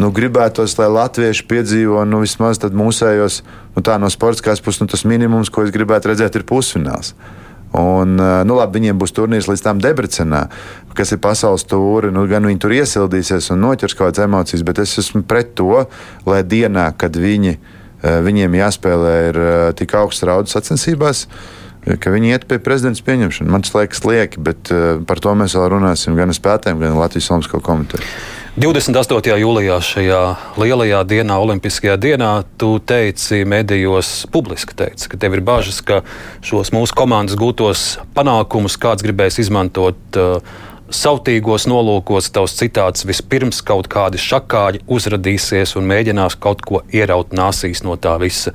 nu, 0.00 0.08
gribētos, 0.16 0.78
lai 0.80 0.88
latvieši 0.94 1.44
piedzīvo 1.50 2.06
nu, 2.08 2.22
vismaz 2.24 2.62
mūsējos, 2.64 3.42
nu, 3.76 3.84
tā 3.84 3.98
no 4.00 4.08
sportiskās 4.12 4.64
puses, 4.64 4.80
nu, 4.80 4.88
tas 4.88 5.04
minimums, 5.04 5.52
ko 5.52 5.66
es 5.66 5.74
gribētu 5.76 6.14
redzēt, 6.14 6.40
ir 6.40 6.48
pusfināls. 6.48 7.12
Un, 7.76 8.16
uh, 8.16 8.40
nu, 8.48 8.56
labi, 8.56 8.78
viņiem 8.78 8.96
būs 8.96 9.12
turnīrs 9.12 9.50
līdz 9.50 9.60
tam 9.66 9.82
Debrecenā, 9.84 10.46
kas 10.96 11.12
ir 11.12 11.20
pasaules 11.20 11.68
tūri. 11.68 12.08
Nu, 12.16 12.22
gan 12.30 12.48
viņi 12.48 12.62
tur 12.64 12.72
iesildīsies 12.72 13.50
un 13.52 13.60
noķers 13.60 13.92
kaut 13.92 14.14
kādas 14.14 14.24
emocijas, 14.24 14.64
bet 14.64 14.80
es 14.80 14.96
esmu 15.04 15.20
pret 15.28 15.52
to, 15.60 15.84
lai 16.24 16.40
dienā, 16.48 16.94
kad 16.96 17.20
viņi 17.20 17.58
Eh, 17.58 17.77
viņiem 18.02 18.58
jāspēlē 18.58 19.14
ir 19.28 19.40
eh, 19.42 19.56
tik 19.78 19.94
augsts 19.98 20.26
raudas 20.26 20.54
sacensībās, 20.54 21.26
eh, 21.86 21.96
ka 21.98 22.12
viņi 22.14 22.34
iet 22.34 22.48
pie 22.50 22.60
prezidenta 22.62 23.04
pieņemšanas. 23.06 23.52
Man 23.52 23.64
tas 23.66 23.74
liekas 23.74 24.04
lieki, 24.06 24.42
bet 24.42 24.72
par 25.06 25.22
to 25.24 25.34
mēs 25.38 25.56
vēl 25.58 25.72
runāsim 25.76 26.18
gan 26.18 26.34
spētēm, 26.34 26.82
gan 26.82 26.98
Latvijas 26.98 27.30
Olimpisko 27.32 27.62
komiteju. 27.64 28.04
28. 28.58 29.36
jūlijā 29.38 29.76
šajā 29.86 30.22
lielajā 30.58 31.04
dienā, 31.06 31.36
Olimpiskajā 31.38 31.94
dienā, 32.02 32.30
tu 32.58 32.72
teici 32.82 33.44
medijos, 33.46 34.24
publiski 34.34 34.74
teici, 34.74 35.06
ka 35.06 35.20
tev 35.20 35.36
ir 35.38 35.44
bažas, 35.46 35.78
ka 35.78 36.00
šos 36.42 36.72
mūsu 36.74 36.96
komandas 36.98 37.38
gūtos 37.38 38.00
panākumus 38.18 38.74
kāds 38.82 39.06
gribēs 39.06 39.38
izmantot 39.38 40.18
uh, 40.18 40.42
sautīgos 40.94 41.66
nolūkos 41.68 42.30
tavs 42.34 42.56
citāts 42.58 43.06
vispirms 43.08 43.60
kaut 43.66 43.88
kādi 43.92 44.20
šakāļi 44.22 44.82
uzradīsies 44.88 45.76
un 45.78 45.88
mēģinās 45.90 46.38
kaut 46.40 46.62
ko 46.66 46.82
ieraut 46.94 47.34
nāsīs 47.36 47.84
no 47.84 47.96
tā 48.00 48.16
visa. 48.22 48.54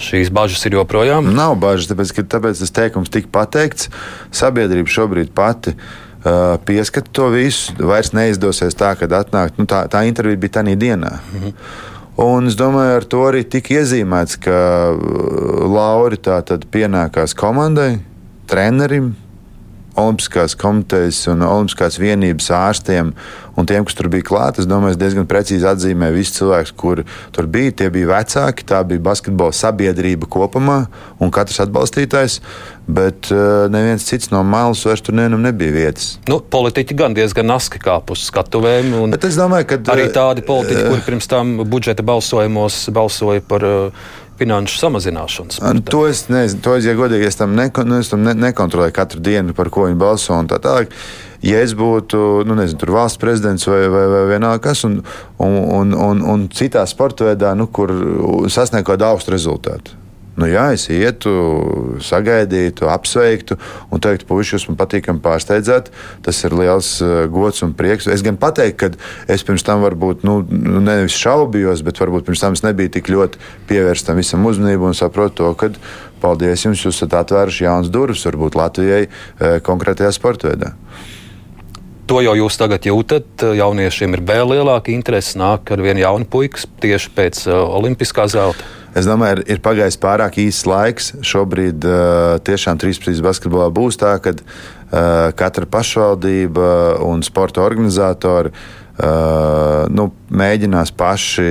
Šīs 0.00 0.32
bažas 0.34 0.64
ir 0.66 0.74
joprojām? 0.74 1.30
Nav 1.36 1.54
bažas, 1.62 1.86
tāpēc, 1.90 2.12
ka 2.16 2.26
tāpēc 2.34 2.60
tas 2.64 2.74
teikums 2.74 3.12
tika 3.14 3.30
pateikts. 3.32 3.90
Sabiedrība 4.34 4.90
šobrīd 4.90 5.30
pati 5.36 5.76
uh, 5.76 6.56
pieskata 6.66 7.12
to 7.14 7.30
visu. 7.30 7.76
Vairs 7.78 8.10
neizdosies 8.16 8.74
tā, 8.74 8.96
ka 8.98 9.06
atnākt. 9.06 9.60
Nu, 9.60 9.68
tā, 9.70 9.84
tā 9.90 10.02
intervija 10.08 10.40
bija 10.40 10.58
tajā 10.58 10.74
dienā. 10.74 11.18
Mm 11.32 11.42
-hmm. 11.42 11.52
Un 12.16 12.46
es 12.46 12.54
domāju, 12.54 12.96
ar 12.96 13.04
to 13.04 13.20
arī 13.26 13.42
tika 13.42 13.74
iezīmēts, 13.74 14.36
ka 14.38 14.58
Lauri 15.66 16.16
tā 16.16 16.42
tad 16.46 16.66
pienākās 16.70 17.34
komandai, 17.34 17.98
trenerim, 18.46 19.16
Olimpiskās 20.00 20.56
komitejas 20.58 21.20
un 21.30 21.44
Olimpiskās 21.46 22.00
vienības 22.02 22.50
ārstiem 22.54 23.12
un 23.54 23.68
tiem, 23.68 23.84
kas 23.86 23.94
tur 23.94 24.08
bija 24.10 24.26
klāti. 24.26 24.62
Es 24.64 24.68
domāju, 24.68 24.96
es 24.96 25.00
diezgan 25.00 25.28
precīzi 25.30 25.68
atzīmēju 25.70 26.16
visus 26.16 26.38
cilvēkus, 26.40 26.72
kur 26.78 27.04
tur 27.34 27.48
bija. 27.50 27.74
Tie 27.78 27.90
bija 27.94 28.10
vecāki, 28.10 28.66
tā 28.66 28.80
bija 28.88 29.02
basketbola 29.04 29.54
sabiedrība 29.54 30.28
kopumā 30.30 30.80
un 31.22 31.30
katrs 31.34 31.62
atbalstītājs. 31.64 32.40
Bet 32.84 33.30
uh, 33.32 33.64
neviens 33.72 34.04
cits 34.04 34.28
no 34.32 34.42
malas 34.44 34.82
vairs 34.84 35.00
tur 35.04 35.16
nevienam 35.16 35.46
nebija 35.46 35.72
vietas. 35.72 36.10
Nu, 36.28 36.40
politiķi 36.42 36.98
gan 36.98 37.14
diezgan 37.16 37.48
naski 37.48 37.80
kāp 37.80 38.12
uz 38.12 38.26
skatuvēm. 38.26 38.92
Bet 39.14 39.24
es 39.30 39.38
domāju, 39.40 39.70
ka 39.70 39.80
arī 39.94 40.10
tādi 40.12 40.44
politiķi, 40.44 40.90
kuri 40.90 41.06
pirms 41.06 41.30
tam 41.30 41.56
budžeta 41.70 42.04
balsojumos 42.04 42.82
balsoja 42.92 43.46
par. 43.48 43.64
Uh, 43.64 44.12
finanšu 44.38 44.78
samazināšanas. 44.80 45.60
To 45.90 46.04
es 46.08 46.26
nezinu, 46.28 46.62
to 46.64 46.76
es, 46.78 46.86
ja 46.88 46.94
godīgi, 46.98 47.28
es 47.28 47.38
tam, 47.38 47.54
neko, 47.58 47.84
nu, 47.86 48.00
es 48.02 48.10
tam 48.12 48.24
ne, 48.26 48.34
nekontrolēju 48.48 48.94
katru 48.94 49.22
dienu, 49.24 49.54
par 49.56 49.70
ko 49.74 49.86
viņi 49.88 49.98
balso 50.00 50.34
un 50.36 50.50
tā 50.50 50.58
tālāk. 50.62 50.94
Ja 51.44 51.60
es 51.60 51.74
būtu 51.76 52.44
nu, 52.48 52.56
nezinu, 52.56 52.88
valsts 52.94 53.20
prezidents 53.20 53.68
vai, 53.68 53.82
vai, 53.92 54.06
vai 54.10 54.22
vienalga 54.32 54.62
kas, 54.70 54.84
un, 54.88 55.02
un, 55.38 55.58
un, 55.80 55.92
un, 56.06 56.22
un 56.34 56.46
citā 56.54 56.86
sporta 56.88 57.28
veidā, 57.28 57.52
nu, 57.58 57.68
kur 57.68 57.92
sasniegt 58.50 58.88
kādu 58.88 59.06
augstu 59.10 59.34
rezultātu, 59.36 59.98
Nu, 60.34 60.48
jā, 60.50 60.64
es 60.74 60.88
ietu, 60.90 61.30
sagaidītu, 62.02 62.88
apsveiktu 62.90 63.54
un 63.94 64.02
teiktu, 64.02 64.26
puiši, 64.26 64.56
jūs 64.56 64.66
man 64.66 64.78
patīkami 64.80 65.22
pārsteidzāt. 65.22 65.92
Tas 66.26 66.42
ir 66.42 66.56
liels 66.58 66.90
uh, 67.04 67.28
gods 67.30 67.62
un 67.66 67.74
prieks. 67.78 68.08
Es 68.10 68.24
gan 68.26 68.38
pateiktu, 68.40 68.90
ka 68.96 69.30
es 69.30 69.46
pirms 69.46 69.62
tam 69.66 69.84
varbūt 69.86 70.26
nu, 70.26 70.40
nu, 70.50 70.82
nevis 70.82 71.14
šaubījos, 71.22 71.84
bet 71.86 72.02
varbūt 72.02 72.26
pirms 72.26 72.42
tam 72.42 72.58
es 72.58 72.64
nebiju 72.66 72.96
tik 72.98 73.12
ļoti 73.14 73.42
pievērsts 73.70 74.10
tam 74.10 74.18
visam 74.18 74.50
uzmanību 74.50 74.90
un 74.90 74.98
saprotu 74.98 75.44
to, 75.44 75.54
ka 75.60 75.70
paldies 76.24 76.66
jums, 76.66 76.82
jūs 76.82 76.98
esat 76.98 77.14
atvēruši 77.22 77.68
jaunas 77.68 77.94
durvis 77.94 78.26
varbūt 78.26 78.58
Latvijai 78.58 79.04
uh, 79.06 79.58
konkrētajā 79.62 80.10
sporta 80.18 80.50
veidā. 80.50 80.74
To 82.10 82.18
jau 82.20 82.34
jūs 82.36 82.58
tagad 82.60 82.84
jūtat. 82.84 83.46
Jauniešiem 83.56 84.18
ir 84.18 84.26
vēl 84.28 84.50
lielāka 84.58 84.90
interese. 84.92 85.38
Nāk 85.40 85.70
ar 85.72 85.80
vienu 85.80 86.02
jaunu 86.02 86.26
puiku 86.28 86.66
tieši 86.82 87.14
pēc 87.14 87.46
uh, 87.46 87.62
Olimpiskā 87.78 88.26
zelta. 88.28 88.73
Es 88.94 89.08
domāju, 89.10 89.40
ir, 89.40 89.56
ir 89.56 89.62
pagājis 89.62 89.98
pārāk 89.98 90.38
īsts 90.38 90.68
laiks. 90.70 91.10
Šobrīd 91.26 91.82
uh, 91.88 92.36
tiešām 92.46 92.78
13. 92.78 93.18
basketbolā 93.24 93.66
būs 93.74 93.98
tā, 93.98 94.14
ka 94.22 94.36
uh, 94.38 95.32
katra 95.34 95.66
pašvaldība 95.66 96.68
un 97.02 97.24
sporta 97.26 97.64
organizatori 97.66 98.52
uh, 98.54 99.90
nu, 99.90 100.06
mēģinās 100.30 100.94
paši, 100.94 101.50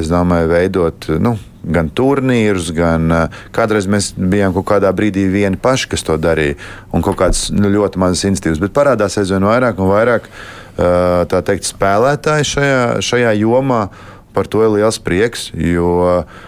es 0.00 0.08
domāju, 0.08 0.48
veidot. 0.54 1.10
Nu, 1.20 1.36
gan 1.68 1.92
turnīrus, 1.92 2.72
gan 2.72 3.12
uh, 3.12 3.40
kādreiz 3.52 3.88
mēs 3.90 4.14
bijām 4.16 4.56
kaut 4.56 4.70
kādā 4.72 4.92
brīdī 4.96 5.26
vieni 5.28 5.60
paši, 5.60 5.92
kas 5.92 6.06
to 6.08 6.16
darīja, 6.16 6.56
un 6.96 7.04
kaut 7.04 7.20
kādas 7.20 7.48
nu, 7.52 7.68
ļoti 7.74 8.00
mazas 8.00 8.24
institīvas. 8.30 8.64
Bet 8.64 8.76
parādās 8.76 9.20
aizvien 9.20 9.44
vairāk 9.44 9.76
un 9.76 9.92
vairāk 9.92 10.32
uh, 10.32 11.28
teikt, 11.36 11.68
spēlētāji 11.68 12.52
šajā, 12.56 12.84
šajā 13.04 13.40
jomā. 13.42 13.88
Par 14.32 14.46
to 14.46 14.60
ir 14.62 14.76
liels 14.76 15.00
prieks, 15.02 15.48
jo 15.56 15.92
uh, 16.04 16.38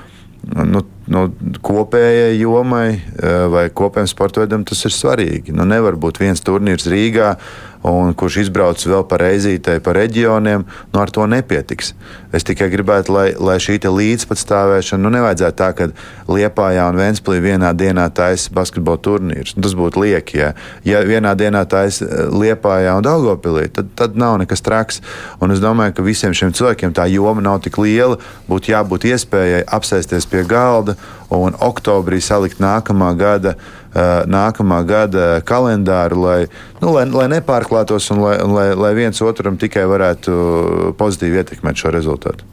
nu, 0.49 0.83
nu, 1.13 1.25
kopējai 1.65 2.39
jomai 2.41 2.87
eh, 2.97 3.47
vai 3.53 3.67
kopējam 3.75 4.09
sporta 4.11 4.43
veidam 4.43 4.65
tas 4.67 4.83
ir 4.89 4.95
svarīgi. 4.95 5.55
Nu, 5.57 5.67
nevar 5.69 5.99
būt 6.01 6.23
viens 6.23 6.43
turnīrs 6.45 6.89
Rīgā 6.91 7.35
un 7.83 8.13
kurš 8.15 8.43
izbrauc 8.45 8.83
vēl 8.85 9.05
par 9.09 9.23
reizītei, 9.25 9.81
pa 9.81 9.95
reģioniem, 9.97 10.67
nu 10.93 11.01
ar 11.01 11.13
to 11.13 11.25
nepietiks. 11.31 11.95
Es 12.37 12.45
tikai 12.47 12.69
gribētu, 12.73 13.15
lai, 13.15 13.27
lai 13.41 13.57
šī 13.63 13.79
līdzpatstāvēšana, 13.81 15.03
nu 15.03 15.13
nevajadzētu 15.17 15.57
tā, 15.59 15.71
ka 15.77 15.89
Liepājā 16.31 16.85
un 16.93 16.99
Ventspīlī 17.01 17.41
vienā 17.49 17.73
dienā 17.75 18.07
taisa 18.15 18.53
basketbola 18.55 19.01
turnīrs. 19.03 19.57
Tas 19.57 19.75
būtu 19.79 20.05
lieki. 20.05 20.39
Ja, 20.39 20.53
ja 20.87 21.01
vienā 21.07 21.33
dienā 21.39 21.65
taisa 21.71 22.07
eh, 22.07 22.29
Liepājā 22.31 22.99
un 23.01 23.07
Daugopilī, 23.07 23.67
tad, 23.73 23.91
tad 23.99 24.21
nav 24.21 24.39
nekas 24.43 24.63
traks. 24.67 25.01
Un 25.41 25.57
es 25.57 25.65
domāju, 25.65 25.97
ka 25.97 26.07
visiem 26.07 26.37
šiem 26.37 26.55
cilvēkiem 26.55 26.95
tā 26.95 27.09
joma 27.11 27.43
nav 27.43 27.63
tik 27.65 27.81
liela, 27.81 28.21
būtu 28.51 28.75
jābūt 28.75 29.09
iespējai 29.11 29.65
apsēsties 29.67 30.29
pie 30.31 30.45
galda 30.47 30.99
un 31.31 31.55
oktobrī 31.63 32.19
salikt 32.23 32.59
nākamā 32.63 33.13
gada, 33.19 33.55
uh, 33.55 33.80
nākamā 33.95 34.81
gada 34.87 35.41
kalendāru, 35.47 36.21
lai, 36.23 36.39
nu, 36.81 36.93
lai, 36.95 37.07
lai 37.11 37.27
nepārklātos 37.33 38.11
un 38.15 38.23
lai, 38.23 38.37
lai, 38.39 38.69
lai 38.79 38.95
viens 38.95 39.23
otram 39.23 39.59
tikai 39.59 39.83
varētu 39.91 40.95
pozitīvi 40.99 41.43
ietekmēt 41.43 41.83
šo 41.83 41.91
rezultātu. 41.95 42.47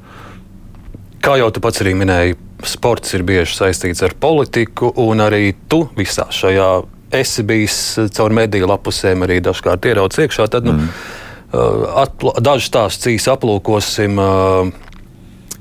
Kā 1.21 1.35
jau 1.37 1.49
tu 1.53 1.61
pats 1.61 1.81
arī 1.83 1.93
minēji, 1.97 2.37
sports 2.65 3.13
ir 3.17 3.25
bieži 3.27 3.57
saistīts 3.57 4.01
ar 4.05 4.15
politiku, 4.17 4.89
un 5.03 5.21
arī 5.21 5.51
tu 5.69 5.85
visā 5.97 6.27
šajā 6.33 6.69
esi 7.17 7.43
bijis 7.47 7.77
caur 8.15 8.33
mediju 8.35 8.67
lapusēm, 8.69 9.23
arī 9.25 9.39
dažkārt 9.43 9.85
ieraudzis 9.89 10.25
iekšā. 10.25 10.49
Tad, 10.51 10.67
nu, 10.67 10.75
mm. 10.77 10.91
Dažus 12.43 12.67
stāstus 12.67 13.07
īsi 13.13 13.29
aplūkosim. 13.31 14.19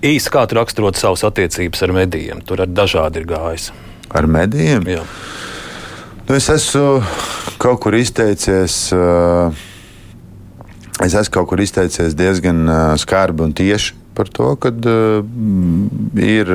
Īsi 0.07 0.33
kā 0.35 0.43
tu 0.49 0.59
raksturot 0.59 0.99
savas 0.99 1.23
attiecības 1.29 1.85
ar 1.87 1.95
medijiem? 1.95 2.43
Tur 2.47 2.65
ar 2.65 2.71
dažādi 2.71 3.23
ir 3.23 3.29
gājis. 3.31 3.71
Ar 4.15 4.27
medijiem? 4.31 4.87
Jā. 4.91 5.05
Nu, 6.27 6.35
es 6.35 6.49
esmu 6.51 7.05
kaut 7.63 7.79
kur 7.85 7.95
izteicies. 7.95 8.75
Es 10.99 11.15
esmu 11.15 11.35
kaut 11.37 11.47
kur 11.53 11.63
izteicies 11.63 12.17
diezgan 12.19 12.67
skarbi 12.99 13.45
un 13.47 13.55
tieši 13.55 13.95
par 14.19 14.33
to, 14.35 14.51
ka 14.59 14.75
ir. 16.19 16.51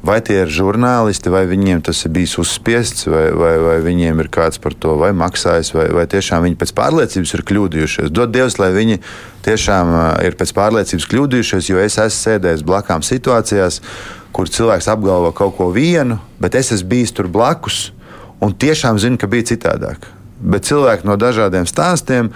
Vai 0.00 0.14
tie 0.24 0.38
ir 0.46 0.48
žurnālisti, 0.48 1.28
vai 1.28 1.42
viņiem 1.44 1.82
tas 1.84 1.98
ir 2.06 2.12
bijis 2.14 2.38
uzspiests, 2.40 3.04
vai, 3.04 3.26
vai, 3.36 3.50
vai 3.60 3.74
viņiem 3.84 4.22
ir 4.22 4.30
kāds 4.32 4.56
par 4.56 4.72
to 4.72 4.94
maksājis, 4.96 5.74
vai, 5.76 5.90
vai 5.92 6.06
tiešām 6.08 6.46
viņi 6.46 6.56
pēc 6.56 6.72
pārliecības 6.78 7.34
ir 7.36 7.42
kļūdījušies. 7.50 8.08
Dod 8.08 8.32
Dievs, 8.32 8.56
lai 8.62 8.70
viņi 8.72 8.96
tiešām 9.44 9.92
ir 10.24 10.40
pēc 10.40 10.54
pārliecības 10.56 11.10
kļūdījušies, 11.10 11.68
jo 11.68 11.84
es 11.84 12.00
esmu 12.00 12.16
sēdējis 12.16 12.64
blakām 12.64 13.04
situācijās, 13.04 13.82
kur 14.32 14.48
cilvēks 14.48 14.88
apgalvo 14.88 15.34
kaut 15.36 15.58
ko 15.60 15.68
vienu, 15.76 16.16
bet 16.40 16.56
es 16.56 16.72
esmu 16.72 16.94
bijis 16.94 17.12
tur 17.12 17.28
blakus 17.28 17.90
un 18.40 18.56
tiešām 18.56 18.98
zinu, 19.00 19.20
ka 19.20 19.28
bija 19.30 19.52
citādāk. 19.52 20.08
Bet 20.40 20.68
cilvēki 20.68 21.08
no 21.08 21.16
dažādiem 21.20 21.68
stāstiem 21.68 22.32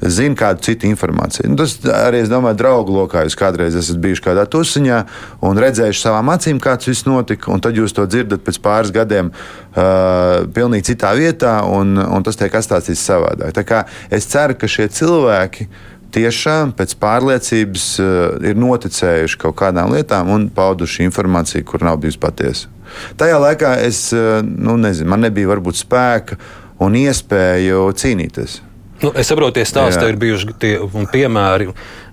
zina 0.00 0.36
kādu 0.38 0.64
citu 0.64 0.88
informāciju. 0.88 1.50
Nu, 1.50 1.58
tas 1.60 1.74
arī, 1.92 2.22
es 2.24 2.30
domāju, 2.32 2.56
draugu 2.62 2.94
lokā 2.94 3.26
jūs 3.26 3.36
kādreiz 3.36 3.76
esat 3.76 3.98
bijuši 4.00 4.24
kādā 4.24 4.46
tusiņā 4.48 5.00
un 5.44 5.60
redzējuši 5.60 6.00
savām 6.00 6.30
acīm, 6.32 6.60
kāds 6.62 6.88
viss 6.88 7.04
notika, 7.08 7.50
un 7.52 7.60
tad 7.60 7.76
jūs 7.76 7.92
to 7.96 8.06
dzirdat 8.08 8.44
pēc 8.46 8.60
pāris 8.64 8.94
gadiem 8.94 9.28
uh, 9.34 10.46
pilnīgi 10.56 10.92
citā 10.92 11.12
vietā, 11.18 11.58
un, 11.68 11.98
un 12.00 12.24
tas 12.24 12.40
tiek 12.40 12.54
atstāstīts 12.56 13.04
savādāk. 13.10 13.52
Tā 13.56 13.66
kā 13.66 13.84
es 14.08 14.28
ceru, 14.30 14.56
ka 14.56 14.70
šie 14.70 14.88
cilvēki 14.88 15.68
tiešām 16.14 16.74
pēc 16.78 16.96
pārliecības 17.00 17.86
uh, 18.02 18.08
ir 18.46 18.58
noticējuši 18.60 19.40
kaut 19.40 19.58
kādām 19.62 19.94
lietām 19.94 20.30
un 20.34 20.48
pauduši 20.54 21.06
informāciju, 21.08 21.66
kur 21.66 21.84
nav 21.86 22.00
bijusi 22.02 22.20
patiesa. 22.22 22.72
Tajā 23.20 23.38
laikā 23.42 23.76
es 23.84 24.08
uh, 24.16 24.40
nu, 24.42 24.76
nezinu, 24.80 25.10
man 25.12 25.24
nebija 25.26 25.52
varbūt 25.52 25.80
spēka 25.84 26.40
un 26.82 26.98
iespēju 26.98 27.86
cīnīties. 28.00 28.60
Nu, 29.00 29.14
es 29.16 29.30
saprotu, 29.30 29.56
tie 29.56 29.64
stāsti 29.64 30.04
ir 30.10 30.18
bijuši 30.20 30.54
tie, 30.60 30.74
piemēri 31.12 31.70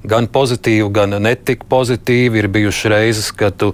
gan 0.07 0.29
pozitīvi, 0.31 0.87
gan 0.95 1.17
netik 1.19 1.65
pozitīvi. 1.67 2.39
Ir 2.39 2.47
bijušas 2.51 2.91
reizes, 2.93 3.31
kad 3.35 3.57
tu 3.59 3.73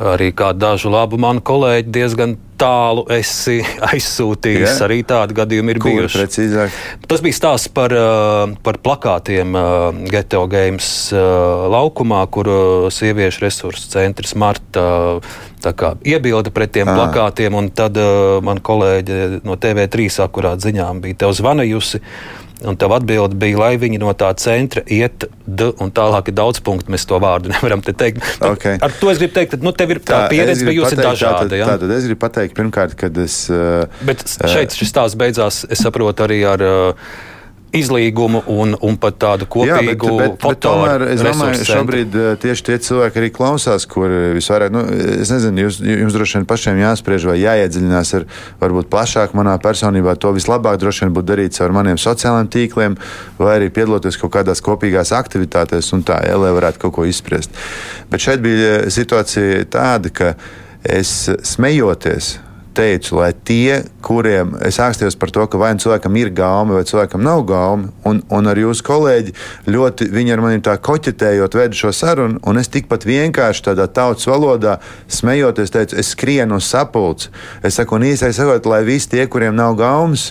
arī 0.00 0.30
kā 0.36 0.52
dažu 0.56 0.90
labu 0.92 1.18
manu 1.20 1.42
kolēģi 1.44 1.92
diezgan 1.92 2.36
tālu 2.60 3.06
esi 3.12 3.60
aizsūtījis. 3.90 4.66
Jā. 4.66 4.74
Arī 4.86 5.00
tādi 5.08 5.36
gadījumi 5.36 5.74
ir 5.74 5.80
Kur 5.80 5.92
bijuši. 5.92 6.18
Precīzāk? 6.18 6.80
Tas 7.10 7.24
bija 7.24 7.36
stāsts 7.36 7.70
par, 7.74 7.94
par 8.64 8.80
plakātiem 8.84 9.56
Geto 10.10 10.42
Games 10.50 10.90
laukumā, 11.74 12.22
kur 12.32 12.50
sieviešu 12.92 13.46
resursu 13.46 13.88
centrs 13.92 14.36
Marta 14.38 14.84
iebilda 15.60 16.52
pret 16.54 16.72
tiem 16.72 16.88
à. 16.88 16.96
plakātiem. 16.96 17.56
Tad 17.76 17.96
man 18.44 18.60
kolēģe 18.64 19.40
no 19.44 19.56
TV3 19.60 20.10
akurāt 20.24 20.64
ziņām 20.64 21.02
bija 21.04 21.24
tev 21.24 21.36
zvanījusi. 21.36 22.00
Un 22.68 22.76
tev 22.76 22.92
atbilde 22.92 23.38
bija, 23.40 23.56
lai 23.56 23.70
viņi 23.80 24.00
no 24.02 24.12
tā 24.16 24.28
centra 24.40 24.82
iet, 24.92 25.24
d, 25.46 25.70
un 25.80 25.92
tālāk 25.96 26.28
ir 26.28 26.36
daudz 26.36 26.60
punktu. 26.64 26.92
Mēs 26.92 27.06
to 27.08 27.20
vārdu 27.22 27.50
nevaram 27.54 27.80
te 27.84 27.94
teikt. 27.96 28.20
Okay. 28.44 28.76
Ar 28.82 28.92
to 29.00 29.12
es 29.12 29.22
gribu 29.22 29.36
teikt, 29.38 29.54
ka 29.54 29.64
nu, 29.64 29.72
tev 29.76 29.96
ir 29.96 30.02
tā, 30.02 30.26
tā 30.26 30.34
pieredze 30.34 30.68
bijusi 30.68 30.98
dažāda. 31.00 31.46
Tātad, 31.46 31.56
ja? 31.56 31.70
tātad 31.72 31.96
es 31.96 32.08
gribu 32.10 32.20
pateikt, 32.26 32.56
pirmkārt, 32.58 32.96
kad 33.00 33.16
es. 33.22 33.42
Uh, 33.52 33.88
Bet 34.04 34.26
šeit 34.28 34.76
šis 34.76 34.92
stāsts 34.92 35.18
beidzās, 35.20 35.64
es 35.70 35.84
saprotu, 35.86 36.28
arī 36.28 36.44
ar. 36.48 36.70
Uh, 36.70 37.18
izlīgumu 37.76 38.42
un, 38.50 38.74
un 38.82 38.96
pat 39.00 39.18
tādu 39.22 39.46
kopīgu 39.50 40.10
tomēr 40.62 41.04
es 41.12 41.22
domāju, 41.22 41.60
ka 41.60 41.66
šobrīd 41.68 42.16
eh, 42.18 42.30
tieši 42.42 42.66
tie 42.66 42.78
cilvēki 42.82 43.20
arī 43.20 43.30
klausās, 43.34 43.86
kur 43.90 44.10
visvairāk, 44.34 44.72
nu, 44.74 44.82
es 45.20 45.30
nezinu, 45.30 45.66
jūs, 45.66 45.78
jums 45.86 46.16
droši 46.16 46.38
vien 46.38 46.48
pašiem 46.50 46.80
jāspriež 46.82 47.28
vai 47.30 47.38
jāiedziļinās 47.40 48.12
ar 48.18 48.26
varbūt 48.62 48.90
plašāk 48.90 49.36
manā 49.38 49.54
personībā. 49.62 50.16
To 50.18 50.34
vislabāk 50.34 50.80
droši 50.82 51.06
vien 51.06 51.14
būtu 51.14 51.30
darīt 51.30 51.56
caur 51.58 51.74
maniem 51.76 52.00
sociālajiem 52.00 52.50
tīkliem 52.56 52.98
vai 53.38 53.56
arī 53.60 53.70
piedaloties 53.74 54.18
kaut 54.20 54.34
kādās 54.34 54.64
kopīgās 54.66 55.14
aktivitātēs 55.16 55.94
un 55.94 56.04
tā, 56.06 56.20
ja, 56.26 56.36
lai 56.42 56.52
varētu 56.56 56.82
kaut 56.82 56.98
ko 56.98 57.06
izspriest. 57.08 57.54
Bet 58.10 58.26
šeit 58.26 58.42
bija 58.42 58.90
situācija 58.90 59.64
tāda, 59.70 60.10
ka 60.10 60.34
es 60.82 61.28
smejoties 61.46 62.38
teicu, 62.76 63.16
lai 63.18 63.30
tie, 63.46 63.80
kuriem 64.04 64.54
es 64.66 64.78
ārstējos 64.82 65.16
par 65.20 65.32
to, 65.34 65.44
ka 65.50 65.60
vai 65.60 65.72
nu 65.74 65.82
cilvēkam 65.82 66.16
ir 66.20 66.32
gauma, 66.36 66.78
vai 66.78 66.86
cilvēkam 66.88 67.22
nav 67.24 67.44
gauma, 67.48 67.90
un, 68.08 68.22
un 68.30 68.50
ar 68.50 68.60
jūsu 68.60 68.84
kolēģi 68.86 69.34
ļoti 69.70 70.10
viņi 70.14 70.34
ar 70.34 70.44
maniem 70.44 70.64
tā 70.66 70.76
koķetējot 70.80 71.58
vedu 71.60 71.80
šo 71.82 71.92
sarunu, 71.96 72.40
un 72.46 72.60
es 72.60 72.72
tikpat 72.72 73.06
vienkārši 73.08 73.66
tādā 73.70 73.88
tautas 73.90 74.28
valodā 74.30 74.78
smejoties 75.10 75.74
teicu, 75.74 76.00
es 76.00 76.14
skrienu 76.14 76.60
uz 76.60 76.68
sapulci. 76.70 77.30
Es 77.66 77.78
saku, 77.80 77.98
un 77.98 78.08
īsai 78.10 78.32
sakot, 78.36 78.68
lai 78.70 78.82
visi 78.88 79.12
tie, 79.14 79.26
kuriem 79.30 79.56
nav 79.58 79.76
gaumas, 79.80 80.30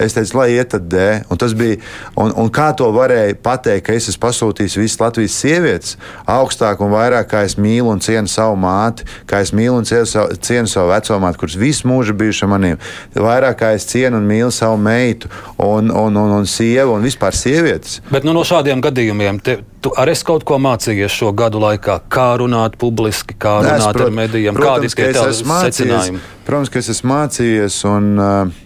Es 0.00 0.16
teicu, 0.16 0.38
lai 0.38 0.48
iet 0.54 0.72
tad 0.72 0.86
D. 0.90 0.98
Un 1.30 1.40
tas 1.40 1.52
bija, 1.56 1.76
un, 2.16 2.32
un 2.38 2.48
kā 2.52 2.70
to 2.76 2.88
varēja 2.94 3.36
pateikt, 3.42 3.84
ka 3.86 3.96
es 3.96 4.08
esmu 4.10 4.22
pasūtījis 4.24 4.78
visas 4.80 5.00
Latvijas 5.02 5.36
sievietes 5.42 5.96
augstāk 6.28 6.80
un 6.82 6.92
vairāk, 6.94 7.28
kā 7.32 7.42
es 7.46 7.58
mīlu 7.60 7.92
un 7.92 8.00
cienu 8.02 8.30
savu 8.30 8.56
māti, 8.60 9.06
kā 9.28 9.42
es 9.44 9.52
mīlu 9.56 9.80
un 9.80 9.88
cienu 9.88 10.08
savu, 10.08 10.38
cienu 10.42 10.70
savu 10.70 10.92
veco 10.92 11.18
māti, 11.22 11.42
kuras 11.42 11.58
visu 11.60 11.90
mūžu 11.90 12.16
bijuši 12.18 12.48
maniem. 12.50 12.80
Vairāk 13.14 13.60
kā 13.62 13.72
es 13.76 13.86
cienu 13.90 14.20
un 14.20 14.28
mīlu 14.28 14.52
savu 14.54 14.80
meitu 14.80 15.30
un, 15.58 15.90
un, 15.90 16.16
un, 16.16 16.38
un 16.40 16.48
sievu 16.48 16.96
un 16.96 17.04
vispār 17.04 17.36
sievietes. 17.36 18.00
Bet 18.10 18.26
nu, 18.26 18.34
no 18.36 18.46
šādiem 18.48 18.82
gadījumiem 18.84 19.42
te, 19.44 19.58
tu 19.84 19.92
arī 19.98 20.16
esi 20.16 20.26
kaut 20.26 20.46
ko 20.48 20.58
mācījies 20.62 21.12
šo 21.20 21.32
gadu 21.36 21.60
laikā, 21.62 22.00
kā 22.12 22.32
runāt 22.40 22.78
publiski, 22.80 23.36
kā 23.38 23.58
runāt 23.62 23.86
Nē, 23.86 23.94
prot, 23.96 24.08
ar 24.08 24.18
medijiem, 24.22 24.58
kādi 24.58 24.90
ir 24.90 24.98
tie 24.98 25.24
secinājumi? 25.38 26.22
Protams, 26.46 26.72
ka 26.72 26.82
es 26.82 26.92
esmu 26.96 27.12
mācījies. 27.12 27.80
Un, 27.90 28.12
uh, 28.18 28.60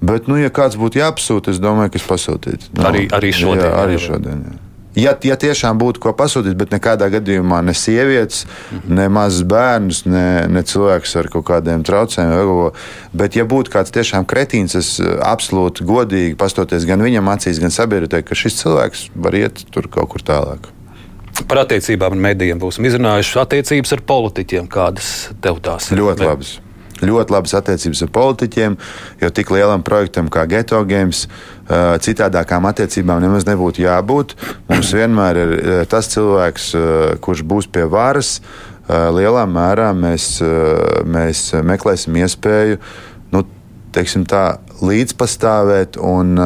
Bet, 0.00 0.30
nu, 0.30 0.38
ja 0.38 0.52
kāds 0.54 0.78
būtu 0.78 1.00
jāpasūta, 1.00 1.50
es 1.50 1.58
domāju, 1.62 1.94
ka 1.94 1.98
es 1.98 2.06
pasūtītu. 2.06 2.72
No, 2.78 2.88
arī, 2.92 3.08
arī 3.14 3.34
šodien. 3.34 3.66
Jā, 3.66 3.76
arī 3.82 4.00
šodien 4.02 4.42
jā. 4.46 4.56
Ja, 4.98 5.12
ja 5.22 5.36
tiešām 5.38 5.78
būtu 5.78 6.00
ko 6.02 6.12
pasūtīt, 6.16 6.56
bet 6.58 6.72
nekādā 6.74 7.06
gadījumā 7.12 7.60
ne 7.62 7.74
sievietes, 7.76 8.46
-hmm. 8.46 8.94
ne 8.98 9.06
mazs 9.12 9.44
bērns, 9.46 10.00
ne, 10.10 10.46
ne 10.50 10.62
cilvēks 10.66 11.14
ar 11.20 11.28
kaut 11.30 11.46
kādiem 11.50 11.84
traucējumiem, 11.86 12.72
bet 13.12 13.36
ja 13.36 13.44
būtu 13.44 13.70
kāds 13.74 13.94
tiešām 13.94 14.26
kretīns, 14.26 14.74
es 14.74 14.98
eh, 14.98 15.18
absolūti 15.22 15.86
godīgi 15.86 16.34
pastoties 16.40 16.88
gan 16.88 17.04
viņam 17.04 17.30
acīs, 17.30 17.60
gan 17.62 17.70
sabiedrībai, 17.70 18.24
ka 18.26 18.34
šis 18.34 18.58
cilvēks 18.64 19.08
var 19.14 19.38
iet 19.38 19.66
tur 19.70 19.86
kaut 19.88 20.08
kur 20.14 20.24
tālāk. 20.24 20.72
Par 21.46 21.62
attiecībām 21.62 22.16
ar 22.16 22.24
medijiem 22.32 22.58
būsim 22.58 22.88
izrunājuši. 22.88 23.38
Attiecības 23.38 23.92
ar 23.94 24.00
politiķiem, 24.08 24.66
kādas 24.66 25.28
tev 25.40 25.60
tās 25.62 25.92
ir? 25.92 26.00
Ļoti 26.02 26.26
labas 26.26 26.58
ļoti 27.04 27.34
labas 27.34 27.54
attiecības 27.58 28.02
ar 28.06 28.10
politiķiem, 28.14 28.76
jo 29.22 29.30
tik 29.34 29.52
lielam 29.54 29.84
projektam 29.86 30.30
kā 30.32 30.46
Geto 30.50 30.80
Games. 30.88 31.26
Citādākām 31.68 32.64
attiecībām 32.70 33.20
nemaz 33.22 33.46
nebūtu 33.48 33.84
jābūt. 33.84 34.34
Mums 34.70 34.92
vienmēr 34.96 35.42
ir 35.42 35.54
tas 35.90 36.08
cilvēks, 36.14 36.72
kurš 37.24 37.44
būs 37.48 37.68
pie 37.72 37.84
varas. 37.90 38.38
Lielā 38.88 39.44
mērā 39.44 39.90
mēs, 39.92 40.38
mēs 41.04 41.50
meklēsim 41.60 42.16
iespēju 42.22 42.78
nu, 43.36 43.44
tā, 43.92 44.44
līdzpastāvēt 44.80 45.98
un, 46.00 46.38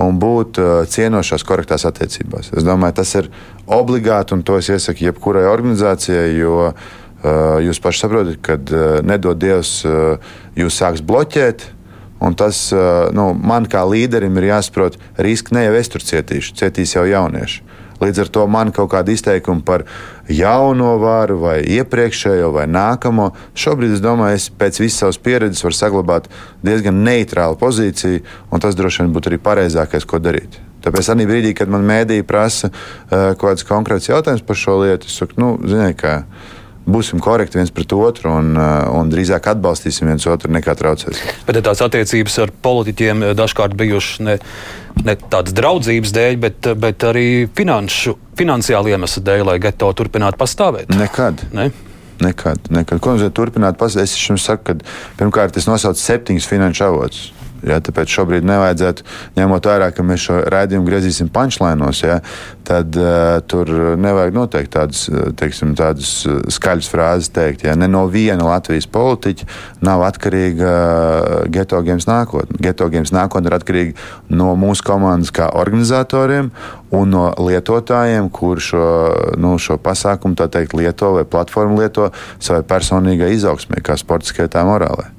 un 0.00 0.22
būt 0.22 0.62
cienošās, 0.88 1.44
korektās 1.44 1.84
attiecībās. 1.90 2.54
Es 2.56 2.64
domāju, 2.64 2.96
tas 3.02 3.12
ir 3.20 3.28
obligāti 3.68 4.32
un 4.32 4.46
to 4.48 4.56
es 4.62 4.70
iesaku 4.72 5.10
jebkurai 5.10 5.44
organizācijai, 5.50 6.30
jo 6.38 6.70
uh, 6.70 6.88
jūs 7.24 7.80
paši 7.82 8.04
saprotat, 8.04 8.38
ka 8.42 8.58
eh, 8.58 9.00
nedod 9.06 9.38
Dievs, 9.40 9.82
eh, 9.84 10.36
jūs 10.58 10.78
sāks 10.78 11.02
bloķēt. 11.02 11.74
Un 12.18 12.34
tas 12.34 12.72
nu, 13.14 13.28
man 13.30 13.68
kā 13.70 13.84
līderim 13.86 14.34
ir 14.40 14.48
jāsaprot, 14.48 14.96
riski 15.22 15.54
ne 15.54 15.60
jau 15.68 15.76
es 15.78 15.86
tur 15.86 16.02
cietīšu, 16.02 16.56
cietīs 16.58 16.96
jau 16.96 17.04
jaunieši. 17.06 17.60
Līdz 18.02 18.24
ar 18.24 18.30
to 18.34 18.44
man 18.50 18.72
kaut 18.74 18.90
kāda 18.90 19.14
izteikuma 19.14 19.62
par 19.66 19.84
jauno 20.26 20.96
varu, 20.98 21.38
vai 21.42 21.56
iepriekšējo, 21.62 22.50
vai 22.54 22.66
nākamo. 22.70 23.32
Šobrīd 23.58 23.96
es 23.96 24.02
domāju, 24.02 24.38
es 24.38 24.48
pēc 24.50 24.78
visas 24.82 25.02
savas 25.04 25.18
pieredzes 25.22 25.62
varu 25.66 25.78
saglabāt 25.78 26.28
diezgan 26.66 27.02
neitrālu 27.06 27.58
pozīciju, 27.58 28.22
un 28.50 28.66
tas 28.66 28.78
droši 28.78 29.04
vien 29.04 29.14
būtu 29.14 29.32
arī 29.32 29.40
pareizākais, 29.42 30.06
ko 30.06 30.18
darīt. 30.22 30.58
Tāpēc 30.84 31.10
arī 31.10 31.26
brīdī, 31.26 31.56
kad 31.58 31.70
man 31.70 31.82
mēdīja 31.86 32.26
prasa 32.26 32.70
uh, 32.70 33.34
kaut 33.34 33.48
kāds 33.48 33.66
konkrēts 33.66 34.10
jautājums 34.12 34.46
par 34.46 34.58
šo 34.58 34.78
lietu, 34.84 35.10
es 35.10 35.18
saku, 35.18 35.34
nu, 35.42 35.56
ziniet, 35.66 35.98
kā 35.98 36.20
būsim 36.88 37.20
korekti 37.22 37.60
viens 37.60 37.72
pret 37.74 37.92
otru 37.96 38.32
un, 38.32 38.52
un 38.56 39.10
drīzāk 39.12 39.50
atbalstīsim 39.52 40.08
viens 40.10 40.26
otru 40.30 40.52
nekā 40.54 40.74
traucēsim. 40.78 41.34
Bet 41.48 41.60
tās 41.66 41.82
attiecības 41.84 42.38
ar 42.44 42.54
politiķiem 42.64 43.26
dažkārt 43.38 43.76
bijušas 43.78 44.22
ne, 44.26 44.38
ne 45.04 45.16
tādas 45.28 45.56
draudzības 45.56 46.14
dēļ, 46.16 46.38
bet, 46.44 46.70
bet 46.80 47.08
arī 47.10 47.28
finanšu, 47.58 48.16
finansiāli 48.38 48.96
iemeslu 48.96 49.24
dēļ, 49.28 49.44
lai 49.52 49.58
geto 49.62 49.90
turpinātu 49.96 50.40
pastāvēt. 50.40 50.94
Nekad. 50.98 51.48
Ne? 51.56 51.70
Nekad, 52.18 52.70
nekad. 52.74 52.98
Ko 53.02 53.14
nozīmē 53.14 53.30
turpināt? 53.34 53.82
Es 54.02 54.16
jums 54.18 54.46
saku, 54.48 54.72
ka 54.72 55.18
pirmkārt 55.20 55.58
es 55.60 55.68
nosaucu 55.70 56.02
septiņus 56.02 56.48
finanšu 56.50 56.86
avotus. 56.88 57.26
Ja, 57.66 57.80
tāpēc 57.82 58.12
šobrīd 58.12 58.46
nevajadzētu, 58.46 59.04
ņemot 59.38 59.68
vērā, 59.70 59.90
ka 59.94 60.04
mēs 60.06 60.28
šo 60.28 60.38
raidījumu 60.52 60.86
griezīsim 60.86 61.30
punčlainos, 61.34 62.02
ja, 62.04 62.20
tad 62.68 62.94
uh, 63.00 63.40
tur 63.50 63.70
nevajag 63.98 64.36
noteikti 64.36 64.74
tādas, 64.76 65.04
teiksim, 65.40 65.74
tādas 65.78 66.12
skaļas 66.54 66.90
frāzes 66.92 67.32
teikt. 67.34 67.64
Ja. 67.66 67.74
Ne 67.78 67.88
no 67.90 68.04
viena 68.12 68.46
Latvijas 68.46 68.86
politiķa 68.92 69.48
nav 69.86 70.04
atkarīga 70.06 70.72
geto 71.54 71.80
games 71.86 72.08
nākotne. 72.08 72.60
Geto 72.62 72.88
games 72.92 73.12
nākotne 73.14 73.50
ir 73.50 73.58
atkarīga 73.58 74.08
no 74.30 74.52
mūsu 74.60 74.86
komandas 74.86 75.32
kā 75.34 75.50
organizatoriem 75.58 76.52
un 76.94 77.12
no 77.12 77.26
lietotājiem, 77.36 78.30
kur 78.32 78.62
šo, 78.62 78.86
nu, 79.40 79.56
šo 79.60 79.78
pasākumu 79.82 80.38
teikt, 80.38 80.76
lieto 80.78 81.14
vai 81.18 81.26
platformu 81.28 81.82
lieto 81.82 82.10
savai 82.38 82.64
personīgai 82.68 83.34
izaugsmē, 83.36 83.82
kā 83.84 83.98
sportiskajai 83.98 84.52
tā 84.52 84.64
morālai. 84.68 85.17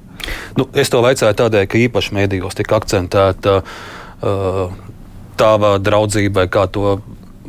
Nu, 0.58 0.66
es 0.74 0.90
to 0.92 1.00
vaicāju 1.04 1.36
tādēļ, 1.38 1.66
ka 1.70 1.80
īpaši 1.80 2.16
mēdījos 2.18 2.58
tika 2.58 2.80
akcentēta 2.80 3.60
uh, 3.62 4.72
tava 5.40 5.76
draudzība, 5.80 6.46
kā 6.52 6.66
to 6.72 6.98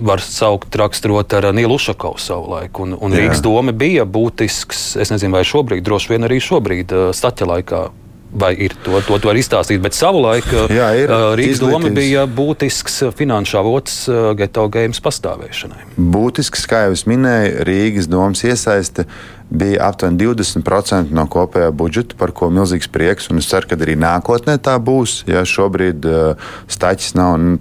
var 0.01 0.21
saukt, 0.23 0.73
raksturot 0.79 1.33
ar 1.37 1.51
Nilu 1.53 1.75
Ušakovu 1.77 2.17
savulaik. 2.21 2.79
Un, 2.81 2.95
un 2.97 3.13
Rīgas 3.13 3.43
doma 3.45 3.73
bija 3.75 4.05
būtisks, 4.09 4.95
es 5.01 5.11
nezinu, 5.13 5.35
vai 5.37 5.43
šobrīd, 5.45 5.83
droši 5.85 6.15
vien 6.15 6.29
arī 6.29 6.39
šobrīd, 6.41 6.93
uh, 6.95 7.09
staķa 7.15 7.49
laikā. 7.55 7.81
Vai 8.31 8.53
ir 8.63 8.71
to, 8.79 8.95
to, 9.03 9.17
to 9.19 9.27
var 9.27 9.35
izstāstīt, 9.35 9.81
bet 9.83 9.91
savulaik 9.91 10.45
Jā, 10.71 10.85
ir, 10.95 11.11
uh, 11.11 11.33
Rīgas 11.35 11.57
izglītības. 11.57 11.83
doma 11.83 11.89
bija 11.91 12.21
būtisks 12.31 13.01
finanšu 13.19 13.57
avots 13.59 13.97
uh, 14.07 14.29
geto 14.39 14.63
games 14.71 15.03
pastāvēšanai. 15.03 15.83
Būtisks, 15.99 16.63
kā 16.71 16.85
jau 16.85 16.93
es 16.95 17.03
minēju, 17.11 17.65
Rīgas 17.67 18.07
domas 18.07 18.45
iesaiste 18.47 19.03
bija 19.51 19.83
aptuveni 19.89 20.17
20% 20.23 21.11
no 21.11 21.25
kopējā 21.31 21.71
budžeta, 21.75 22.15
par 22.19 22.31
ko 22.35 22.47
milzīgs 22.53 22.87
prieks. 22.91 23.27
Es 23.35 23.49
ceru, 23.51 23.67
ka 23.67 23.75
arī 23.75 23.97
nākotnē 23.99 24.55
tā 24.63 24.77
būs. 24.79 25.21
Ja 25.29 25.43
šobrīd 25.47 26.05
uh, 26.07 26.51
staķis 26.71 27.15
nav 27.19 27.35
nu, 27.41 27.57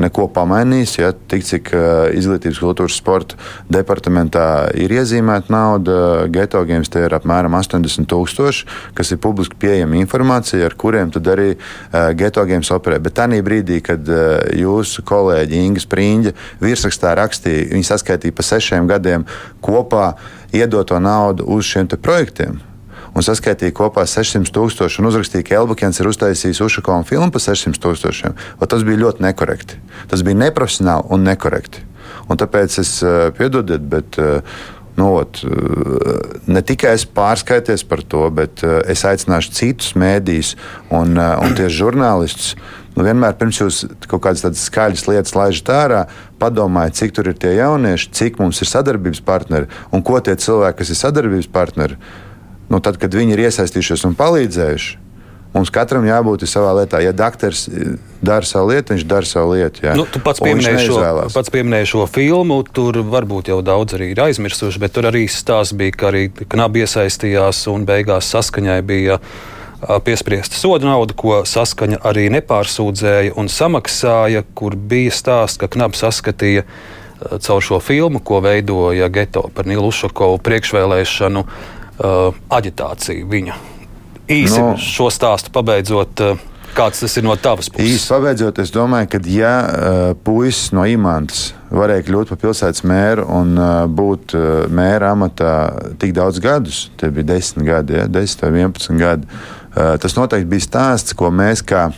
neko 0.00 0.28
pamainījis, 0.32 0.94
ja 1.02 1.12
tik 1.12 1.44
cik 1.44 1.72
uh, 1.76 2.06
izglītības, 2.16 2.60
kultūras, 2.62 2.96
sporta 2.96 3.36
departamentā 3.72 4.46
ir 4.80 4.94
iezīmēta 4.96 5.52
nauda, 5.52 5.98
geto 6.32 6.62
games 6.68 6.90
tie 6.92 7.04
ir 7.04 7.16
apmēram 7.18 7.58
80 7.58 8.08
tūkstoši, 8.08 8.66
kas 8.96 9.12
ir 9.12 9.20
publiski 9.22 9.58
pieejama 9.60 10.00
informācija, 10.00 10.64
ar 10.64 10.78
kuriem 10.78 11.12
tad 11.14 11.28
arī 11.34 11.52
uh, 11.56 12.10
geto 12.16 12.46
games 12.48 12.72
operē. 12.72 13.00
Bet 13.02 13.18
tajā 13.20 13.42
brīdī, 13.44 13.82
kad 13.84 14.08
uh, 14.08 14.40
jūsu 14.56 15.04
kolēģi 15.06 15.60
Inga 15.66 15.84
Sprīņģa 15.84 16.34
virsrakstā 16.64 17.12
rakstīja, 17.20 17.68
viņi 17.74 17.90
saskaitīja 17.92 18.36
pa 18.36 18.48
sešiem 18.54 18.88
gadiem 18.88 19.28
kopā 19.64 20.14
iedoto 20.56 20.98
naudu 21.02 21.46
uz 21.56 21.68
šiem 21.68 21.88
projektiem 22.00 22.60
un 23.16 23.24
saskaitīja 23.24 23.74
kopā 23.76 24.04
600 24.08 24.52
tūkstoši 24.52 25.00
un 25.00 25.08
uzrakstīja, 25.10 25.46
ka 25.48 25.58
Elbakens 25.60 26.00
ir 26.02 26.10
uztaisījis 26.10 26.60
Ušakovam 26.66 27.06
filmu 27.08 27.30
par 27.32 27.42
600 27.42 27.80
tūkstošiem. 27.80 28.36
Tas 28.68 28.84
bija 28.86 29.00
ļoti 29.06 29.24
nekorekti. 29.24 29.80
Tas 30.10 30.24
bija 30.26 30.42
neprofesionāli 30.44 31.08
un 31.16 31.24
nekorekti. 31.24 31.84
Un 32.28 32.40
tāpēc 32.40 32.80
es 32.82 32.98
uh, 33.04 33.28
piedodiet, 33.36 33.86
bet. 33.92 34.20
Uh, 34.20 34.64
Nu, 34.96 35.10
ot, 35.20 35.42
ne 36.48 36.60
tikai 36.64 36.94
es 36.96 37.02
pārskaities 37.04 37.82
par 37.84 38.00
to, 38.00 38.22
bet 38.32 38.62
es 38.64 39.02
aicināšu 39.04 39.52
citus 39.52 39.90
mēdījus 39.92 40.54
un, 40.88 41.18
un 41.20 41.56
tieši 41.58 41.76
žurnālistus 41.76 42.54
nu, 42.96 43.04
vienmēr 43.06 43.36
pirms 43.38 43.60
jūs 43.60 43.80
kaut 44.08 44.24
kādas 44.24 44.44
tādas 44.44 44.66
skaļas 44.66 45.06
lietas 45.10 45.36
laižat 45.36 45.72
ārā, 45.76 46.02
padomājiet, 46.42 46.98
cik 46.98 47.16
tur 47.16 47.30
ir 47.30 47.38
tie 47.40 47.54
jaunieši, 47.58 48.12
cik 48.16 48.40
mums 48.42 48.60
ir 48.64 48.72
sadarbības 48.72 49.22
partneri 49.26 49.70
un 49.92 50.04
ko 50.06 50.20
tie 50.20 50.36
cilvēki, 50.40 50.80
kas 50.82 50.92
ir 50.92 51.00
sadarbības 51.02 51.50
partneri, 51.52 51.98
nu, 52.72 52.80
tad, 52.80 53.00
kad 53.02 53.14
viņi 53.14 53.36
ir 53.36 53.46
iesaistījušies 53.48 54.08
un 54.08 54.16
palīdzējuši. 54.18 55.02
Mums 55.56 55.70
katram 55.72 56.04
jābūt 56.04 56.44
savā 56.50 56.74
lietā. 56.76 56.98
Ja 57.00 57.14
doktors 57.16 57.62
dara 58.20 58.44
savu 58.44 58.74
lietu, 58.74 58.92
viņš 58.92 59.04
dara 59.08 59.28
savu 59.28 59.54
lietu. 59.54 59.86
Jā. 59.86 59.94
Nu, 59.96 60.04
tu 60.04 60.20
pats 60.20 60.42
pieminēji, 60.44 60.90
šo, 60.90 60.98
pats 61.32 61.52
pieminēji 61.54 61.88
šo 61.94 62.04
filmu. 62.12 62.58
Tur 62.76 62.98
varbūt 63.08 63.48
jau 63.54 63.62
daudz 63.64 63.96
arī 63.96 64.10
ir 64.12 64.20
aizmirsuši, 64.26 64.82
bet 64.82 64.92
tur 64.98 65.08
arī 65.08 65.24
stāsts 65.32 65.76
bija, 65.78 65.94
ka 65.96 66.10
arī 66.10 66.26
knabi 66.36 66.84
iesaistījās 66.84 67.62
un 67.72 67.86
beigās 67.88 68.28
saskaņai 68.34 68.80
bija 68.84 69.16
piespriesta 70.04 70.56
soda 70.56 70.88
nauda, 70.88 71.14
ko 71.16 71.42
saskaņa 71.46 72.00
arī 72.08 72.28
nepārsūdzēja 72.34 73.36
un 73.36 73.50
samaksāja, 73.52 74.44
kur 74.56 74.76
bija 74.76 75.14
stāsts, 75.14 75.60
ka 75.60 75.68
Knabs 75.72 76.04
saskatīja 76.04 76.64
caur 77.44 77.62
šo 77.64 77.80
filmu, 77.80 78.20
ko 78.20 78.40
veidoja 78.44 79.08
Geto 79.12 79.46
par 79.54 79.68
Nilu 79.68 79.88
Ušakovu 79.88 80.40
priekšvēlēšanu 80.44 81.44
uh, 81.46 82.36
aģitāciju 82.52 83.28
viņa. 83.30 83.56
Īsi 84.26 84.60
no. 84.60 84.74
šo 84.80 85.08
stāstu 85.14 85.52
pabeidzot. 85.54 86.20
Uh, 86.20 86.52
Kāds 86.76 87.00
tas 87.00 87.14
ir 87.16 87.24
no 87.24 87.32
tavas 87.40 87.70
puses? 87.72 87.88
Īsti 87.88 88.12
pabeidzot, 88.12 88.58
es 88.60 88.72
domāju, 88.74 89.08
ka 89.14 89.20
ja 89.32 89.52
uh, 89.64 90.08
puisis 90.26 90.74
no 90.76 90.84
Imantas 90.84 91.54
varēja 91.72 92.04
kļūt 92.04 92.32
par 92.34 92.40
pilsētas 92.42 92.84
mēru 92.84 93.24
un 93.32 93.54
uh, 93.56 93.70
būt 93.88 94.34
uh, 94.36 94.48
mēra 94.68 95.14
amatā 95.16 95.54
tik 96.02 96.12
daudz 96.18 96.42
gadus, 96.44 96.90
tie 97.00 97.08
bija 97.08 97.30
10 97.32 97.64
gadi, 97.64 97.96
ja, 97.96 98.04
10 98.12 98.44
vai 98.44 98.50
11 98.66 99.00
gadi, 99.00 99.40
tas 99.76 100.16
noteikti 100.16 100.48
bija 100.50 100.64
stāsts, 100.66 101.16
ko 101.16 101.30
mēs 101.34 101.62
kā 101.66 101.90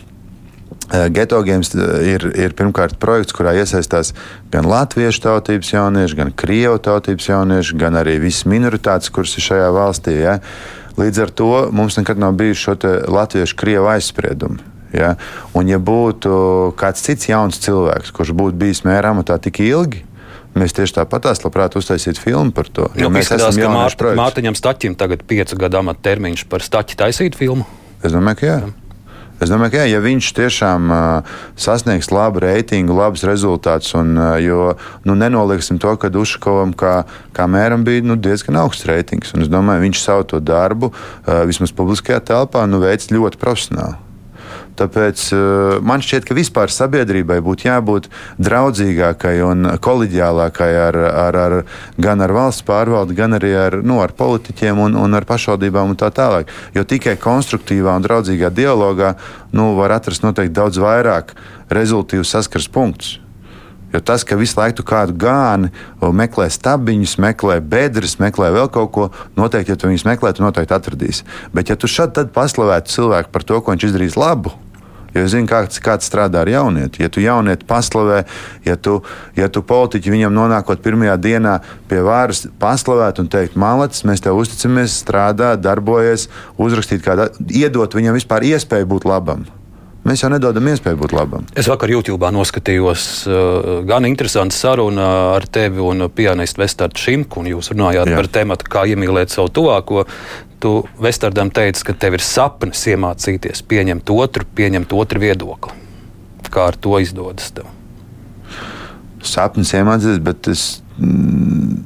Geto 0.89 1.41
Games 1.45 1.69
ir, 1.75 2.23
ir 2.33 2.53
pirmkārt 2.57 2.97
projekts, 3.01 3.33
kurā 3.37 3.53
iesaistās 3.61 4.11
gan 4.49 4.65
latviešu 4.65 5.21
tautības 5.27 5.69
jaunieši, 5.75 6.17
gan 6.17 6.33
krievu 6.33 6.79
tautības 6.81 7.29
jaunieši, 7.29 7.77
gan 7.77 7.99
arī 7.99 8.17
visas 8.23 8.47
minoritātes, 8.49 9.11
kuras 9.13 9.35
ir 9.37 9.45
šajā 9.45 9.69
valstī. 9.75 10.17
Ja. 10.23 10.39
Līdz 10.97 11.21
ar 11.27 11.33
to 11.41 11.51
mums 11.75 11.99
nekad 11.99 12.19
nav 12.19 12.33
bijuši 12.41 12.65
šo 12.65 12.75
latviešu 13.05 13.59
krievu 13.59 13.91
aizspriedumu. 13.93 14.65
Ja? 14.93 15.13
Un, 15.53 15.69
ja 15.69 15.77
būtu 15.77 16.73
kāds 16.79 17.05
cits 17.05 17.29
jauns 17.29 17.61
cilvēks, 17.61 18.09
kurš 18.15 18.33
būtu 18.33 18.57
bijis 18.57 18.81
mērā 18.87 19.13
amatā 19.13 19.37
tik 19.37 19.61
ilgi, 19.61 20.01
Mēs 20.57 20.73
tieši 20.75 20.97
tāpat 20.97 21.29
labprāt 21.29 21.77
uztaisītu 21.77 22.23
filmu 22.23 22.53
par 22.55 22.69
to. 22.73 22.89
Jo 22.97 23.11
mēs 23.13 23.27
izskatās, 23.29 23.57
esam 23.57 23.75
Mārt, 23.77 24.01
Mārtiņam 24.17 24.57
Staķim 24.57 24.97
tagad 24.99 25.23
piecu 25.29 25.59
gadu 25.59 25.81
amata 25.83 26.01
termiņš 26.09 26.45
par 26.49 26.65
Staķi 26.65 26.97
taisīt 26.99 27.37
filmu. 27.37 27.67
Es 28.03 28.15
domāju, 28.15 28.41
ka 28.41 28.47
jā. 28.47 28.59
jā. 28.65 28.89
Es 29.39 29.47
domāju, 29.47 29.71
ka 29.71 29.79
jā, 29.79 29.85
ja 29.93 29.99
viņš 30.03 30.29
tiešām 30.35 30.89
uh, 30.91 31.37
sasniegs 31.55 32.09
labu 32.11 32.41
reitingu, 32.43 32.91
labus 32.97 33.23
rezultātus, 33.27 33.93
un 33.95 34.11
uh, 34.19 34.33
jo, 34.43 34.73
nu, 35.07 35.15
nenoliksim 35.15 35.79
to, 35.79 35.93
ka 35.95 36.11
Dušakovam 36.11 36.73
kā, 36.75 37.05
kā 37.35 37.47
mēram 37.47 37.85
bija 37.87 38.03
nu, 38.03 38.19
diezgan 38.19 38.59
augsts 38.59 38.89
reitings. 38.89 39.31
Un 39.37 39.45
es 39.45 39.51
domāju, 39.51 39.85
viņš 39.85 40.03
savu 40.03 40.27
to 40.33 40.41
darbu 40.43 40.91
uh, 40.91 41.45
vismaz 41.47 41.71
publiskajā 41.75 42.19
telpā 42.33 42.65
nu, 42.67 42.81
veids 42.83 43.13
ļoti 43.15 43.39
profesionāli. 43.39 44.08
Tāpēc 44.79 45.23
uh, 45.35 45.77
man 45.83 46.03
šķiet, 46.03 46.25
ka 46.27 46.37
vispār 46.37 46.71
sabiedrībai 46.71 47.39
būtu 47.43 47.67
jābūt 47.67 48.09
draudzīgākai 48.39 49.35
un 49.43 49.73
kolēģiālākai 49.83 50.69
ar, 50.85 50.99
ar, 51.25 51.39
ar, 51.43 51.55
gan 51.99 52.23
ar 52.23 52.33
valsts 52.35 52.65
pārvaldi, 52.67 53.17
gan 53.17 53.35
arī 53.35 53.53
ar, 53.59 53.79
nu, 53.83 53.99
ar 54.03 54.15
politiķiem 54.15 54.79
un, 54.87 54.97
un 54.99 55.19
ar 55.19 55.27
pašvaldībām 55.29 55.91
un 55.91 55.99
tā 55.99 56.11
tālāk. 56.15 56.51
Jo 56.75 56.85
tikai 56.87 57.17
konstruktīvā 57.19 57.97
un 57.99 58.05
draudzīgā 58.05 58.53
dialogā 58.55 59.15
nu, 59.51 59.73
var 59.79 59.97
atrast 59.99 60.23
noteikti 60.23 60.55
daudz 60.55 60.79
vairāk 60.79 61.35
rezultātu 61.73 62.23
saskars 62.27 62.69
punktus. 62.71 63.17
Jo 63.93 63.99
tas, 64.05 64.23
ka 64.23 64.37
visu 64.37 64.59
laiku 64.59 64.85
kādu 64.85 65.15
gāni 65.17 65.71
meklē 65.99 66.45
stabiņus, 66.53 67.17
meklē 67.21 67.57
bedres, 67.57 68.19
meklē 68.21 68.51
vēl 68.53 68.69
kaut 68.73 68.91
ko, 68.93 69.07
noteikti, 69.37 69.73
ja 69.73 69.79
tu 69.79 69.89
viņus 69.89 70.05
meklē, 70.05 70.33
tu 70.37 70.45
noteikti 70.45 70.75
atradīsi. 70.77 71.25
Bet, 71.55 71.73
ja 71.73 71.77
tu 71.79 71.89
šādi 71.89 72.27
paslavētu 72.35 72.93
cilvēku 72.93 73.33
par 73.33 73.45
to, 73.49 73.57
ko 73.61 73.73
viņš 73.73 73.87
izdarīs 73.89 74.19
labu, 74.19 74.53
Jo 75.15 75.25
es 75.25 75.33
zinu, 75.33 75.47
kāds, 75.49 75.81
kāds 75.83 76.09
strādā 76.09 76.43
ar 76.43 76.51
jaunieti. 76.51 77.03
Ja 77.03 77.09
tu 77.09 77.23
jaunieti 77.23 77.65
paslavē, 77.69 78.23
ja 78.65 78.75
tu, 78.77 78.99
ja 79.37 79.49
tu 79.49 79.63
politiķi 79.65 80.13
viņam 80.13 80.35
nonākot 80.35 80.83
pirmajā 80.85 81.17
dienā 81.21 81.59
pie 81.89 82.03
varas, 82.05 82.45
paslavēt 82.61 83.21
un 83.23 83.29
teikt, 83.31 83.57
malacis, 83.59 84.05
mēs 84.05 84.23
tev 84.25 84.37
uzticamies, 84.39 84.99
strādā, 85.03 85.55
darbojies, 85.59 86.29
uzrakstīt 86.61 87.05
kādu, 87.05 87.31
iedot 87.49 87.97
viņam 87.97 88.19
vispār 88.19 88.45
iespēju 88.53 88.93
būt 88.93 89.09
labam. 89.09 89.47
Mēs 90.07 90.21
jau 90.23 90.29
nedodam 90.31 90.67
iespēju 90.71 90.97
būt 91.01 91.13
labam. 91.13 91.47
Es 91.59 91.67
vakar 91.67 91.91
YouTube 91.91 92.29
noskatījos 92.31 93.05
uh, 93.27 93.71
gan 93.87 94.07
interesantu 94.07 94.55
sarunu 94.55 95.03
ar 95.35 95.43
tevi 95.51 95.83
un 95.83 96.07
pianistu 96.15 96.63
Vestardu 96.63 97.01
Šimku, 97.01 97.41
un 97.41 97.49
jūs 97.51 97.73
runājāt 97.73 98.07
Jā. 98.07 98.21
par 98.21 98.29
tēmu, 98.37 98.57
kā 98.71 98.85
iemīlēt 98.93 99.35
savu 99.35 99.51
tuvāko. 99.59 100.05
Tu 100.63 100.71
Vestardam 101.03 101.51
teici, 101.55 101.83
ka 101.87 101.95
tev 101.99 102.15
ir 102.15 102.23
sapnis 102.23 102.85
iemācīties 102.91 103.61
pieņemt 103.67 104.11
otru, 104.15 104.47
pieņemt 104.55 104.95
otru 104.95 105.23
viedokli. 105.23 105.75
Kā 106.49 106.69
ar 106.71 106.79
to 106.79 106.95
izdodas 107.03 107.51
tev? 107.55 107.67
Sapnis 109.19 109.75
iemācīties, 109.75 110.23
bet 110.23 110.51
es. 110.51 110.65
Mm, 110.99 111.83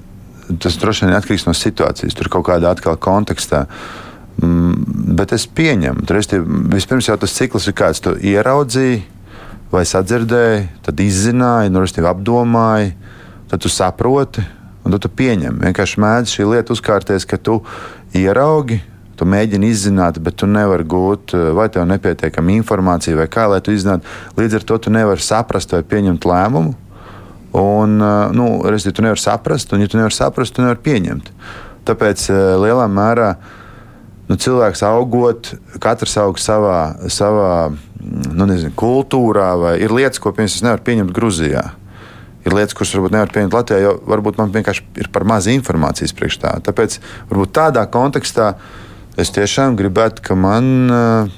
tas 0.62 0.78
droši 0.78 1.08
vien 1.08 1.18
atkarīgs 1.18 1.48
no 1.50 1.58
situācijas, 1.58 2.14
tur 2.18 2.30
kaut 2.34 2.46
kādā 2.52 2.74
atkal 2.78 2.98
kontekstā. 3.02 3.66
Mm, 3.66 4.03
bet 4.38 5.34
es 5.36 5.46
pieņemu, 5.48 6.06
ka 6.08 6.40
vispirms 6.74 7.10
jau 7.10 7.18
tas 7.22 7.36
cikls 7.38 7.68
ir 7.70 7.78
kāds, 7.78 8.02
tu 8.04 8.16
ieraudzīji, 8.18 9.04
vai 9.74 9.84
sadzirdēji, 9.90 10.68
tad 10.86 11.02
izzināji, 11.02 11.72
nu, 11.74 11.84
apdomāji, 12.10 12.94
tad 13.50 13.64
tu 13.64 13.70
saproti, 13.70 14.44
un 14.84 14.94
tad 14.94 15.06
tu 15.06 15.10
pieņem. 15.10 15.62
Vienkārši 15.64 16.02
mēdz 16.04 16.34
šī 16.36 16.50
lieta 16.50 16.76
uzkārties, 16.76 17.26
ka 17.30 17.40
tu 17.42 17.62
ieraugi, 18.18 18.82
tu 19.18 19.26
mēģini 19.30 19.70
izzināt, 19.74 20.20
bet 20.24 20.38
tu 20.42 20.50
nevari 20.50 20.86
gūt, 20.90 21.34
vai 21.58 21.68
tev 21.74 21.86
nepietiekama 21.90 22.54
informācija, 22.58 23.18
vai 23.18 23.28
kā 23.32 23.48
lai 23.50 23.62
tu 23.66 23.74
izzinātu. 23.74 24.10
Līdz 24.38 24.60
ar 24.60 24.68
to 24.70 24.80
tu 24.86 24.94
nevari 24.94 25.24
saprast 25.24 25.74
vai 25.74 25.84
pieņemt 25.86 26.26
lēmumu. 26.30 26.74
Un, 27.54 28.00
nu, 28.34 28.48
resti, 28.66 28.94
tu 28.94 29.06
nevari 29.06 29.22
saprast, 29.22 29.74
un, 29.74 29.84
ja 29.84 29.90
tu 29.90 30.00
nevari 30.00 30.16
saprast, 30.16 30.56
tu 30.56 30.66
nevari 30.66 30.82
pieņemt. 30.86 31.30
Tāpēc 31.86 32.26
lielā 32.64 32.88
mērā 32.90 33.36
nu, 34.30 34.40
cilvēks 34.40 34.84
augot, 34.88 35.54
katrs 35.84 36.18
aug 36.22 36.42
savā, 36.42 36.96
savā 37.12 37.54
nu, 38.04 38.48
nezinu, 38.50 38.74
kultūrā, 38.80 39.54
vai 39.60 39.78
ir 39.84 39.94
lietas, 39.96 40.22
ko 40.22 40.34
piemēram, 40.36 40.68
nevar 40.68 40.86
pieņemt 40.86 41.16
Grūzijā 41.16 41.64
ir 42.44 42.56
lietas, 42.56 42.76
kuras 42.76 42.92
varbūt 42.96 43.16
nevar 43.16 43.32
pieņemt 43.34 43.56
Latvijā, 43.56 43.80
jo 43.84 43.94
varbūt 44.10 44.40
man 44.40 44.52
vienkārši 44.54 44.86
ir 45.00 45.10
par 45.16 45.26
maz 45.28 45.48
informācijas 45.52 46.16
priekš 46.18 46.40
tā. 46.44 46.54
Tāpēc 46.66 47.00
varbūt 47.32 47.54
tādā 47.56 47.86
kontekstā 47.92 48.54
es 49.20 49.32
tiešām 49.34 49.78
gribētu, 49.80 50.24
ka 50.26 50.36
man 50.36 50.70
uh, 50.92 51.34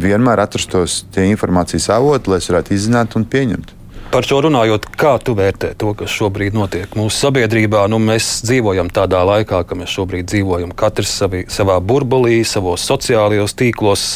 vienmēr 0.00 0.44
atrastos 0.46 1.02
tie 1.14 1.28
informācijas 1.32 1.90
avoti, 1.96 2.32
lai 2.32 2.40
es 2.40 2.48
varētu 2.52 2.76
izzināt 2.76 3.18
un 3.18 3.26
pieņemt. 3.28 3.75
Par 4.10 4.24
šo 4.24 4.38
runājot, 4.46 4.86
kā 4.96 5.16
tu 5.20 5.34
vērtē 5.36 5.72
to, 5.78 5.90
kas 5.98 6.12
šobrīd 6.14 6.54
notiek 6.56 6.92
mūsu 6.96 7.26
sabiedrībā? 7.26 7.82
Nu, 7.90 7.98
mēs 8.02 8.40
dzīvojam 8.46 8.88
tādā 8.94 9.20
laikā, 9.26 9.64
ka 9.66 9.78
mēs 9.78 9.92
šobrīd 9.92 10.28
dzīvojam 10.30 10.72
katrs 10.78 11.12
savi, 11.20 11.42
savā 11.52 11.76
burbulī, 11.82 12.38
savos 12.46 12.86
sociālajos 12.86 13.56
tīklos. 13.58 14.06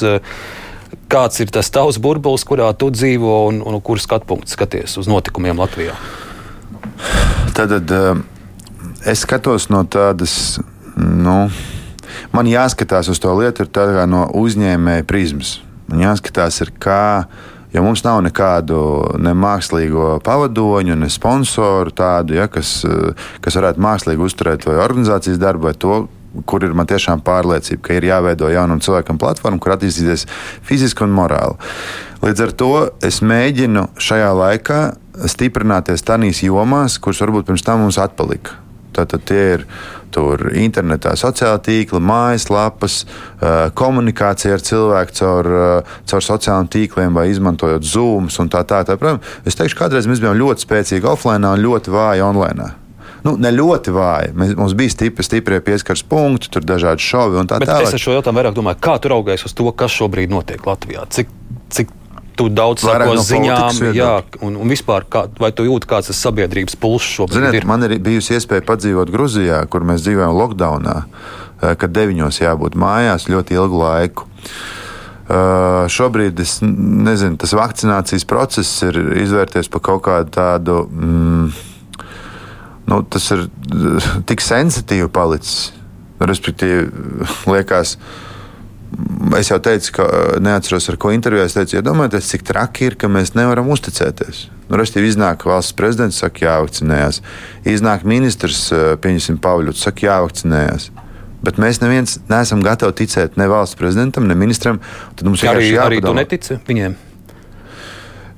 Kāds 1.10 1.42
ir 1.42 1.50
tas 1.50 1.72
tavs 1.74 1.98
burbulis, 2.02 2.46
kurā 2.46 2.70
tu 2.78 2.90
dzīvo 2.94 3.34
un, 3.50 3.60
un 3.66 3.80
kur 3.84 4.00
skatu 4.02 4.30
punkts 4.30 4.54
skaties 4.54 4.96
uz 5.00 5.10
notikumiem 5.10 5.58
Latvijā? 5.58 5.98
Tad 7.56 7.74
uh, 7.74 8.22
es 9.04 9.24
skatos 9.26 9.68
no 9.74 9.82
tādas, 9.90 10.60
nu, 10.96 11.38
man 12.32 12.50
jāskatās 12.50 13.10
uz 13.10 13.20
to 13.22 13.34
lietu 13.38 13.66
no 14.06 14.26
uzņēmēja 14.38 15.06
prizmas. 15.08 15.58
Man 15.90 16.04
jāskatās, 16.06 16.62
kā, 16.78 17.26
jo 17.72 17.82
mums 17.84 18.04
nav 18.06 18.20
nekādu 18.26 18.78
ne 19.22 19.34
mākslīgo 19.36 20.18
pavadoņu, 20.26 20.96
ne 20.98 21.10
sponsoru 21.12 21.92
tādu, 21.96 22.38
ja, 22.40 22.48
kas, 22.50 22.80
eh, 22.84 23.12
kas 23.40 23.58
varētu 23.58 23.82
mākslīgi 23.84 24.26
uzturēt 24.26 24.66
vai 24.66 24.80
organizācijas 24.82 25.38
darbu, 25.40 25.70
vai 25.70 25.74
to, 25.74 26.00
kur 26.46 26.62
ir 26.64 26.74
man 26.74 26.86
tiešām 26.86 27.22
pārliecība, 27.26 27.82
ka 27.82 27.94
ir 27.94 28.06
jāveido 28.06 28.50
jaunam 28.52 28.80
cilvēkam 28.82 29.18
platforma, 29.18 29.58
kur 29.58 29.74
attīstīties 29.74 30.26
fiziski 30.62 31.04
un 31.06 31.14
morāli. 31.16 31.56
Līdz 32.22 32.44
ar 32.44 32.52
to 32.52 32.72
es 33.02 33.20
mēģinu 33.24 33.88
šajā 33.98 34.30
laikā 34.36 34.80
stiprināties 35.30 36.04
tādās 36.06 36.42
jomās, 36.44 37.00
kuras 37.02 37.22
varbūt 37.24 37.48
pirms 37.48 37.66
tam 37.66 37.82
mums 37.82 37.98
atpalika. 37.98 38.58
Tātad 38.94 39.24
tie 39.26 39.42
ir 39.54 39.66
tur 40.14 40.50
internetā, 40.58 41.14
sociālā 41.18 41.60
tīkla, 41.64 42.00
mājaslapas, 42.02 43.04
komunikācija 43.78 44.56
ar 44.56 44.64
cilvēku 44.66 45.16
caur, 45.20 45.50
caur 46.10 46.26
sociālajiem 46.26 46.70
tīkliem 46.74 47.16
vai 47.16 47.28
izmantojot 47.32 47.86
zūmus 47.86 48.40
un 48.42 48.52
tā 48.52 48.64
tālāk. 48.68 49.00
Tā, 49.00 49.16
es 49.48 49.58
teikšu, 49.58 49.78
kādreiz 49.78 50.08
mēs 50.10 50.22
bijām 50.22 50.38
ļoti 50.40 50.66
spēcīgi 50.66 51.10
offline 51.10 51.48
un 51.48 51.64
ļoti 51.64 51.94
vāji 51.94 52.24
online. 52.26 52.72
Nu, 53.26 53.34
ne 53.36 53.50
ļoti 53.52 53.92
vāji. 53.92 54.32
Mēs, 54.38 54.54
mums 54.56 54.74
bija 54.78 54.94
stipri, 54.94 55.24
stipri 55.26 55.60
pieskaras 55.64 56.02
punkti, 56.08 56.48
tur 56.52 56.64
dažādi 56.64 57.04
šovi 57.04 57.42
un 57.42 57.50
tā 57.50 57.60
tālāk. 57.60 57.88
Es 57.88 57.96
ar 57.96 58.00
šo 58.00 58.16
jautājumu 58.16 58.40
vairāk 58.40 58.56
domāju, 58.56 58.80
kā 58.86 58.96
tu 59.02 59.12
raugies 59.12 59.44
uz 59.44 59.56
to, 59.56 59.68
kas 59.76 59.92
šobrīd 59.92 60.32
notiek 60.32 60.64
Latvijā. 60.64 61.04
Cik, 61.12 61.28
cik 61.74 61.92
tu 62.36 62.48
daudz 62.52 62.84
sako 62.84 63.14
no 63.14 63.22
ziņām, 63.24 63.80
jā, 63.96 64.10
un, 64.46 64.56
un 64.60 64.72
vispār, 64.72 65.06
kā, 65.10 65.24
vai 65.40 65.50
tu 65.56 65.66
jūti, 65.66 65.88
kāds 65.90 66.10
ir 66.12 66.18
sabiedrības 66.18 66.76
pulss 66.80 67.06
šobrīd? 67.16 67.38
Ziniet, 67.38 67.58
ir? 67.60 67.66
Man 67.68 67.86
ir 67.86 67.96
bijusi 68.02 68.36
iespēja 68.38 68.64
padzīvot 68.68 69.12
Gruzijā, 69.12 69.62
kur 69.70 69.86
mēs 69.86 70.04
dzīvojam 70.06 70.36
lockdownā, 70.38 70.96
eh, 71.04 71.74
kad 71.80 71.94
deviņos 71.96 72.42
jābūt 72.42 72.78
mājās 72.80 73.28
ļoti 73.30 73.58
ilgu 73.58 73.82
laiku. 73.84 74.30
Uh, 75.30 75.84
šobrīd 75.86 76.40
es 76.42 76.56
nezinu, 76.64 77.36
tas 77.38 77.52
vakcinācijas 77.54 78.24
process 78.26 78.80
ir 78.82 78.96
izvērties 79.20 79.68
par 79.70 79.84
kaut 79.86 80.00
kādu 80.08 80.32
tādu. 80.34 80.80
Mm, 80.90 81.52
nu, 82.90 82.98
tas 83.06 83.28
ir 83.36 83.44
tik 84.26 84.42
sensitīvi 84.42 85.06
palicis. 85.14 85.68
Respektīvi, 86.18 86.90
liekas, 87.54 87.94
uh, 87.94 88.29
Es 89.38 89.50
jau 89.52 89.60
teicu, 89.62 89.92
ka 90.00 90.06
neatceros, 90.42 90.88
ar 90.90 90.96
ko 90.98 91.12
intervijā 91.14 91.44
es 91.46 91.54
teicu, 91.54 91.76
iedomājieties, 91.78 92.30
cik 92.32 92.42
traki 92.48 92.88
ir, 92.88 92.96
ka 92.98 93.10
mēs 93.12 93.36
nevaram 93.38 93.68
uzticēties. 93.70 94.48
Nu, 94.70 94.78
Restīvi 94.80 95.12
iznāk 95.12 95.44
valsts 95.46 95.76
prezidents, 95.78 96.18
saka, 96.22 96.42
jāvakcinējās. 96.48 97.20
Iznāk 97.70 98.02
ministrs, 98.08 98.64
pieņemsim, 99.02 99.38
Pāvļots, 99.42 99.84
saka, 99.86 100.08
jāvakcinējās. 100.08 100.88
Bet 101.46 101.60
mēs 101.62 101.80
neviens 101.80 102.18
neesam 102.28 102.64
gatavi 102.64 102.98
ticēt 103.00 103.38
ne 103.40 103.46
valsts 103.50 103.78
prezidentam, 103.78 104.26
ne 104.28 104.36
ministram. 104.36 104.82
Tad 105.16 105.30
mums 105.30 105.46
arī, 105.46 105.70
arī 105.80 106.02
tu 106.04 106.12
netici 106.16 106.58
viņiem. 106.66 106.98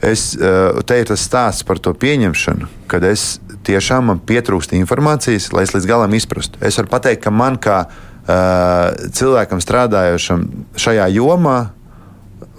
Es, 0.03 0.33
te 0.35 0.99
ir 0.99 1.09
tas 1.09 1.25
stāsts 1.25 1.67
par 1.67 1.79
to 1.83 1.95
pieņemšanu, 1.95 2.69
kad 2.91 3.05
es 3.07 3.37
tiešām 3.67 4.09
man 4.11 4.23
pietrūkst 4.27 4.75
informācijas, 4.75 5.53
lai 5.55 5.63
es 5.67 5.75
līdz 5.77 5.87
galam 5.87 6.15
izprastu. 6.19 6.59
Es 6.63 6.79
varu 6.81 6.91
pateikt, 6.91 7.23
ka 7.25 7.31
man 7.35 7.59
kā 7.63 7.85
cilvēkam 8.27 9.61
strādājošam 9.63 10.47
šajā 10.79 11.09
jomā, 11.17 11.59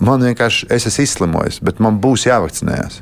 man 0.04 0.26
vienkārši 0.28 0.68
es 0.74 0.88
esmu 0.90 1.08
izslimojis, 1.08 1.62
bet 1.64 1.80
man 1.84 2.02
būs 2.04 2.28
jāvakcinējas. 2.28 3.02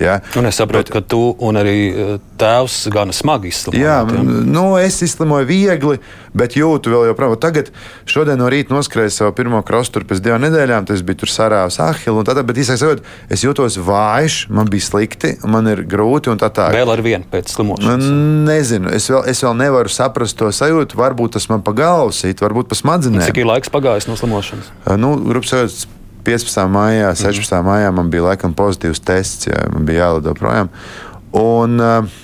Ja? 0.00 0.20
Un 0.40 0.48
es 0.48 0.56
saprotu, 0.56 0.88
Bet, 0.88 0.92
ka 0.94 1.00
tu 1.04 1.20
un 1.44 1.58
arī 1.60 1.76
eh, 1.90 2.12
tēvs 2.40 2.86
gan 2.94 3.12
smagi 3.12 3.50
izslimoja. 3.52 3.84
Jā, 3.84 3.98
ja? 4.08 4.22
nu, 4.24 4.64
es 4.80 4.96
izslimoju 5.04 5.48
viegli, 5.48 5.98
bet 6.32 6.56
jūtu 6.56 6.92
vēl 6.94 7.10
joprojām. 7.10 7.36
Tagad, 7.40 7.68
šodien 8.08 8.40
no 8.40 8.48
rīta 8.52 8.72
noskrēju 8.72 9.12
savu 9.12 9.34
pirmo 9.36 9.60
krostu 9.66 10.00
pēc 10.08 10.22
divām 10.24 10.40
nedēļām, 10.46 10.88
tas 10.88 11.04
bija 11.04 11.20
tur 11.20 11.32
sarāvs 11.32 11.76
ahilu. 11.84 12.24
Tad, 12.24 12.40
bet 12.48 12.62
īsāk, 12.64 13.04
es 13.28 13.44
jūtos 13.44 13.76
vājš, 13.84 14.40
man 14.56 14.72
bija 14.72 14.88
slikti, 14.88 15.34
man 15.44 15.68
ir 15.68 15.84
grūti 15.84 16.32
un 16.32 16.40
tā 16.40 16.48
tālāk. 16.48 16.80
Vēl 16.80 16.94
ar 16.96 17.04
vienu 17.04 17.28
pēc 17.30 17.52
slimošanas? 17.52 18.10
Nezinu, 18.48 18.92
es 18.96 19.12
vēl, 19.12 19.24
es 19.30 19.44
vēl 19.44 19.56
nevaru 19.60 19.92
saprast 19.92 20.40
to 20.40 20.48
sajūtu. 20.54 20.96
Varbūt 21.00 21.36
tas 21.36 21.50
man 21.52 21.64
pa 21.66 21.76
galvu 21.76 22.16
sit, 22.16 22.40
varbūt 22.40 22.72
pa 22.72 22.78
smadzenēm. 22.78 23.28
Cik 23.28 23.44
ir 23.44 23.52
laiks 23.52 23.72
pagājis 23.72 24.08
no 24.08 24.16
slimošanas? 24.16 24.72
Nu, 25.00 25.18
grupas 25.28 25.84
15. 26.24 26.66
maijā, 26.72 27.12
16. 27.16 27.54
Mm. 27.54 27.68
maijā 27.68 27.92
man 27.94 28.10
bija 28.12 28.30
laikam 28.30 28.54
pozitīvs 28.56 29.02
tests, 29.04 29.48
ja 29.50 29.66
man 29.72 29.86
bija 29.88 30.06
jālido 30.06 30.34
projām. 30.38 30.72
Un, 31.36 31.80
uh, 31.80 32.18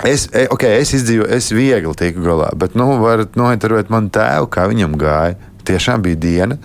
Es, 0.00 0.30
e, 0.32 0.46
okay, 0.48 0.78
es 0.80 0.94
izdzīvoju, 0.96 1.26
es 1.36 1.50
viegli 1.52 1.90
tiku 1.92 2.22
galā, 2.24 2.46
bet 2.56 2.72
nu, 2.78 2.86
varat 3.02 3.34
nointervēt 3.36 3.90
manu 3.92 4.08
tēvu, 4.08 4.46
kā 4.48 4.64
viņam 4.70 4.94
gāja. 4.96 5.34
Tiešām 5.68 6.00
bija 6.00 6.16
diena, 6.16 6.56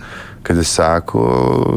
kad 0.46 0.56
es 0.56 0.70
sāku 0.72 1.20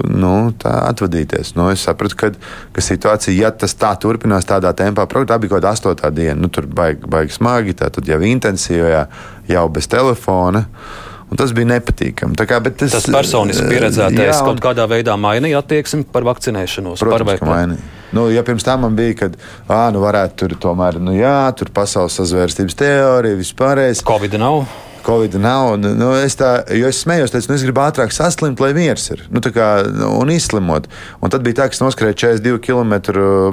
nu, 0.08 0.32
atvadīties. 0.64 1.52
Nu, 1.58 1.68
es 1.74 1.84
sapratu, 1.84 2.16
ka, 2.16 2.30
ka 2.72 2.86
situācija, 2.86 3.36
ja 3.36 3.52
tas 3.52 3.76
tā 3.76 3.92
turpinās 4.00 4.48
tādā 4.48 4.72
tempā, 4.72 5.04
protams, 5.04 5.34
tā 5.34 5.42
bija 5.42 5.52
kaut 5.52 5.60
kāda 5.60 5.76
astotā 5.76 6.14
diena. 6.16 6.38
Nu, 6.40 6.48
tur 6.48 6.70
baigi, 6.72 7.04
baigi 7.12 7.36
smagi, 7.36 7.76
tad 7.82 8.00
jau 8.08 8.22
intensīvā, 8.24 9.04
jau 9.52 9.68
bez 9.76 9.92
telefona. 9.92 10.64
Uh, 10.64 11.09
tas 11.38 11.54
bija 11.54 11.70
nepatīkami. 11.76 12.38
Kā, 12.50 12.58
tas, 12.66 12.96
tas 12.96 13.08
personiski 13.12 13.66
eh, 13.66 13.70
pieredzētais 13.70 14.32
jā, 14.32 14.40
un... 14.42 14.50
kaut 14.50 14.64
kādā 14.64 14.88
veidā 14.90 15.14
mainīja 15.20 15.62
attieksmi 15.62 16.08
par 16.10 16.26
vakcinēšanos. 16.26 17.04
Protams, 17.06 17.38
ka 17.42 17.50
mainīja. 17.50 17.96
Nu, 18.16 18.26
ja 18.34 18.42
pirms 18.46 18.66
tam 18.66 18.88
man 18.88 18.96
bija, 18.98 19.14
ka, 19.20 19.30
ah, 19.70 19.88
nu 19.94 20.02
varētu 20.02 20.40
tur 20.42 20.56
tomēr, 20.66 20.98
nu 21.04 21.14
jā, 21.14 21.52
tur 21.60 21.70
pasaules 21.76 22.18
sazvērstības 22.18 22.78
teorija, 22.80 23.38
vispārējais. 23.38 24.02
Covid 24.08 24.40
nav. 24.42 24.64
Covid 25.06 25.38
nav. 25.42 25.76
Nu, 25.78 26.10
es, 26.18 26.36
tā, 26.40 26.64
es 26.66 27.04
smējos, 27.04 27.36
teicu, 27.36 27.52
nu, 27.52 27.60
es 27.60 27.68
gribu 27.68 27.84
ātrāk 27.86 28.14
saslimt, 28.16 28.60
lai 28.64 28.74
miers 28.78 29.06
ir. 29.14 29.22
Nu, 29.30 29.42
kā, 29.42 29.70
un 30.10 30.34
izslimot. 30.34 30.90
Un 31.22 31.34
tad 31.34 31.46
bija 31.46 31.62
tā, 31.62 31.70
ka 31.70 31.78
es 31.78 31.84
noskrēju 31.84 32.18
42 32.26 32.60
km 32.66 32.98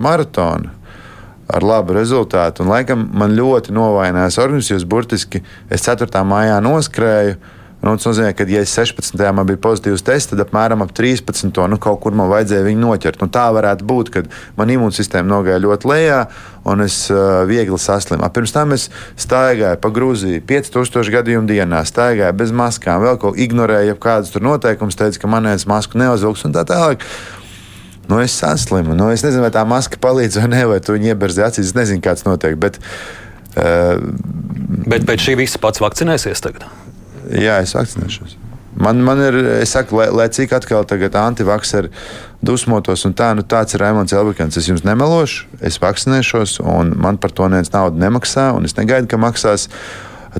maratonu 0.02 0.72
ar 1.46 1.62
labu 1.62 1.94
rezultātu. 1.94 2.64
Un, 2.64 2.72
laikam 2.74 3.06
man 3.14 3.36
ļoti 3.38 3.74
novājinājās 3.76 4.40
organisms, 4.42 4.72
jo 4.72 4.90
burtiski 4.90 5.42
es 5.70 5.86
4. 5.86 6.10
maijā 6.26 6.58
noskrēju. 6.64 7.36
Nu, 7.86 7.92
tas 7.94 8.08
nozīmē, 8.08 8.32
ka, 8.34 8.42
ja 8.50 8.64
es 8.66 8.72
16. 8.74 9.20
man 9.36 9.46
bija 9.46 9.60
pozitīvs 9.62 10.02
tests, 10.02 10.32
tad 10.32 10.40
apmēram 10.42 10.80
ap 10.82 10.90
13. 10.96 11.52
Nu, 11.70 11.76
kaut 11.78 12.00
kur 12.02 12.16
man 12.18 12.26
vajadzēja 12.32 12.64
viņu 12.66 12.82
noķert. 12.82 13.20
Nu, 13.22 13.28
tā 13.30 13.44
varētu 13.54 13.86
būt, 13.86 14.08
kad 14.16 14.30
man 14.58 14.72
imūnsistēma 14.74 15.30
nogāja 15.30 15.62
ļoti 15.62 15.90
lejā 15.92 16.16
un 16.66 16.82
es 16.82 16.96
uh, 17.12 17.44
viegli 17.46 17.78
saslimu. 17.78 18.26
Pirms 18.34 18.54
tam 18.56 18.74
es 18.74 18.88
staigāju 19.22 19.78
pa 19.78 19.90
Grūziju 19.94 20.42
5000 20.48 21.14
gadījumu 21.14 21.46
dienā, 21.46 21.84
staigāju 21.86 22.34
bez 22.40 22.50
maskām, 22.50 23.04
vēl 23.04 23.20
kaut 23.22 23.36
ko 23.36 23.44
ignorēju, 23.46 23.94
kādas 24.02 24.34
tur 24.34 24.42
noteikumus, 24.42 24.98
teicu, 24.98 25.22
ka 25.22 25.30
manējais 25.30 25.68
masku 25.70 26.02
neuzvilks 26.02 26.42
un 26.48 26.56
tā 26.56 26.66
tālāk. 26.66 27.06
Nu, 28.10 28.18
es 28.22 28.34
saslimu. 28.34 28.98
Nu, 28.98 29.12
es 29.14 29.22
nezinu, 29.26 29.44
vai 29.46 29.52
tā 29.54 29.62
maska 29.66 30.02
palīdz 30.02 30.40
vai 30.42 30.50
nē, 30.56 30.64
vai 30.72 30.80
tu 30.82 30.98
viņu 30.98 31.12
ieberzi 31.12 31.46
acīs. 31.46 31.70
Es 31.70 31.78
nezinu, 31.78 32.02
kāds 32.02 32.26
notiek. 32.26 32.58
Bet, 32.58 32.82
uh, 33.54 34.02
Bet 34.90 35.06
pēc 35.06 35.22
šī 35.28 35.38
visa 35.38 35.62
pats 35.62 35.82
vakcinēsies 35.82 36.42
tagad? 36.42 36.66
Jā, 37.30 37.60
es 37.64 37.74
vakcinēšos. 37.76 38.36
Man, 38.76 39.00
man 39.00 39.20
ir, 39.24 39.36
es 39.62 39.72
saku, 39.72 39.96
lai, 39.96 40.10
lai 40.12 40.26
cik 40.28 40.52
atkal 40.52 40.84
antivakseri 40.84 41.88
dusmotos, 42.44 43.06
un 43.08 43.14
tā, 43.16 43.30
nu, 43.32 43.40
tāds 43.42 43.72
ir 43.72 43.80
Raimons 43.80 44.12
Elbekans. 44.12 44.58
Es 44.60 44.68
jums 44.68 44.84
nemelošu, 44.84 45.46
es 45.64 45.80
vakcinēšos, 45.80 46.58
un 46.60 46.92
man 47.00 47.16
par 47.16 47.32
to 47.32 47.48
neviens 47.48 47.72
naudu 47.72 47.96
nemaksā, 48.02 48.50
un 48.56 48.68
es 48.68 48.76
negaidu, 48.76 49.08
ka 49.08 49.20
maksās. 49.20 49.70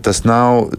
Tas 0.05 0.21
nav, 0.29 0.75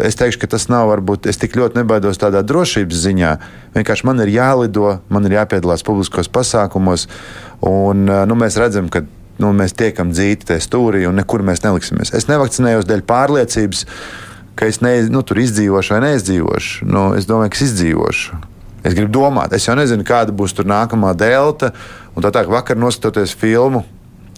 es 0.00 0.16
teikšu, 0.16 0.40
ka 0.40 0.48
tas 0.54 0.64
nav 0.72 0.86
varbūt, 0.88 1.28
es 1.28 1.36
tik 1.36 1.58
ļoti 1.60 1.82
nebaidos 1.82 2.16
tādā 2.22 2.40
drošības 2.48 3.02
ziņā. 3.04 3.32
Vienkārši 3.76 4.06
man 4.08 4.24
ir 4.24 4.32
jālido, 4.32 4.94
man 5.12 5.28
ir 5.28 5.36
jāpiedalās 5.36 5.84
publiskos 5.84 6.32
pasākumos, 6.32 7.04
un 7.68 8.08
nu, 8.08 8.40
mēs 8.40 8.56
redzam, 8.56 8.88
ka 8.88 9.04
nu, 9.40 9.52
mēs 9.56 9.76
tiekam 9.76 10.14
dzīti 10.16 10.48
tajā 10.48 10.64
stūrī 10.64 11.04
un 11.08 11.20
nekur 11.20 11.44
mēs 11.44 11.60
neliksimies. 11.66 12.14
Es 12.16 12.28
nevakcinējos 12.32 12.88
dēļ 12.88 13.04
pārliecības, 13.08 13.84
ka 14.60 14.68
es 14.68 14.82
ne, 14.84 14.92
nu, 15.08 15.22
tur 15.24 15.40
izdzīvošu 15.40 15.96
vai 15.96 16.02
neizdzīvošu. 16.04 16.84
Nu, 16.84 17.06
es 17.16 17.24
domāju, 17.28 17.54
ka 17.54 17.56
es 17.56 17.70
izdzīvošu. 17.70 18.40
Es 18.84 18.96
gribu 18.96 19.12
domāt, 19.12 19.54
es 19.56 19.64
jau 19.64 19.76
nezinu, 19.76 20.04
kāda 20.08 20.34
būs 20.36 20.52
tur 20.56 20.68
nākamā 20.68 21.14
delta. 21.16 21.72
Un 22.12 22.24
tā 22.24 22.32
tā, 22.34 22.44
vakar 22.48 22.76
noskatoties 22.80 23.32
filmu, 23.40 23.82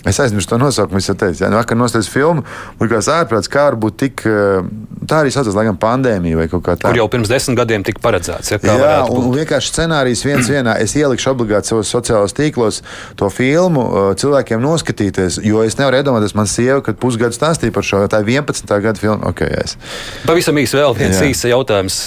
Es 0.05 0.19
aizmirsu 0.19 0.49
to 0.51 0.59
nosaukumu. 0.59 0.99
Es 0.99 1.07
jau 1.07 1.15
teicu, 1.19 1.45
ja 1.45 1.51
vakar 1.53 1.79
noslēdzu 1.79 2.11
filmu, 2.11 2.43
likās 2.81 3.07
ārprāts, 3.13 3.51
kā 3.51 3.69
var 3.69 3.77
būt 3.79 3.99
tik. 4.03 4.25
Eh, 4.27 4.65
tā 5.07 5.21
arī 5.23 5.31
saucās, 5.35 5.55
laikam, 5.55 5.79
pandēmija 5.83 6.41
vai 6.41 6.47
kaut 6.51 6.65
kā 6.67 6.75
tāda. 6.75 6.91
Kur 6.91 6.99
jau 6.99 7.07
pirms 7.13 7.31
desmit 7.31 7.59
gadiem 7.61 7.85
tika 7.87 8.03
paredzēts. 8.03 8.51
Ja, 8.55 8.59
Jā, 8.63 8.97
un 9.07 9.29
būt. 9.29 9.39
vienkārši 9.43 9.71
scenārijs 9.71 10.25
viens 10.27 10.51
vienā. 10.51 10.75
Es 10.83 10.97
ielikšu 10.99 11.31
obligāti 11.35 11.71
savos 11.71 11.91
sociālajos 11.95 12.35
tīklos 12.39 12.81
to 13.19 13.31
filmu 13.31 13.85
eh, 13.87 14.09
cilvēkiem 14.19 14.63
noskatīties, 14.63 15.39
jo 15.47 15.63
es 15.63 15.79
nevaru 15.79 16.03
iedomāties, 16.03 16.35
man 16.39 16.51
sieva, 16.51 16.81
kad 16.83 16.99
pusgadu 17.03 17.39
stāstīja 17.39 17.75
par 17.75 17.87
šo, 17.87 18.03
tā 18.11 18.25
ir 18.25 18.35
11. 18.43 18.75
gada 18.83 18.99
filma. 18.99 19.31
Okay, 19.33 19.55
es. 19.63 19.79
Pavisam 20.27 20.59
īsi 20.59 20.79
vēl 20.81 20.99
viens 20.99 21.23
īsts 21.23 21.47
jautājums. 21.51 22.03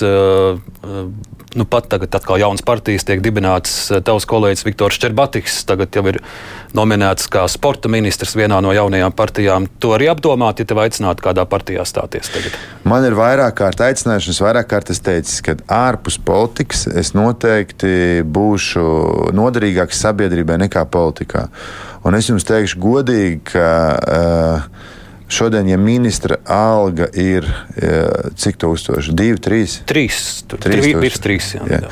Nu, 1.55 1.63
pat 1.63 1.85
tagad 1.87 2.11
atkal 2.15 2.41
jaunas 2.41 2.59
partijas 2.67 3.05
tiek 3.07 3.21
dibinātas. 3.23 3.87
Tavs 4.03 4.25
kolēģis 4.27 4.65
Viktors 4.67 4.97
Čerbatiks 4.99 5.61
tagad 5.69 5.95
jau 5.95 6.03
ir 6.11 6.17
nominēts 6.75 7.29
kā 7.31 7.45
sporta 7.47 7.87
ministrs 7.91 8.35
vienā 8.35 8.57
no 8.63 8.73
jaunajām 8.75 9.15
partijām. 9.15 9.69
To 9.79 9.93
arī 9.95 10.09
apdomāt, 10.11 10.59
ja 10.59 10.67
tev 10.67 10.81
aicinātu 10.83 11.23
kādā 11.23 11.45
partijā 11.47 11.85
stāties 11.87 12.27
tagad. 12.33 12.57
Man 12.83 13.07
ir 13.07 13.15
vairāk 13.15 13.55
kārt 13.61 13.85
aicināšanas, 13.87 14.41
vairāk 14.43 14.67
kārt 14.73 14.91
es 14.91 14.99
teicu, 15.05 15.37
ka 15.47 15.55
ārpus 15.77 16.19
politikas 16.27 16.89
es 16.91 17.13
noteikti 17.15 18.25
būšu 18.27 19.31
noderīgāks 19.39 20.03
sabiedrībai 20.03 20.59
nekā 20.65 20.83
politikā. 20.91 21.47
Un 22.03 22.19
es 22.19 22.27
jums 22.27 22.43
teikšu 22.51 22.83
godīgi, 22.83 23.39
ka. 23.53 23.71
Uh, 24.03 24.93
Šodien, 25.35 25.67
ja 25.67 25.77
ministra 25.81 26.37
alga 26.47 27.09
ir 27.19 27.47
cik 28.39 28.59
tūkstoši? 28.61 29.15
Divi, 29.17 29.39
trīs? 29.43 29.79
Trīs. 29.89 30.19
Trīs, 30.47 30.87
trīs, 30.95 31.19
trīs 31.23 31.49
jā, 31.57 31.65
jā. 31.69 31.91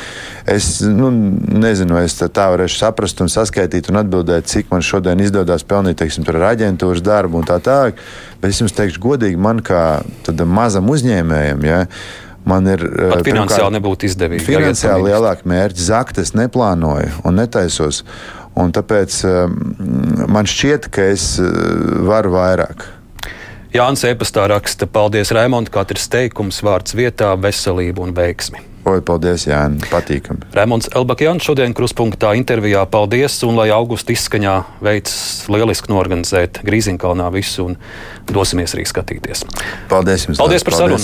Es 0.50 0.82
nu, 0.84 1.10
nezinu, 1.12 1.98
vai 1.98 2.06
es 2.08 2.16
tā 2.20 2.48
varēšu 2.54 2.80
saprast 2.80 3.24
un 3.24 3.32
saskaitīt 3.32 3.92
un 3.92 4.02
atbildēt, 4.02 4.48
cik 4.52 4.72
man 4.72 4.84
šodien 4.84 5.22
izdodas 5.24 5.64
pelnīt, 5.68 6.00
teiksim, 6.02 6.28
ar 6.34 6.54
aģentūras 6.54 7.04
darbu 7.04 7.42
un 7.42 7.48
tā 7.48 7.60
tālāk. 7.64 8.00
Bet 8.42 8.52
es 8.52 8.60
jums 8.64 8.76
teikšu 8.76 9.04
godīgi, 9.04 9.40
man 9.40 9.64
kā 9.64 10.04
mazam 10.48 10.92
uzņēmējam. 10.94 11.68
Ja, 11.68 11.82
Man 12.44 12.66
ir 12.68 12.82
Pat 12.84 13.22
finansiāli 13.24 13.24
pirmkārt, 13.24 13.74
nebūtu 13.78 14.08
izdevīgi. 14.10 14.44
Finansiāli 14.44 15.14
lielāka 15.14 15.48
mērķa. 15.48 15.80
Zakt 15.80 16.18
es 16.20 16.34
neplānoju 16.36 17.22
un 17.24 17.38
netaisos. 17.40 18.02
Un 18.60 18.74
tāpēc 18.76 19.22
man 20.28 20.50
šķiet, 20.52 20.90
ka 20.92 21.08
es 21.14 21.38
varu 22.04 22.36
vairāk. 22.36 22.84
Jānis 23.74 24.04
Epastā 24.06 24.44
raksta, 24.52 24.86
paldies 24.86 25.32
Raimond, 25.34 25.72
katrs 25.74 26.06
teikums 26.14 26.60
vārds 26.62 26.94
vietā, 26.94 27.32
veselību 27.42 28.04
un 28.06 28.12
veiksmi. 28.14 28.62
Oi, 28.86 29.00
paldies, 29.02 29.48
Jānis. 29.48 29.88
Patīkami. 29.90 30.46
Rēmons 30.54 30.92
Elbakjans 30.94 31.46
šodien 31.48 31.74
kruspunktā 31.74 32.36
intervijā. 32.38 32.84
Paldies, 32.92 33.40
un 33.48 33.58
lai 33.58 33.70
augusta 33.74 34.14
izskaņā 34.14 34.54
veids 34.84 35.16
lieliski 35.50 35.90
norganizēt 35.90 36.60
Grīziņkalnā 36.68 37.32
visu, 37.34 37.72
un 37.72 37.80
dosimies 38.30 38.76
arī 38.78 38.86
skatīties. 38.92 39.42
Paldies 39.90 40.28
jums! 40.28 40.44
Paldies 40.44 40.68
par 40.68 40.78
sarunu! 40.78 41.00